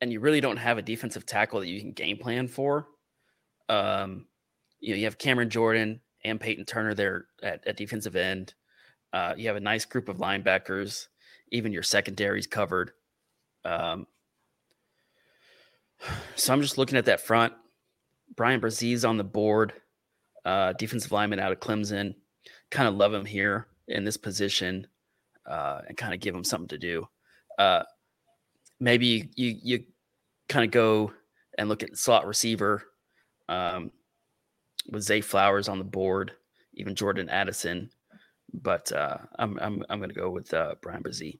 and 0.00 0.12
you 0.12 0.20
really 0.20 0.40
don't 0.40 0.56
have 0.56 0.78
a 0.78 0.82
defensive 0.82 1.26
tackle 1.26 1.60
that 1.60 1.68
you 1.68 1.80
can 1.80 1.92
game 1.92 2.16
plan 2.16 2.48
for. 2.48 2.88
Um, 3.68 4.26
you 4.80 4.90
know, 4.90 4.96
you 4.96 5.04
have 5.04 5.18
Cameron 5.18 5.50
Jordan 5.50 6.00
and 6.24 6.40
Peyton 6.40 6.64
Turner 6.64 6.94
there 6.94 7.26
at, 7.42 7.66
at 7.66 7.76
defensive 7.76 8.16
end. 8.16 8.54
Uh, 9.12 9.34
you 9.36 9.46
have 9.46 9.56
a 9.56 9.60
nice 9.60 9.84
group 9.84 10.08
of 10.08 10.18
linebackers. 10.18 11.06
Even 11.52 11.72
your 11.72 11.82
secondaries 11.82 12.46
covered. 12.46 12.92
Um, 13.64 14.06
so 16.34 16.52
I'm 16.52 16.62
just 16.62 16.78
looking 16.78 16.98
at 16.98 17.06
that 17.06 17.20
front. 17.20 17.52
Bryan 18.36 18.60
Bresee's 18.60 19.04
on 19.04 19.16
the 19.16 19.24
board 19.24 19.72
uh, 20.44 20.72
defensive 20.74 21.12
lineman 21.12 21.40
out 21.40 21.52
of 21.52 21.60
Clemson. 21.60 22.14
Kind 22.70 22.88
of 22.88 22.94
love 22.94 23.12
him 23.12 23.24
here 23.24 23.66
in 23.88 24.04
this 24.04 24.16
position 24.16 24.86
uh, 25.46 25.80
and 25.88 25.96
kind 25.96 26.14
of 26.14 26.20
give 26.20 26.34
him 26.34 26.44
something 26.44 26.68
to 26.68 26.78
do. 26.78 27.06
Uh, 27.58 27.82
maybe 28.78 29.30
you, 29.34 29.56
you, 29.62 29.84
kind 30.48 30.64
of 30.64 30.70
go 30.72 31.12
and 31.58 31.68
look 31.68 31.82
at 31.82 31.96
slot 31.96 32.26
receiver 32.26 32.82
um, 33.48 33.90
with 34.90 35.02
Zay 35.02 35.20
Flowers 35.20 35.68
on 35.68 35.78
the 35.78 35.84
board, 35.84 36.32
even 36.74 36.94
Jordan 36.94 37.28
Addison. 37.28 37.90
But 38.52 38.90
uh, 38.90 39.18
I'm 39.38 39.58
I'm 39.60 39.84
I'm 39.88 39.98
going 40.00 40.10
to 40.10 40.20
go 40.20 40.30
with 40.30 40.52
uh, 40.52 40.74
Bryan 40.80 41.04
Bresee. 41.04 41.38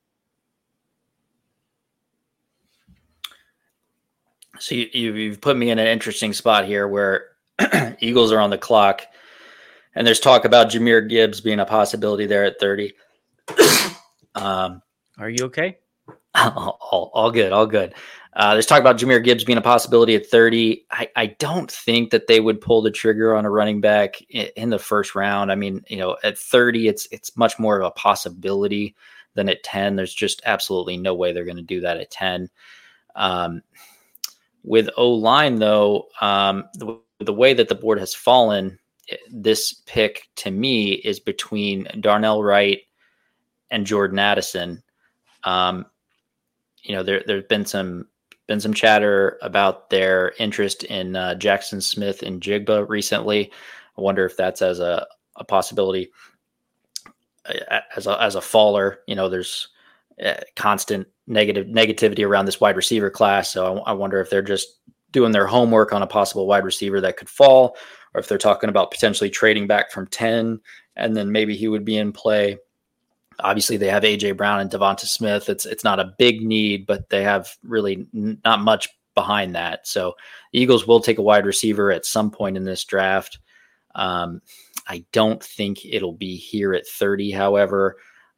So 4.60 4.74
you, 4.74 4.88
you've 4.92 5.40
put 5.40 5.56
me 5.56 5.70
in 5.70 5.78
an 5.78 5.86
interesting 5.86 6.32
spot 6.32 6.66
here 6.66 6.86
where 6.86 7.29
Eagles 8.00 8.32
are 8.32 8.40
on 8.40 8.50
the 8.50 8.58
clock, 8.58 9.02
and 9.94 10.06
there's 10.06 10.20
talk 10.20 10.44
about 10.44 10.70
Jahmyr 10.70 11.08
Gibbs 11.08 11.40
being 11.40 11.60
a 11.60 11.66
possibility 11.66 12.26
there 12.26 12.44
at 12.44 12.60
30. 12.60 12.92
um, 14.34 14.82
are 15.18 15.28
you 15.28 15.44
okay? 15.46 15.78
All, 16.34 16.78
all, 16.90 17.10
all, 17.12 17.30
good, 17.30 17.52
all 17.52 17.66
good. 17.66 17.94
Uh, 18.32 18.54
there's 18.54 18.66
talk 18.66 18.80
about 18.80 18.96
Jahmyr 18.96 19.22
Gibbs 19.22 19.44
being 19.44 19.58
a 19.58 19.62
possibility 19.62 20.14
at 20.14 20.26
30. 20.26 20.86
I, 20.90 21.08
I 21.16 21.26
don't 21.26 21.70
think 21.70 22.10
that 22.10 22.28
they 22.28 22.40
would 22.40 22.60
pull 22.60 22.80
the 22.80 22.90
trigger 22.90 23.34
on 23.34 23.44
a 23.44 23.50
running 23.50 23.80
back 23.80 24.22
in, 24.30 24.48
in, 24.56 24.70
the 24.70 24.78
first 24.78 25.14
round. 25.14 25.50
I 25.50 25.56
mean, 25.56 25.84
you 25.88 25.96
know, 25.96 26.16
at 26.22 26.38
30, 26.38 26.86
it's 26.86 27.08
it's 27.10 27.36
much 27.36 27.58
more 27.58 27.80
of 27.80 27.86
a 27.86 27.90
possibility 27.90 28.94
than 29.34 29.48
at 29.48 29.64
10. 29.64 29.96
There's 29.96 30.14
just 30.14 30.42
absolutely 30.44 30.96
no 30.96 31.14
way 31.14 31.32
they're 31.32 31.44
going 31.44 31.56
to 31.56 31.62
do 31.62 31.80
that 31.80 31.98
at 31.98 32.10
10. 32.10 32.48
Um, 33.16 33.62
with 34.62 34.90
O 34.96 35.10
line, 35.10 35.56
though, 35.56 36.08
um, 36.20 36.64
the, 37.20 37.32
way 37.32 37.54
that 37.54 37.68
the 37.68 37.74
board 37.74 37.98
has 37.98 38.14
fallen, 38.14 38.78
eh, 39.10 39.16
this 39.30 39.82
pick 39.86 40.28
to 40.36 40.50
me 40.50 40.92
is 40.92 41.20
between 41.20 41.86
Darnell 42.00 42.42
Wright 42.42 42.80
and 43.70 43.86
Jordan 43.86 44.18
Addison. 44.18 44.82
Um, 45.44 45.86
you 46.82 46.94
know, 46.94 47.02
there 47.02 47.22
there's 47.26 47.44
been 47.44 47.66
some 47.66 48.08
been 48.46 48.60
some 48.60 48.74
chatter 48.74 49.38
about 49.42 49.90
their 49.90 50.32
interest 50.38 50.82
in 50.84 51.14
uh, 51.14 51.36
Jaxon 51.38 51.82
Smith-Njigba 51.82 52.88
recently. 52.88 53.52
I 53.96 54.00
wonder 54.00 54.24
if 54.24 54.36
that's 54.36 54.60
as 54.60 54.80
a, 54.80 55.06
a 55.36 55.44
possibility 55.44 56.10
as 57.96 58.06
a, 58.06 58.20
as 58.20 58.34
a 58.34 58.40
faller. 58.40 59.00
You 59.06 59.14
know, 59.14 59.28
there's 59.28 59.68
uh, 60.24 60.34
constant 60.56 61.06
negative 61.26 61.66
negativity 61.66 62.26
around 62.26 62.46
this 62.46 62.60
wide 62.60 62.76
receiver 62.76 63.10
class. 63.10 63.50
So 63.50 63.78
I, 63.78 63.90
I 63.90 63.92
wonder 63.92 64.20
if 64.20 64.30
they're 64.30 64.42
just 64.42 64.78
doing 65.12 65.32
their 65.32 65.46
homework 65.46 65.92
on 65.92 66.02
a 66.02 66.06
possible 66.06 66.46
wide 66.46 66.64
receiver 66.64 67.00
that 67.00 67.16
could 67.16 67.28
fall, 67.28 67.76
or 68.14 68.20
if 68.20 68.28
they're 68.28 68.38
talking 68.38 68.70
about 68.70 68.90
potentially 68.90 69.30
trading 69.30 69.66
back 69.66 69.90
from 69.90 70.06
10 70.06 70.60
and 70.96 71.16
then 71.16 71.32
maybe 71.32 71.56
he 71.56 71.68
would 71.68 71.84
be 71.84 71.96
in 71.96 72.12
play. 72.12 72.58
Obviously, 73.40 73.76
they 73.76 73.88
have 73.88 74.02
AJ 74.02 74.36
Brown 74.36 74.60
and 74.60 74.70
DeVonta 74.70 75.06
Smith. 75.06 75.48
It's 75.48 75.64
it's 75.64 75.84
not 75.84 75.98
a 75.98 76.12
big 76.18 76.42
need, 76.42 76.86
but 76.86 77.08
they 77.08 77.22
have 77.22 77.56
really 77.62 78.06
not 78.12 78.60
much 78.60 78.88
behind 79.14 79.54
that. 79.54 79.86
So 79.86 80.14
Eagles 80.52 80.86
will 80.86 81.00
take 81.00 81.18
a 81.18 81.22
wide 81.22 81.46
receiver 81.46 81.90
at 81.90 82.04
some 82.04 82.30
point 82.30 82.56
in 82.56 82.64
this 82.64 82.84
draft. 82.84 83.38
Um, 83.94 84.42
I 84.86 85.04
don't 85.12 85.42
think 85.42 85.84
it'll 85.84 86.12
be 86.12 86.36
here 86.36 86.74
at 86.74 86.86
30. 86.86 87.30
However, 87.30 87.96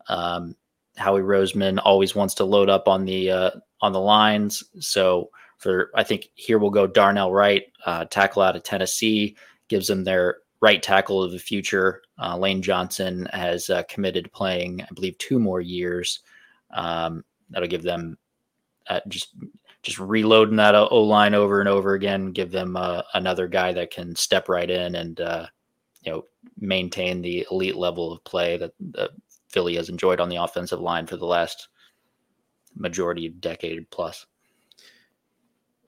um, 0.09 0.55
Howie 0.97 1.21
Roseman 1.21 1.81
always 1.83 2.15
wants 2.15 2.35
to 2.35 2.45
load 2.45 2.69
up 2.69 2.87
on 2.87 3.05
the 3.05 3.31
uh, 3.31 3.51
on 3.81 3.93
the 3.93 4.01
lines. 4.01 4.63
So 4.79 5.31
for 5.63 5.91
I 5.95 6.03
think 6.03 6.29
here 6.35 6.59
we'll 6.59 6.71
go 6.71 6.87
Darnell 6.87 7.33
Wright, 7.33 7.65
uh, 7.87 8.05
tackle 8.07 8.43
out 8.43 8.57
of 8.57 8.65
Tennessee, 8.65 9.37
gives 9.69 9.87
them 9.87 10.03
their 10.03 10.39
right 10.61 10.83
tackle 10.83 11.23
of 11.23 11.31
the 11.31 11.39
future. 11.39 12.03
Uh, 12.19 12.37
Lane 12.37 12.63
Johnson 12.63 13.29
has 13.33 13.71
uh, 13.71 13.85
committed 13.89 14.25
to 14.25 14.31
playing, 14.31 14.83
I 14.83 14.89
believe, 14.93 15.17
two 15.19 15.39
more 15.39 15.61
years. 15.61 16.21
Um, 16.73 17.25
that'll 17.51 17.69
give 17.69 17.83
them 17.83 18.19
uh, 18.89 19.01
just 19.09 19.35
just 19.83 19.99
reloading 19.99 20.57
that 20.57 20.75
O 20.75 21.03
line 21.03 21.35
over 21.35 21.61
and 21.61 21.69
over 21.69 21.95
again. 21.95 22.33
Give 22.33 22.51
them 22.51 22.77
uh, 22.77 23.03
another 23.15 23.47
guy 23.47 23.73
that 23.73 23.93
can 23.93 24.17
step 24.17 24.49
right 24.49 24.69
in 24.69 24.97
and 24.97 25.21
uh, 25.21 25.47
you 26.03 26.11
know 26.11 26.25
maintain 26.59 27.23
the 27.23 27.47
elite 27.53 27.77
level 27.77 28.13
of 28.13 28.25
play 28.25 28.57
that, 28.57 28.73
that 28.93 29.11
Philly 29.49 29.77
has 29.77 29.89
enjoyed 29.89 30.21
on 30.21 30.29
the 30.29 30.43
offensive 30.43 30.81
line 30.81 31.07
for 31.07 31.17
the 31.17 31.27
last 31.27 31.69
majority 32.75 33.27
of 33.27 33.41
decade 33.41 33.89
plus. 33.91 34.27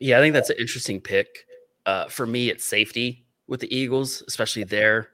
Yeah, 0.01 0.19
I 0.19 0.21
think 0.21 0.35
that's 0.35 0.51
an 0.51 0.57
interesting 0.59 1.01
pick. 1.01 1.47
Uh, 1.87 2.07
for 2.09 2.27
me, 2.27 2.51
it's 2.51 2.65
safety 2.65 3.27
with 3.47 3.61
the 3.61 3.75
Eagles, 3.75 4.23
especially 4.27 4.65
there, 4.65 5.11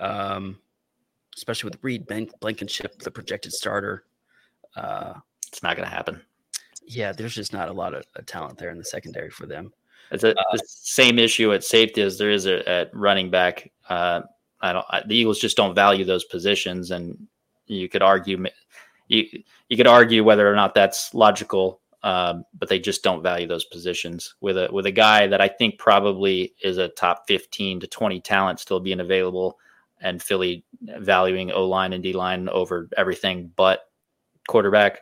um, 0.00 0.58
especially 1.36 1.70
with 1.70 1.82
Reed 1.82 2.06
Blankenship, 2.40 3.00
the 3.00 3.10
projected 3.10 3.52
starter. 3.52 4.04
Uh, 4.76 5.14
it's 5.48 5.62
not 5.62 5.76
going 5.76 5.88
to 5.88 5.94
happen. 5.94 6.20
Yeah, 6.86 7.12
there's 7.12 7.34
just 7.34 7.52
not 7.52 7.68
a 7.68 7.72
lot 7.72 7.94
of, 7.94 8.04
of 8.14 8.26
talent 8.26 8.58
there 8.58 8.70
in 8.70 8.78
the 8.78 8.84
secondary 8.84 9.30
for 9.30 9.46
them. 9.46 9.72
It's 10.10 10.22
a, 10.22 10.30
uh, 10.30 10.44
the 10.52 10.62
same 10.66 11.18
issue 11.18 11.52
at 11.52 11.64
safety 11.64 12.02
as 12.02 12.16
there 12.16 12.30
is 12.30 12.46
at 12.46 12.94
running 12.94 13.30
back. 13.30 13.72
Uh, 13.88 14.22
I 14.60 14.72
don't. 14.72 14.86
I, 14.88 15.02
the 15.04 15.16
Eagles 15.16 15.40
just 15.40 15.56
don't 15.56 15.74
value 15.74 16.04
those 16.04 16.24
positions, 16.24 16.92
and 16.92 17.26
you 17.66 17.88
could 17.88 18.02
argue 18.02 18.44
you 19.08 19.24
you 19.68 19.76
could 19.76 19.88
argue 19.88 20.22
whether 20.22 20.50
or 20.50 20.54
not 20.54 20.74
that's 20.74 21.12
logical, 21.12 21.80
um, 22.06 22.44
but 22.56 22.68
they 22.68 22.78
just 22.78 23.02
don't 23.02 23.20
value 23.20 23.48
those 23.48 23.64
positions 23.64 24.36
with 24.40 24.56
a 24.56 24.68
with 24.70 24.86
a 24.86 24.92
guy 24.92 25.26
that 25.26 25.40
I 25.40 25.48
think 25.48 25.76
probably 25.76 26.54
is 26.62 26.78
a 26.78 26.86
top 26.90 27.24
fifteen 27.26 27.80
to 27.80 27.88
twenty 27.88 28.20
talent 28.20 28.60
still 28.60 28.78
being 28.78 29.00
available, 29.00 29.58
and 30.00 30.22
Philly 30.22 30.64
valuing 30.80 31.50
O 31.50 31.66
line 31.66 31.92
and 31.92 32.04
D 32.04 32.12
line 32.12 32.48
over 32.48 32.88
everything 32.96 33.50
but 33.56 33.90
quarterback. 34.46 35.00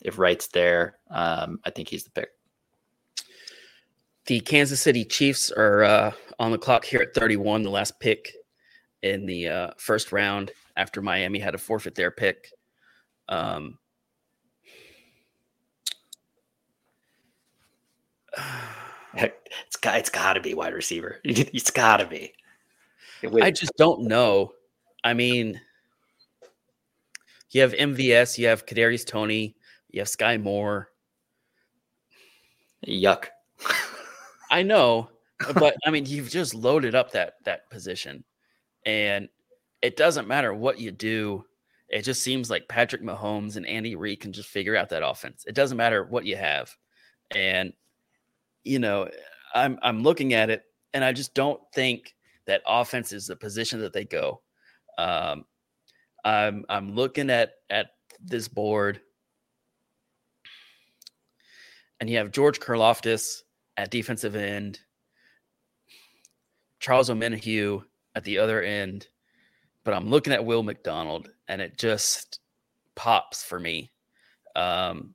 If 0.00 0.18
Wright's 0.18 0.46
there, 0.46 0.96
um, 1.10 1.60
I 1.62 1.68
think 1.68 1.88
he's 1.88 2.04
the 2.04 2.10
pick. 2.10 2.30
The 4.24 4.40
Kansas 4.40 4.80
City 4.80 5.04
Chiefs 5.04 5.52
are 5.52 5.84
uh, 5.84 6.12
on 6.38 6.52
the 6.52 6.58
clock 6.58 6.86
here 6.86 7.02
at 7.02 7.12
31, 7.12 7.64
the 7.64 7.70
last 7.70 8.00
pick 8.00 8.32
in 9.02 9.26
the 9.26 9.48
uh, 9.48 9.70
first 9.76 10.10
round 10.10 10.52
after 10.74 11.02
Miami 11.02 11.38
had 11.38 11.50
to 11.50 11.58
forfeit 11.58 11.94
their 11.94 12.10
pick. 12.10 12.48
Um, 13.28 13.78
it's 19.14 19.76
got 19.76 19.98
it's 19.98 20.10
got 20.10 20.34
to 20.34 20.40
be 20.40 20.54
wide 20.54 20.74
receiver. 20.74 21.20
It's 21.24 21.70
got 21.70 21.98
to 21.98 22.06
be. 22.06 22.32
I 23.40 23.50
just 23.50 23.72
don't 23.76 24.02
know. 24.02 24.52
I 25.02 25.14
mean, 25.14 25.60
you 27.50 27.62
have 27.62 27.72
MVS, 27.72 28.36
you 28.36 28.48
have 28.48 28.66
Kadarius 28.66 29.06
Toney, 29.06 29.56
you 29.90 30.00
have 30.00 30.08
Sky 30.08 30.36
Moore. 30.36 30.90
Yuck. 32.86 33.26
I 34.50 34.62
know, 34.62 35.10
but 35.54 35.76
I 35.86 35.90
mean, 35.90 36.06
you've 36.06 36.30
just 36.30 36.54
loaded 36.54 36.94
up 36.94 37.12
that 37.12 37.34
that 37.44 37.70
position, 37.70 38.24
and 38.84 39.28
it 39.82 39.96
doesn't 39.96 40.28
matter 40.28 40.52
what 40.52 40.78
you 40.78 40.90
do. 40.90 41.44
It 41.88 42.02
just 42.02 42.22
seems 42.22 42.50
like 42.50 42.68
Patrick 42.68 43.02
Mahomes 43.02 43.56
and 43.56 43.66
Andy 43.66 43.94
Reid 43.94 44.20
can 44.20 44.32
just 44.32 44.48
figure 44.48 44.76
out 44.76 44.88
that 44.88 45.06
offense. 45.06 45.44
It 45.46 45.54
doesn't 45.54 45.76
matter 45.76 46.04
what 46.04 46.24
you 46.24 46.36
have. 46.36 46.74
And 47.34 47.72
you 48.64 48.78
know, 48.78 49.08
I'm 49.54 49.78
I'm 49.82 50.02
looking 50.02 50.34
at 50.34 50.50
it 50.50 50.62
and 50.92 51.04
I 51.04 51.12
just 51.12 51.34
don't 51.34 51.60
think 51.74 52.14
that 52.46 52.62
offense 52.66 53.12
is 53.12 53.26
the 53.26 53.36
position 53.36 53.80
that 53.80 53.92
they 53.92 54.04
go. 54.04 54.42
Um, 54.98 55.44
I'm 56.24 56.64
I'm 56.68 56.94
looking 56.94 57.30
at 57.30 57.52
at 57.70 57.88
this 58.20 58.48
board, 58.48 59.00
and 62.00 62.08
you 62.08 62.16
have 62.16 62.32
George 62.32 62.60
Karlaftis 62.60 63.42
at 63.76 63.90
defensive 63.90 64.36
end, 64.36 64.80
Charles 66.80 67.10
Omenihu 67.10 67.82
at 68.14 68.24
the 68.24 68.38
other 68.38 68.62
end, 68.62 69.08
but 69.84 69.94
I'm 69.94 70.08
looking 70.08 70.32
at 70.32 70.44
Will 70.44 70.62
McDonald 70.62 71.30
and 71.48 71.60
it 71.60 71.78
just 71.78 72.40
pops 72.94 73.42
for 73.42 73.58
me. 73.58 73.90
Um, 74.56 75.14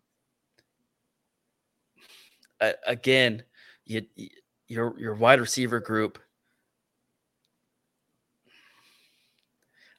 again, 2.86 3.43
you, 3.86 4.05
your 4.68 4.97
your 4.99 5.16
wide 5.16 5.39
receiver 5.39 5.80
group. 5.80 6.20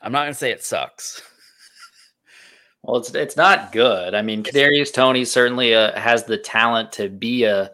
I'm 0.01 0.13
not 0.13 0.23
going 0.23 0.33
to 0.33 0.39
say 0.39 0.51
it 0.51 0.65
sucks. 0.65 1.21
well, 2.83 2.97
it's 2.97 3.15
it's 3.15 3.37
not 3.37 3.73
good. 3.73 4.15
I 4.15 4.23
mean, 4.23 4.43
Kadarius 4.43 4.93
Toney 4.93 5.25
certainly 5.25 5.75
uh, 5.75 5.99
has 5.99 6.25
the 6.25 6.39
talent 6.39 6.93
to 6.93 7.09
be 7.09 7.45
a 7.45 7.65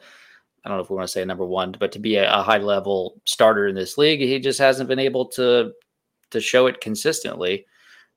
I 0.64 0.68
don't 0.68 0.78
know 0.78 0.82
if 0.82 0.90
we 0.90 0.96
want 0.96 1.06
to 1.06 1.12
say 1.12 1.24
number 1.24 1.46
one, 1.46 1.76
but 1.78 1.92
to 1.92 2.00
be 2.00 2.16
a, 2.16 2.28
a 2.28 2.42
high 2.42 2.58
level 2.58 3.20
starter 3.24 3.68
in 3.68 3.76
this 3.76 3.96
league, 3.96 4.18
he 4.18 4.40
just 4.40 4.58
hasn't 4.58 4.88
been 4.88 4.98
able 4.98 5.26
to 5.26 5.72
to 6.30 6.40
show 6.40 6.66
it 6.66 6.80
consistently. 6.80 7.66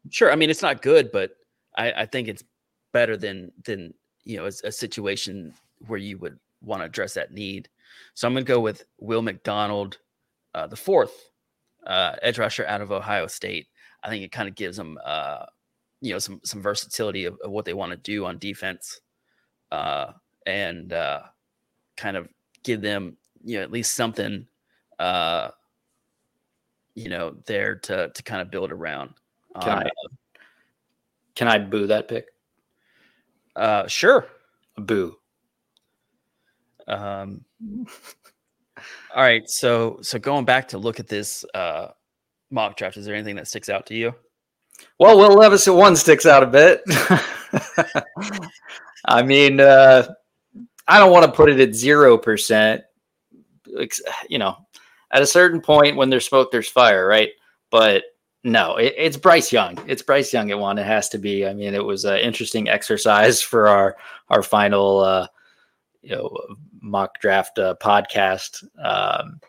Sure, 0.09 0.31
I 0.31 0.35
mean 0.35 0.49
it's 0.49 0.63
not 0.63 0.81
good, 0.81 1.11
but 1.11 1.31
I, 1.77 1.91
I 1.91 2.05
think 2.05 2.27
it's 2.27 2.43
better 2.91 3.17
than 3.17 3.51
than 3.65 3.93
you 4.23 4.37
know 4.37 4.45
a, 4.45 4.67
a 4.67 4.71
situation 4.71 5.53
where 5.87 5.99
you 5.99 6.17
would 6.17 6.39
want 6.61 6.81
to 6.81 6.85
address 6.85 7.13
that 7.15 7.33
need. 7.33 7.69
So 8.13 8.27
I'm 8.27 8.33
going 8.33 8.45
to 8.45 8.51
go 8.51 8.59
with 8.59 8.85
Will 8.99 9.21
McDonald, 9.21 9.97
uh, 10.53 10.67
the 10.67 10.75
fourth 10.75 11.31
uh, 11.85 12.15
edge 12.21 12.37
rusher 12.37 12.65
out 12.65 12.81
of 12.81 12.91
Ohio 12.91 13.27
State. 13.27 13.67
I 14.03 14.09
think 14.09 14.23
it 14.23 14.31
kind 14.31 14.47
of 14.47 14.55
gives 14.55 14.77
them, 14.77 14.97
uh, 15.03 15.45
you 16.01 16.13
know, 16.13 16.19
some 16.19 16.39
some 16.43 16.61
versatility 16.61 17.25
of, 17.25 17.37
of 17.43 17.51
what 17.51 17.65
they 17.65 17.73
want 17.73 17.91
to 17.91 17.97
do 17.97 18.25
on 18.25 18.37
defense, 18.37 19.01
uh, 19.71 20.13
and 20.45 20.93
uh, 20.93 21.21
kind 21.97 22.15
of 22.15 22.29
give 22.63 22.81
them, 22.81 23.17
you 23.43 23.57
know, 23.57 23.63
at 23.63 23.71
least 23.71 23.95
something 23.95 24.47
uh, 24.99 25.49
you 26.95 27.09
know, 27.09 27.35
there 27.45 27.75
to 27.75 28.09
to 28.09 28.23
kind 28.23 28.41
of 28.41 28.51
build 28.51 28.71
around. 28.71 29.11
Can 29.61 29.79
I 29.79 29.89
can 31.35 31.47
I 31.47 31.57
boo 31.57 31.87
that 31.87 32.07
pick? 32.07 32.27
Uh, 33.55 33.87
sure. 33.87 34.27
Boo. 34.77 35.17
Um. 36.89 37.45
all 39.15 39.23
right, 39.23 39.49
so 39.49 39.99
so 40.01 40.19
going 40.19 40.45
back 40.45 40.67
to 40.69 40.77
look 40.77 40.99
at 40.99 41.07
this 41.07 41.45
uh, 41.53 41.89
mock 42.51 42.77
draft, 42.77 42.97
is 42.97 43.05
there 43.05 43.15
anything 43.15 43.35
that 43.37 43.47
sticks 43.47 43.69
out 43.69 43.85
to 43.87 43.95
you? 43.95 44.13
Well, 44.97 45.17
Will 45.17 45.35
Levis 45.35 45.67
at 45.67 45.75
one 45.75 45.95
sticks 45.95 46.25
out 46.25 46.43
a 46.43 46.47
bit. 46.47 46.81
I 49.05 49.23
mean, 49.23 49.59
uh, 49.59 50.07
I 50.87 50.99
don't 50.99 51.11
want 51.11 51.25
to 51.25 51.31
put 51.31 51.49
it 51.49 51.59
at 51.59 51.75
zero 51.75 52.17
percent. 52.17 52.83
You 54.27 54.39
know, 54.39 54.57
at 55.11 55.21
a 55.21 55.27
certain 55.27 55.61
point 55.61 55.95
when 55.95 56.09
there's 56.09 56.27
smoke, 56.27 56.51
there's 56.51 56.69
fire, 56.69 57.07
right? 57.07 57.29
But 57.69 58.03
no, 58.43 58.77
it, 58.77 58.93
it's 58.97 59.17
Bryce 59.17 59.51
Young. 59.51 59.77
It's 59.87 60.01
Bryce 60.01 60.33
Young 60.33 60.51
at 60.51 60.59
one. 60.59 60.77
It 60.77 60.85
has 60.85 61.09
to 61.09 61.17
be. 61.17 61.45
I 61.45 61.53
mean, 61.53 61.73
it 61.73 61.83
was 61.83 62.05
an 62.05 62.19
interesting 62.19 62.69
exercise 62.69 63.41
for 63.49 63.67
our 63.67 63.97
our 64.29 64.43
final, 64.43 64.99
uh, 64.99 65.27
you 66.09 66.15
know, 66.15 66.37
mock 66.81 67.19
draft 67.19 67.59
uh, 67.59 67.75
podcast. 67.81 68.65
Um, 68.83 69.39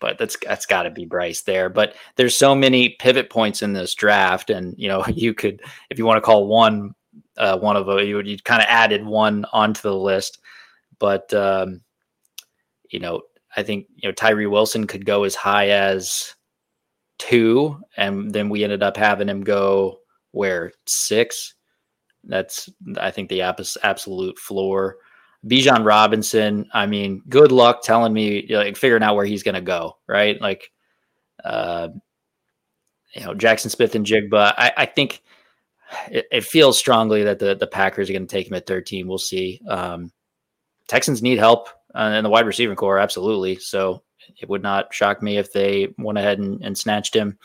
but 0.00 0.18
that's 0.18 0.36
that's 0.44 0.66
got 0.66 0.84
to 0.84 0.90
be 0.90 1.04
Bryce 1.04 1.42
there. 1.42 1.68
But 1.68 1.94
there's 2.16 2.36
so 2.36 2.54
many 2.54 2.90
pivot 2.90 3.30
points 3.30 3.62
in 3.62 3.72
this 3.72 3.94
draft, 3.94 4.50
and 4.50 4.74
you 4.78 4.88
know, 4.88 5.04
you 5.14 5.34
could, 5.34 5.62
if 5.90 5.98
you 5.98 6.06
want 6.06 6.18
to 6.18 6.22
call 6.22 6.46
one 6.46 6.94
uh, 7.36 7.58
one 7.58 7.76
of 7.76 7.86
them, 7.86 7.98
you 8.00 8.20
you 8.20 8.38
kind 8.38 8.62
of 8.62 8.68
added 8.68 9.04
one 9.04 9.46
onto 9.52 9.82
the 9.82 9.94
list. 9.94 10.40
But 10.98 11.32
um, 11.32 11.80
you 12.90 13.00
know, 13.00 13.22
I 13.56 13.62
think 13.62 13.86
you 13.96 14.08
know 14.08 14.12
Tyree 14.12 14.46
Wilson 14.46 14.86
could 14.86 15.06
go 15.06 15.24
as 15.24 15.34
high 15.34 15.68
as 15.70 16.34
two, 17.18 17.80
and 17.96 18.32
then 18.32 18.48
we 18.48 18.64
ended 18.64 18.82
up 18.82 18.96
having 18.96 19.28
him 19.28 19.42
go 19.42 20.00
where 20.32 20.72
six. 20.86 21.54
That's 22.24 22.68
I 22.98 23.10
think 23.10 23.30
the 23.30 23.42
absolute 23.42 24.38
floor. 24.38 24.98
Bijan 25.46 25.84
Robinson, 25.84 26.68
I 26.72 26.86
mean, 26.86 27.22
good 27.28 27.52
luck 27.52 27.82
telling 27.82 28.12
me 28.12 28.46
like 28.50 28.76
figuring 28.76 29.02
out 29.02 29.16
where 29.16 29.24
he's 29.24 29.42
going 29.42 29.54
to 29.54 29.60
go, 29.60 29.96
right? 30.06 30.40
Like, 30.40 30.70
uh, 31.42 31.88
you 33.14 33.22
know, 33.22 33.34
Jaxon 33.34 33.70
Smith-Njigba. 33.70 34.54
I, 34.56 34.72
I 34.76 34.86
think 34.86 35.22
it, 36.10 36.26
it, 36.30 36.44
feels 36.44 36.78
strongly 36.78 37.24
that 37.24 37.38
the 37.38 37.54
the 37.54 37.66
Packers 37.66 38.08
are 38.08 38.12
going 38.12 38.26
to 38.26 38.30
take 38.30 38.48
him 38.48 38.54
at 38.54 38.66
13. 38.66 39.08
We'll 39.08 39.18
see. 39.18 39.60
Um, 39.68 40.12
Texans 40.88 41.22
need 41.22 41.38
help 41.38 41.68
uh, 41.94 42.14
in 42.16 42.24
the 42.24 42.30
wide 42.30 42.46
receiver 42.46 42.74
corps, 42.74 42.98
absolutely. 42.98 43.56
So 43.56 44.02
it 44.40 44.48
would 44.48 44.62
not 44.62 44.92
shock 44.92 45.22
me 45.22 45.38
if 45.38 45.52
they 45.52 45.94
went 45.98 46.18
ahead 46.18 46.38
and, 46.38 46.62
and 46.62 46.76
snatched 46.76 47.14
him. 47.14 47.38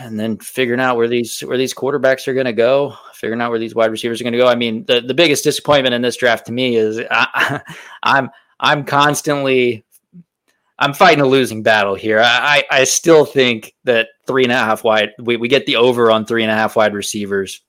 And 0.00 0.18
then 0.18 0.38
figuring 0.38 0.80
out 0.80 0.96
where 0.96 1.08
these 1.08 1.40
where 1.40 1.58
these 1.58 1.74
quarterbacks 1.74 2.26
are 2.26 2.34
going 2.34 2.46
to 2.46 2.52
go, 2.52 2.96
figuring 3.12 3.40
out 3.40 3.50
where 3.50 3.60
these 3.60 3.74
wide 3.74 3.90
receivers 3.90 4.20
are 4.20 4.24
going 4.24 4.32
to 4.32 4.38
go. 4.38 4.48
I 4.48 4.56
mean, 4.56 4.84
the, 4.86 5.00
the 5.00 5.14
biggest 5.14 5.44
disappointment 5.44 5.94
in 5.94 6.02
this 6.02 6.16
draft 6.16 6.46
to 6.46 6.52
me 6.52 6.76
is 6.76 7.00
I, 7.10 7.60
I'm 8.02 8.30
I'm 8.58 8.84
constantly 8.84 9.84
I'm 10.78 10.94
fighting 10.94 11.22
a 11.22 11.26
losing 11.26 11.62
battle 11.62 11.94
here. 11.94 12.20
I, 12.20 12.64
I 12.70 12.84
still 12.84 13.24
think 13.24 13.74
that 13.84 14.08
three 14.26 14.44
and 14.44 14.52
a 14.52 14.56
half 14.56 14.84
wide, 14.84 15.10
we, 15.18 15.36
we 15.36 15.48
get 15.48 15.66
the 15.66 15.76
over 15.76 16.10
on 16.10 16.24
three 16.24 16.44
and 16.44 16.52
a 16.52 16.54
half 16.54 16.76
wide 16.76 16.94
receivers, 16.94 17.62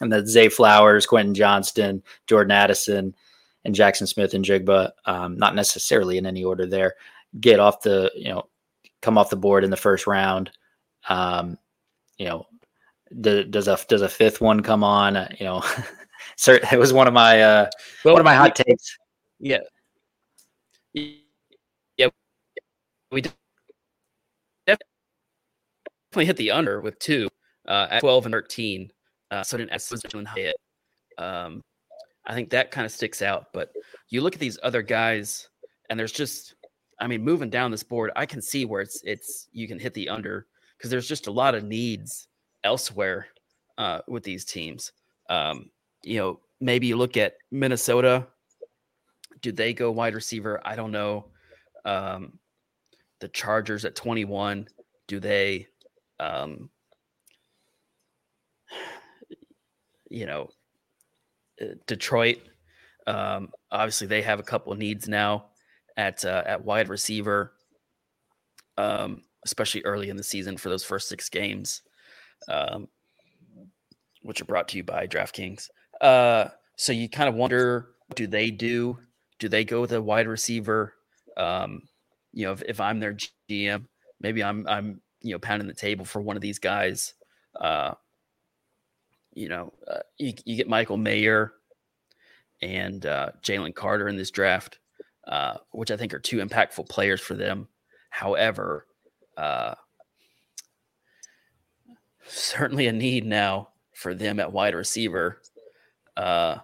and 0.00 0.12
that 0.12 0.28
Zay 0.28 0.48
Flowers, 0.48 1.06
Quentin 1.06 1.34
Johnston, 1.34 2.04
Jordan 2.28 2.52
Addison, 2.52 3.16
and 3.64 3.74
Jaxon 3.74 4.06
Smith-Njigba, 4.06 4.92
um, 5.06 5.36
not 5.38 5.56
necessarily 5.56 6.18
in 6.18 6.26
any 6.26 6.44
order 6.44 6.66
there, 6.66 6.94
get 7.40 7.58
off 7.58 7.82
the, 7.82 8.12
you 8.14 8.28
know, 8.28 8.46
come 9.02 9.18
off 9.18 9.30
the 9.30 9.36
board 9.36 9.64
in 9.64 9.70
the 9.70 9.76
first 9.76 10.06
round. 10.06 10.50
Um, 11.08 11.58
you 12.18 12.26
know, 12.26 12.46
does 13.20 13.68
a 13.68 13.78
does 13.88 14.02
a 14.02 14.08
fifth 14.08 14.40
one 14.40 14.62
come 14.62 14.82
on? 14.82 15.16
Uh, 15.16 15.28
you 15.38 15.44
know, 15.46 15.62
sir, 16.36 16.60
it 16.72 16.78
was 16.78 16.92
one 16.92 17.06
of 17.06 17.14
my 17.14 17.42
uh, 17.42 17.70
well, 18.04 18.14
one 18.14 18.20
of 18.20 18.24
my 18.24 18.34
hot 18.34 18.56
takes. 18.56 18.96
Yeah, 19.38 19.60
yeah, 20.94 22.08
we 23.10 23.22
definitely 24.66 26.26
hit 26.26 26.36
the 26.36 26.50
under 26.50 26.80
with 26.80 26.98
two 26.98 27.28
uh, 27.68 27.88
at 27.90 28.00
twelve 28.00 28.26
and 28.26 28.32
thirteen. 28.32 28.90
Uh, 29.30 29.42
so 29.42 29.56
didn't 29.56 30.28
hit. 30.34 30.56
Um, 31.18 31.62
I 32.26 32.34
think 32.34 32.50
that 32.50 32.70
kind 32.70 32.84
of 32.84 32.92
sticks 32.92 33.22
out. 33.22 33.46
But 33.52 33.72
you 34.08 34.20
look 34.20 34.34
at 34.34 34.40
these 34.40 34.58
other 34.62 34.82
guys, 34.82 35.48
and 35.90 35.98
there's 35.98 36.12
just, 36.12 36.54
I 37.00 37.06
mean, 37.06 37.22
moving 37.22 37.50
down 37.50 37.70
this 37.70 37.82
board, 37.82 38.10
I 38.16 38.26
can 38.26 38.40
see 38.42 38.64
where 38.64 38.80
it's 38.80 39.00
it's 39.04 39.48
you 39.52 39.68
can 39.68 39.78
hit 39.78 39.94
the 39.94 40.08
under 40.08 40.46
because 40.76 40.90
there's 40.90 41.08
just 41.08 41.26
a 41.26 41.32
lot 41.32 41.54
of 41.54 41.64
needs 41.64 42.28
elsewhere 42.64 43.28
uh, 43.78 44.00
with 44.08 44.22
these 44.22 44.44
teams. 44.44 44.92
Um, 45.28 45.70
you 46.02 46.18
know, 46.18 46.40
maybe 46.60 46.86
you 46.86 46.96
look 46.96 47.16
at 47.16 47.34
Minnesota. 47.50 48.26
Do 49.42 49.52
they 49.52 49.72
go 49.72 49.90
wide 49.90 50.14
receiver? 50.14 50.60
I 50.64 50.76
don't 50.76 50.92
know. 50.92 51.26
Um, 51.84 52.38
the 53.20 53.28
Chargers 53.28 53.84
at 53.84 53.94
21. 53.94 54.68
Do 55.08 55.20
they? 55.20 55.68
Um, 56.18 56.70
you 60.10 60.26
know, 60.26 60.48
uh, 61.60 61.74
Detroit. 61.86 62.38
Um, 63.06 63.50
obviously, 63.70 64.06
they 64.06 64.22
have 64.22 64.40
a 64.40 64.44
couple 64.44 64.72
of 64.72 64.78
needs 64.78 65.08
now 65.08 65.46
at 65.96 66.24
uh, 66.24 66.42
at 66.46 66.64
wide 66.64 66.88
receiver, 66.88 67.52
um, 68.76 69.22
especially 69.46 69.82
early 69.84 70.10
in 70.10 70.16
the 70.16 70.22
season 70.22 70.56
for 70.56 70.68
those 70.68 70.84
first 70.84 71.08
six 71.08 71.28
games, 71.28 71.82
um, 72.48 72.88
which 74.22 74.40
are 74.42 74.44
brought 74.44 74.68
to 74.68 74.76
you 74.76 74.84
by 74.84 75.06
DraftKings. 75.06 75.70
Uh, 76.00 76.48
so 76.76 76.92
you 76.92 77.08
kind 77.08 77.28
of 77.28 77.34
wonder, 77.34 77.88
do 78.14 78.26
they 78.26 78.50
do? 78.50 78.98
Do 79.38 79.48
they 79.48 79.64
go 79.64 79.80
with 79.80 79.92
a 79.92 80.02
wide 80.02 80.28
receiver? 80.28 80.94
Um, 81.36 81.82
you 82.32 82.44
know, 82.44 82.52
if, 82.52 82.62
if 82.62 82.80
I'm 82.80 83.00
their 83.00 83.16
GM, 83.48 83.86
maybe 84.20 84.42
I'm 84.42 84.66
I'm 84.68 85.00
you 85.22 85.32
know 85.32 85.38
pounding 85.38 85.68
the 85.68 85.74
table 85.74 86.04
for 86.04 86.20
one 86.20 86.36
of 86.36 86.42
these 86.42 86.58
guys. 86.58 87.14
Uh, 87.58 87.94
you 89.34 89.48
know, 89.48 89.72
uh, 89.88 90.00
you, 90.18 90.32
you 90.44 90.56
get 90.56 90.68
Michael 90.68 90.96
Mayer 90.96 91.52
and 92.62 93.04
uh, 93.06 93.30
Jalen 93.42 93.74
Carter 93.74 94.08
in 94.08 94.16
this 94.16 94.30
draft, 94.30 94.78
uh, 95.28 95.58
which 95.72 95.90
I 95.90 95.96
think 95.96 96.14
are 96.14 96.18
two 96.18 96.38
impactful 96.38 96.88
players 96.88 97.20
for 97.20 97.34
them. 97.34 97.68
However, 98.10 98.86
uh, 99.36 99.74
certainly 102.26 102.86
a 102.86 102.92
need 102.92 103.24
now 103.24 103.68
for 103.94 104.14
them 104.14 104.40
at 104.40 104.52
wide 104.52 104.74
receiver. 104.74 105.40
Uh, 106.16 106.56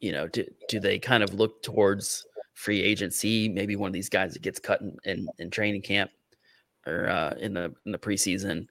you 0.00 0.12
know, 0.12 0.26
do, 0.28 0.44
do 0.68 0.80
they 0.80 0.98
kind 0.98 1.22
of 1.22 1.34
look 1.34 1.62
towards 1.62 2.26
free 2.54 2.82
agency? 2.82 3.48
Maybe 3.48 3.76
one 3.76 3.88
of 3.88 3.92
these 3.92 4.08
guys 4.08 4.32
that 4.32 4.42
gets 4.42 4.58
cut 4.58 4.80
in, 4.80 4.96
in, 5.04 5.28
in 5.38 5.50
training 5.50 5.82
camp 5.82 6.10
or 6.86 7.08
uh, 7.08 7.34
in 7.38 7.54
the 7.54 7.74
in 7.84 7.92
the 7.92 7.98
preseason. 7.98 8.66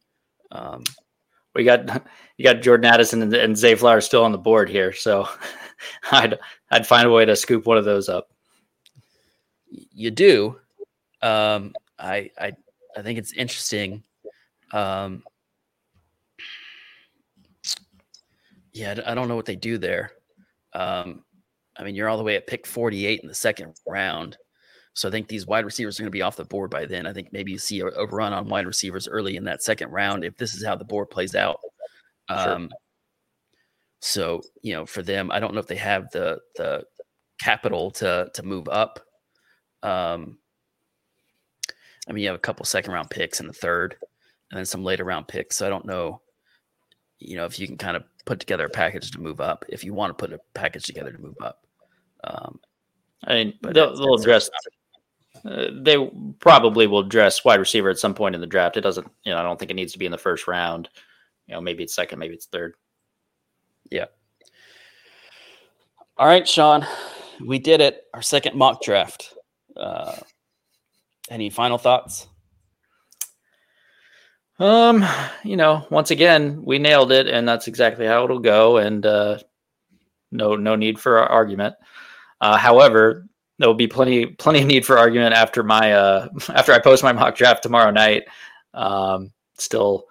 Um, 0.51 0.83
we 1.55 1.63
got 1.63 2.07
you 2.37 2.43
got 2.43 2.61
Jordan 2.61 2.85
Addison 2.85 3.21
and, 3.21 3.33
and 3.33 3.57
Zay 3.57 3.75
Flowers 3.75 4.05
still 4.05 4.23
on 4.23 4.31
the 4.31 4.37
board 4.37 4.69
here, 4.69 4.93
so 4.93 5.27
I'd 6.11 6.39
I'd 6.71 6.87
find 6.87 7.07
a 7.07 7.11
way 7.11 7.25
to 7.25 7.35
scoop 7.35 7.65
one 7.65 7.77
of 7.77 7.85
those 7.85 8.09
up. 8.09 8.29
You 9.69 10.11
do. 10.11 10.59
Um, 11.21 11.73
I 11.97 12.29
I 12.39 12.53
I 12.97 13.01
think 13.01 13.19
it's 13.19 13.33
interesting. 13.33 14.03
Um, 14.71 15.23
yeah, 18.73 18.99
I 19.05 19.15
don't 19.15 19.27
know 19.27 19.35
what 19.35 19.45
they 19.45 19.55
do 19.55 19.77
there. 19.77 20.11
Um, 20.73 21.23
I 21.77 21.83
mean, 21.83 21.95
you're 21.95 22.09
all 22.09 22.17
the 22.17 22.23
way 22.23 22.35
at 22.35 22.47
pick 22.47 22.67
48 22.67 23.21
in 23.21 23.27
the 23.27 23.33
second 23.35 23.73
round. 23.87 24.37
So 24.93 25.07
I 25.07 25.11
think 25.11 25.27
these 25.27 25.47
wide 25.47 25.65
receivers 25.65 25.99
are 25.99 26.03
going 26.03 26.07
to 26.11 26.11
be 26.11 26.21
off 26.21 26.35
the 26.35 26.45
board 26.45 26.69
by 26.71 26.85
then. 26.85 27.07
I 27.07 27.13
think 27.13 27.29
maybe 27.31 27.51
you 27.51 27.57
see 27.57 27.79
a, 27.79 27.87
a 27.87 28.05
run 28.07 28.33
on 28.33 28.47
wide 28.49 28.65
receivers 28.67 29.07
early 29.07 29.37
in 29.37 29.43
that 29.45 29.63
second 29.63 29.91
round 29.91 30.23
if 30.25 30.35
this 30.37 30.53
is 30.53 30.65
how 30.65 30.75
the 30.75 30.85
board 30.85 31.09
plays 31.09 31.35
out. 31.35 31.59
Um, 32.29 32.69
So 34.01 34.41
you 34.61 34.73
know, 34.73 34.85
for 34.85 35.01
them, 35.03 35.31
I 35.31 35.39
don't 35.39 35.53
know 35.53 35.59
if 35.59 35.67
they 35.67 35.75
have 35.75 36.09
the 36.11 36.39
the 36.55 36.83
capital 37.41 37.91
to 37.91 38.29
to 38.33 38.43
move 38.43 38.67
up. 38.69 38.99
Um, 39.83 40.37
I 42.09 42.13
mean, 42.13 42.23
you 42.23 42.29
have 42.29 42.35
a 42.35 42.39
couple 42.39 42.65
second 42.65 42.93
round 42.93 43.09
picks 43.09 43.39
in 43.39 43.47
the 43.47 43.53
third, 43.53 43.95
and 44.51 44.57
then 44.57 44.65
some 44.65 44.83
later 44.83 45.03
round 45.03 45.27
picks. 45.27 45.57
So 45.57 45.67
I 45.67 45.69
don't 45.69 45.85
know, 45.85 46.21
you 47.19 47.37
know, 47.37 47.45
if 47.45 47.59
you 47.59 47.67
can 47.67 47.77
kind 47.77 47.95
of 47.95 48.03
put 48.25 48.39
together 48.39 48.65
a 48.65 48.69
package 48.69 49.11
to 49.11 49.21
move 49.21 49.41
up. 49.41 49.65
If 49.69 49.83
you 49.83 49.93
want 49.93 50.17
to 50.17 50.21
put 50.21 50.33
a 50.33 50.39
package 50.53 50.83
together 50.83 51.11
to 51.11 51.21
move 51.21 51.37
up, 51.41 51.65
um, 52.23 52.59
I 53.23 53.33
mean, 53.33 53.53
they'll, 53.61 53.95
they'll 53.95 54.15
address 54.15 54.49
uh, 55.45 55.67
they 55.81 55.97
probably 56.39 56.87
will 56.87 57.03
dress 57.03 57.45
wide 57.45 57.59
receiver 57.59 57.89
at 57.89 57.99
some 57.99 58.13
point 58.13 58.35
in 58.35 58.41
the 58.41 58.47
draft. 58.47 58.77
It 58.77 58.81
doesn't, 58.81 59.07
you 59.23 59.31
know, 59.31 59.37
I 59.37 59.43
don't 59.43 59.57
think 59.57 59.71
it 59.71 59.75
needs 59.75 59.93
to 59.93 59.99
be 59.99 60.05
in 60.05 60.11
the 60.11 60.17
first 60.17 60.47
round. 60.47 60.89
You 61.47 61.55
know, 61.55 61.61
maybe 61.61 61.83
it's 61.83 61.95
second, 61.95 62.19
maybe 62.19 62.33
it's 62.33 62.47
third. 62.47 62.75
Yeah. 63.89 64.05
All 66.17 66.27
right, 66.27 66.47
Sean, 66.47 66.85
we 67.45 67.59
did 67.59 67.79
it. 67.79 68.03
Our 68.13 68.21
second 68.21 68.57
mock 68.57 68.81
draft. 68.81 69.33
Uh, 69.77 70.17
any 71.29 71.49
final 71.49 71.77
thoughts? 71.77 72.27
Um, 74.59 75.05
you 75.43 75.55
know, 75.55 75.87
once 75.89 76.11
again, 76.11 76.61
we 76.65 76.79
nailed 76.79 77.11
it, 77.11 77.27
and 77.27 77.47
that's 77.47 77.67
exactly 77.67 78.05
how 78.05 78.25
it'll 78.25 78.39
go. 78.39 78.77
And 78.77 79.05
uh, 79.05 79.39
no, 80.31 80.55
no 80.55 80.75
need 80.75 80.99
for 80.99 81.19
argument. 81.19 81.75
Uh, 82.41 82.57
however, 82.57 83.25
there 83.57 83.67
will 83.67 83.75
be 83.75 83.87
plenty 83.87 84.25
plenty 84.25 84.61
of 84.61 84.67
need 84.67 84.85
for 84.85 84.97
argument 84.97 85.35
after 85.35 85.63
my 85.63 85.93
uh 85.93 86.29
after 86.49 86.71
I 86.71 86.79
post 86.79 87.03
my 87.03 87.11
mock 87.11 87.35
draft 87.35 87.63
tomorrow 87.63 87.91
night. 87.91 88.23
Um, 88.73 89.31
still 89.57 90.05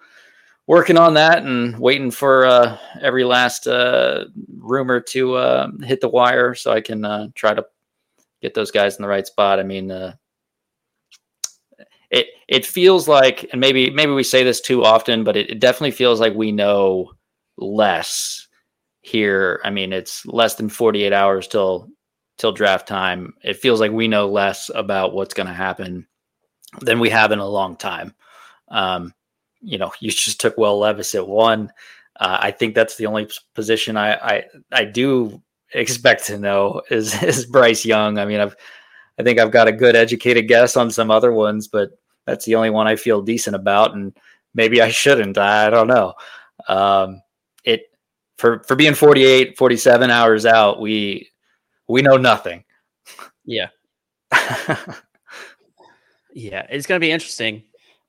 working 0.67 0.97
on 0.97 1.15
that 1.15 1.43
and 1.43 1.77
waiting 1.79 2.11
for 2.11 2.45
uh, 2.45 2.77
every 3.01 3.23
last 3.23 3.65
uh, 3.65 4.25
rumor 4.59 4.99
to 4.99 5.33
uh, 5.33 5.67
hit 5.81 5.99
the 5.99 6.07
wire 6.07 6.53
so 6.53 6.71
I 6.71 6.79
can 6.79 7.03
uh, 7.03 7.29
try 7.33 7.55
to 7.55 7.65
get 8.43 8.53
those 8.53 8.69
guys 8.69 8.95
in 8.95 9.01
the 9.01 9.07
right 9.07 9.25
spot. 9.25 9.59
I 9.59 9.63
mean, 9.63 9.89
uh, 9.89 10.13
it 12.11 12.27
it 12.47 12.65
feels 12.65 13.07
like, 13.07 13.47
and 13.51 13.61
maybe 13.61 13.89
maybe 13.89 14.11
we 14.11 14.23
say 14.23 14.43
this 14.43 14.61
too 14.61 14.83
often, 14.83 15.23
but 15.23 15.37
it, 15.37 15.49
it 15.51 15.59
definitely 15.59 15.91
feels 15.91 16.19
like 16.19 16.33
we 16.33 16.51
know 16.51 17.11
less 17.57 18.47
here. 19.01 19.61
I 19.63 19.69
mean, 19.69 19.93
it's 19.93 20.25
less 20.25 20.55
than 20.55 20.69
48 20.69 21.13
hours 21.13 21.47
till 21.47 21.89
till 22.37 22.51
draft 22.51 22.87
time. 22.87 23.33
It 23.43 23.57
feels 23.57 23.79
like 23.79 23.91
we 23.91 24.07
know 24.07 24.27
less 24.27 24.71
about 24.73 25.13
what's 25.13 25.33
going 25.33 25.47
to 25.47 25.53
happen 25.53 26.07
than 26.81 26.99
we 26.99 27.09
have 27.09 27.31
in 27.31 27.39
a 27.39 27.47
long 27.47 27.75
time. 27.75 28.15
Um, 28.69 29.13
you 29.61 29.77
know, 29.77 29.91
you 29.99 30.09
just 30.11 30.39
took 30.39 30.57
Will 30.57 30.79
Levis 30.79 31.15
at 31.15 31.27
one. 31.27 31.71
Uh, 32.19 32.37
I 32.41 32.51
think 32.51 32.75
that's 32.75 32.97
the 32.97 33.05
only 33.05 33.29
position 33.55 33.95
I, 33.95 34.13
I 34.15 34.43
I 34.71 34.85
do 34.85 35.41
expect 35.73 36.25
to 36.25 36.39
know 36.39 36.81
is 36.89 37.21
is 37.23 37.45
Bryce 37.45 37.85
Young. 37.85 38.17
I 38.17 38.25
mean, 38.25 38.39
I've 38.39 38.55
I 39.19 39.23
think 39.23 39.39
I've 39.39 39.51
got 39.51 39.67
a 39.67 39.73
good 39.73 39.95
educated 39.95 40.47
guess 40.47 40.77
on 40.77 40.91
some 40.91 41.11
other 41.11 41.31
ones, 41.31 41.67
but 41.67 41.91
that's 42.29 42.45
the 42.45 42.55
only 42.55 42.69
one 42.69 42.87
I 42.87 42.95
feel 42.95 43.21
decent 43.21 43.55
about, 43.55 43.95
and 43.95 44.15
maybe 44.53 44.81
I 44.81 44.89
shouldn't. 44.89 45.37
I 45.37 45.69
don't 45.69 45.87
know. 45.87 46.13
Um, 46.67 47.21
it 47.63 47.83
for 48.37 48.63
for 48.67 48.75
being 48.75 48.93
48, 48.93 49.57
47 49.57 50.11
hours 50.11 50.45
out, 50.45 50.79
we 50.79 51.29
we 51.87 52.01
know 52.01 52.17
nothing. 52.17 52.63
Yeah. 53.45 53.67
yeah, 56.33 56.65
it's 56.69 56.85
going 56.85 56.99
to 56.99 57.05
be 57.05 57.11
interesting. 57.11 57.63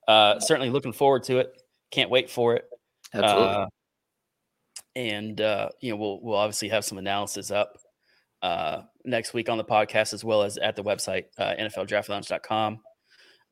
Uh, 0.06 0.38
certainly 0.38 0.70
looking 0.70 0.92
forward 0.92 1.22
to 1.24 1.38
it. 1.38 1.62
Can't 1.90 2.10
wait 2.10 2.30
for 2.30 2.54
it. 2.54 2.64
Absolutely. 3.14 3.48
Uh, 3.48 3.66
and 4.96 5.40
uh, 5.40 5.70
you 5.80 5.90
know, 5.90 5.96
we'll 5.96 6.20
we'll 6.20 6.36
obviously 6.36 6.68
have 6.68 6.84
some 6.84 6.98
analysis 6.98 7.50
up 7.50 7.78
uh, 8.42 8.82
next 9.04 9.32
week 9.32 9.48
on 9.48 9.58
the 9.58 9.64
podcast 9.64 10.12
as 10.12 10.24
well 10.24 10.42
as 10.42 10.58
at 10.58 10.76
the 10.76 10.84
website 10.84 11.26
uh, 11.38 11.54
NFLDraftLounge.com. 11.58 12.80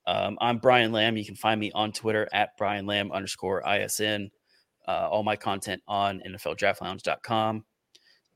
Um, 0.08 0.38
I'm 0.40 0.56
Brian 0.56 0.90
Lamb. 0.90 1.18
You 1.18 1.24
can 1.26 1.36
find 1.36 1.60
me 1.60 1.70
on 1.74 1.92
Twitter 1.92 2.26
at 2.32 2.56
Brian 2.56 2.86
Lamb 2.86 3.12
underscore 3.12 3.62
ISN. 3.68 4.30
Uh, 4.88 5.06
all 5.10 5.22
my 5.22 5.36
content 5.36 5.82
on 5.86 6.22
NFLDraftLounge.com. 6.26 7.62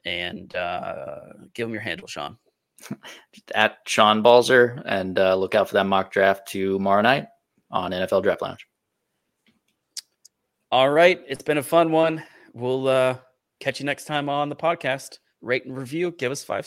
And 0.05 0.55
uh, 0.55 1.21
give 1.55 1.67
them 1.67 1.73
your 1.73 1.81
handle, 1.81 2.07
Sean. 2.07 2.37
at 3.55 3.79
Sean 3.87 4.21
Balzer, 4.21 4.83
and 4.85 5.19
uh, 5.19 5.35
look 5.35 5.55
out 5.55 5.69
for 5.69 5.75
that 5.75 5.87
mock 5.87 6.13
draft 6.13 6.47
tomorrow 6.47 7.01
night 7.01 7.29
on 7.71 7.93
NFL 7.93 8.23
Draft 8.23 8.43
Lounge. 8.43 8.67
All 10.71 10.91
right. 10.91 11.23
It's 11.27 11.43
been 11.43 11.59
a 11.59 11.63
fun 11.63 11.91
one. 11.91 12.23
We'll 12.53 12.87
uh, 12.87 13.17
catch 13.61 13.81
you 13.81 13.87
next 13.87 14.05
time 14.05 14.29
on 14.29 14.51
the 14.51 14.57
podcast. 14.57 15.21
Rate 15.41 15.65
and 15.65 15.75
review. 15.75 16.11
Give 16.19 16.33
us 16.33 16.45
five 16.45 16.57
stars. 16.57 16.61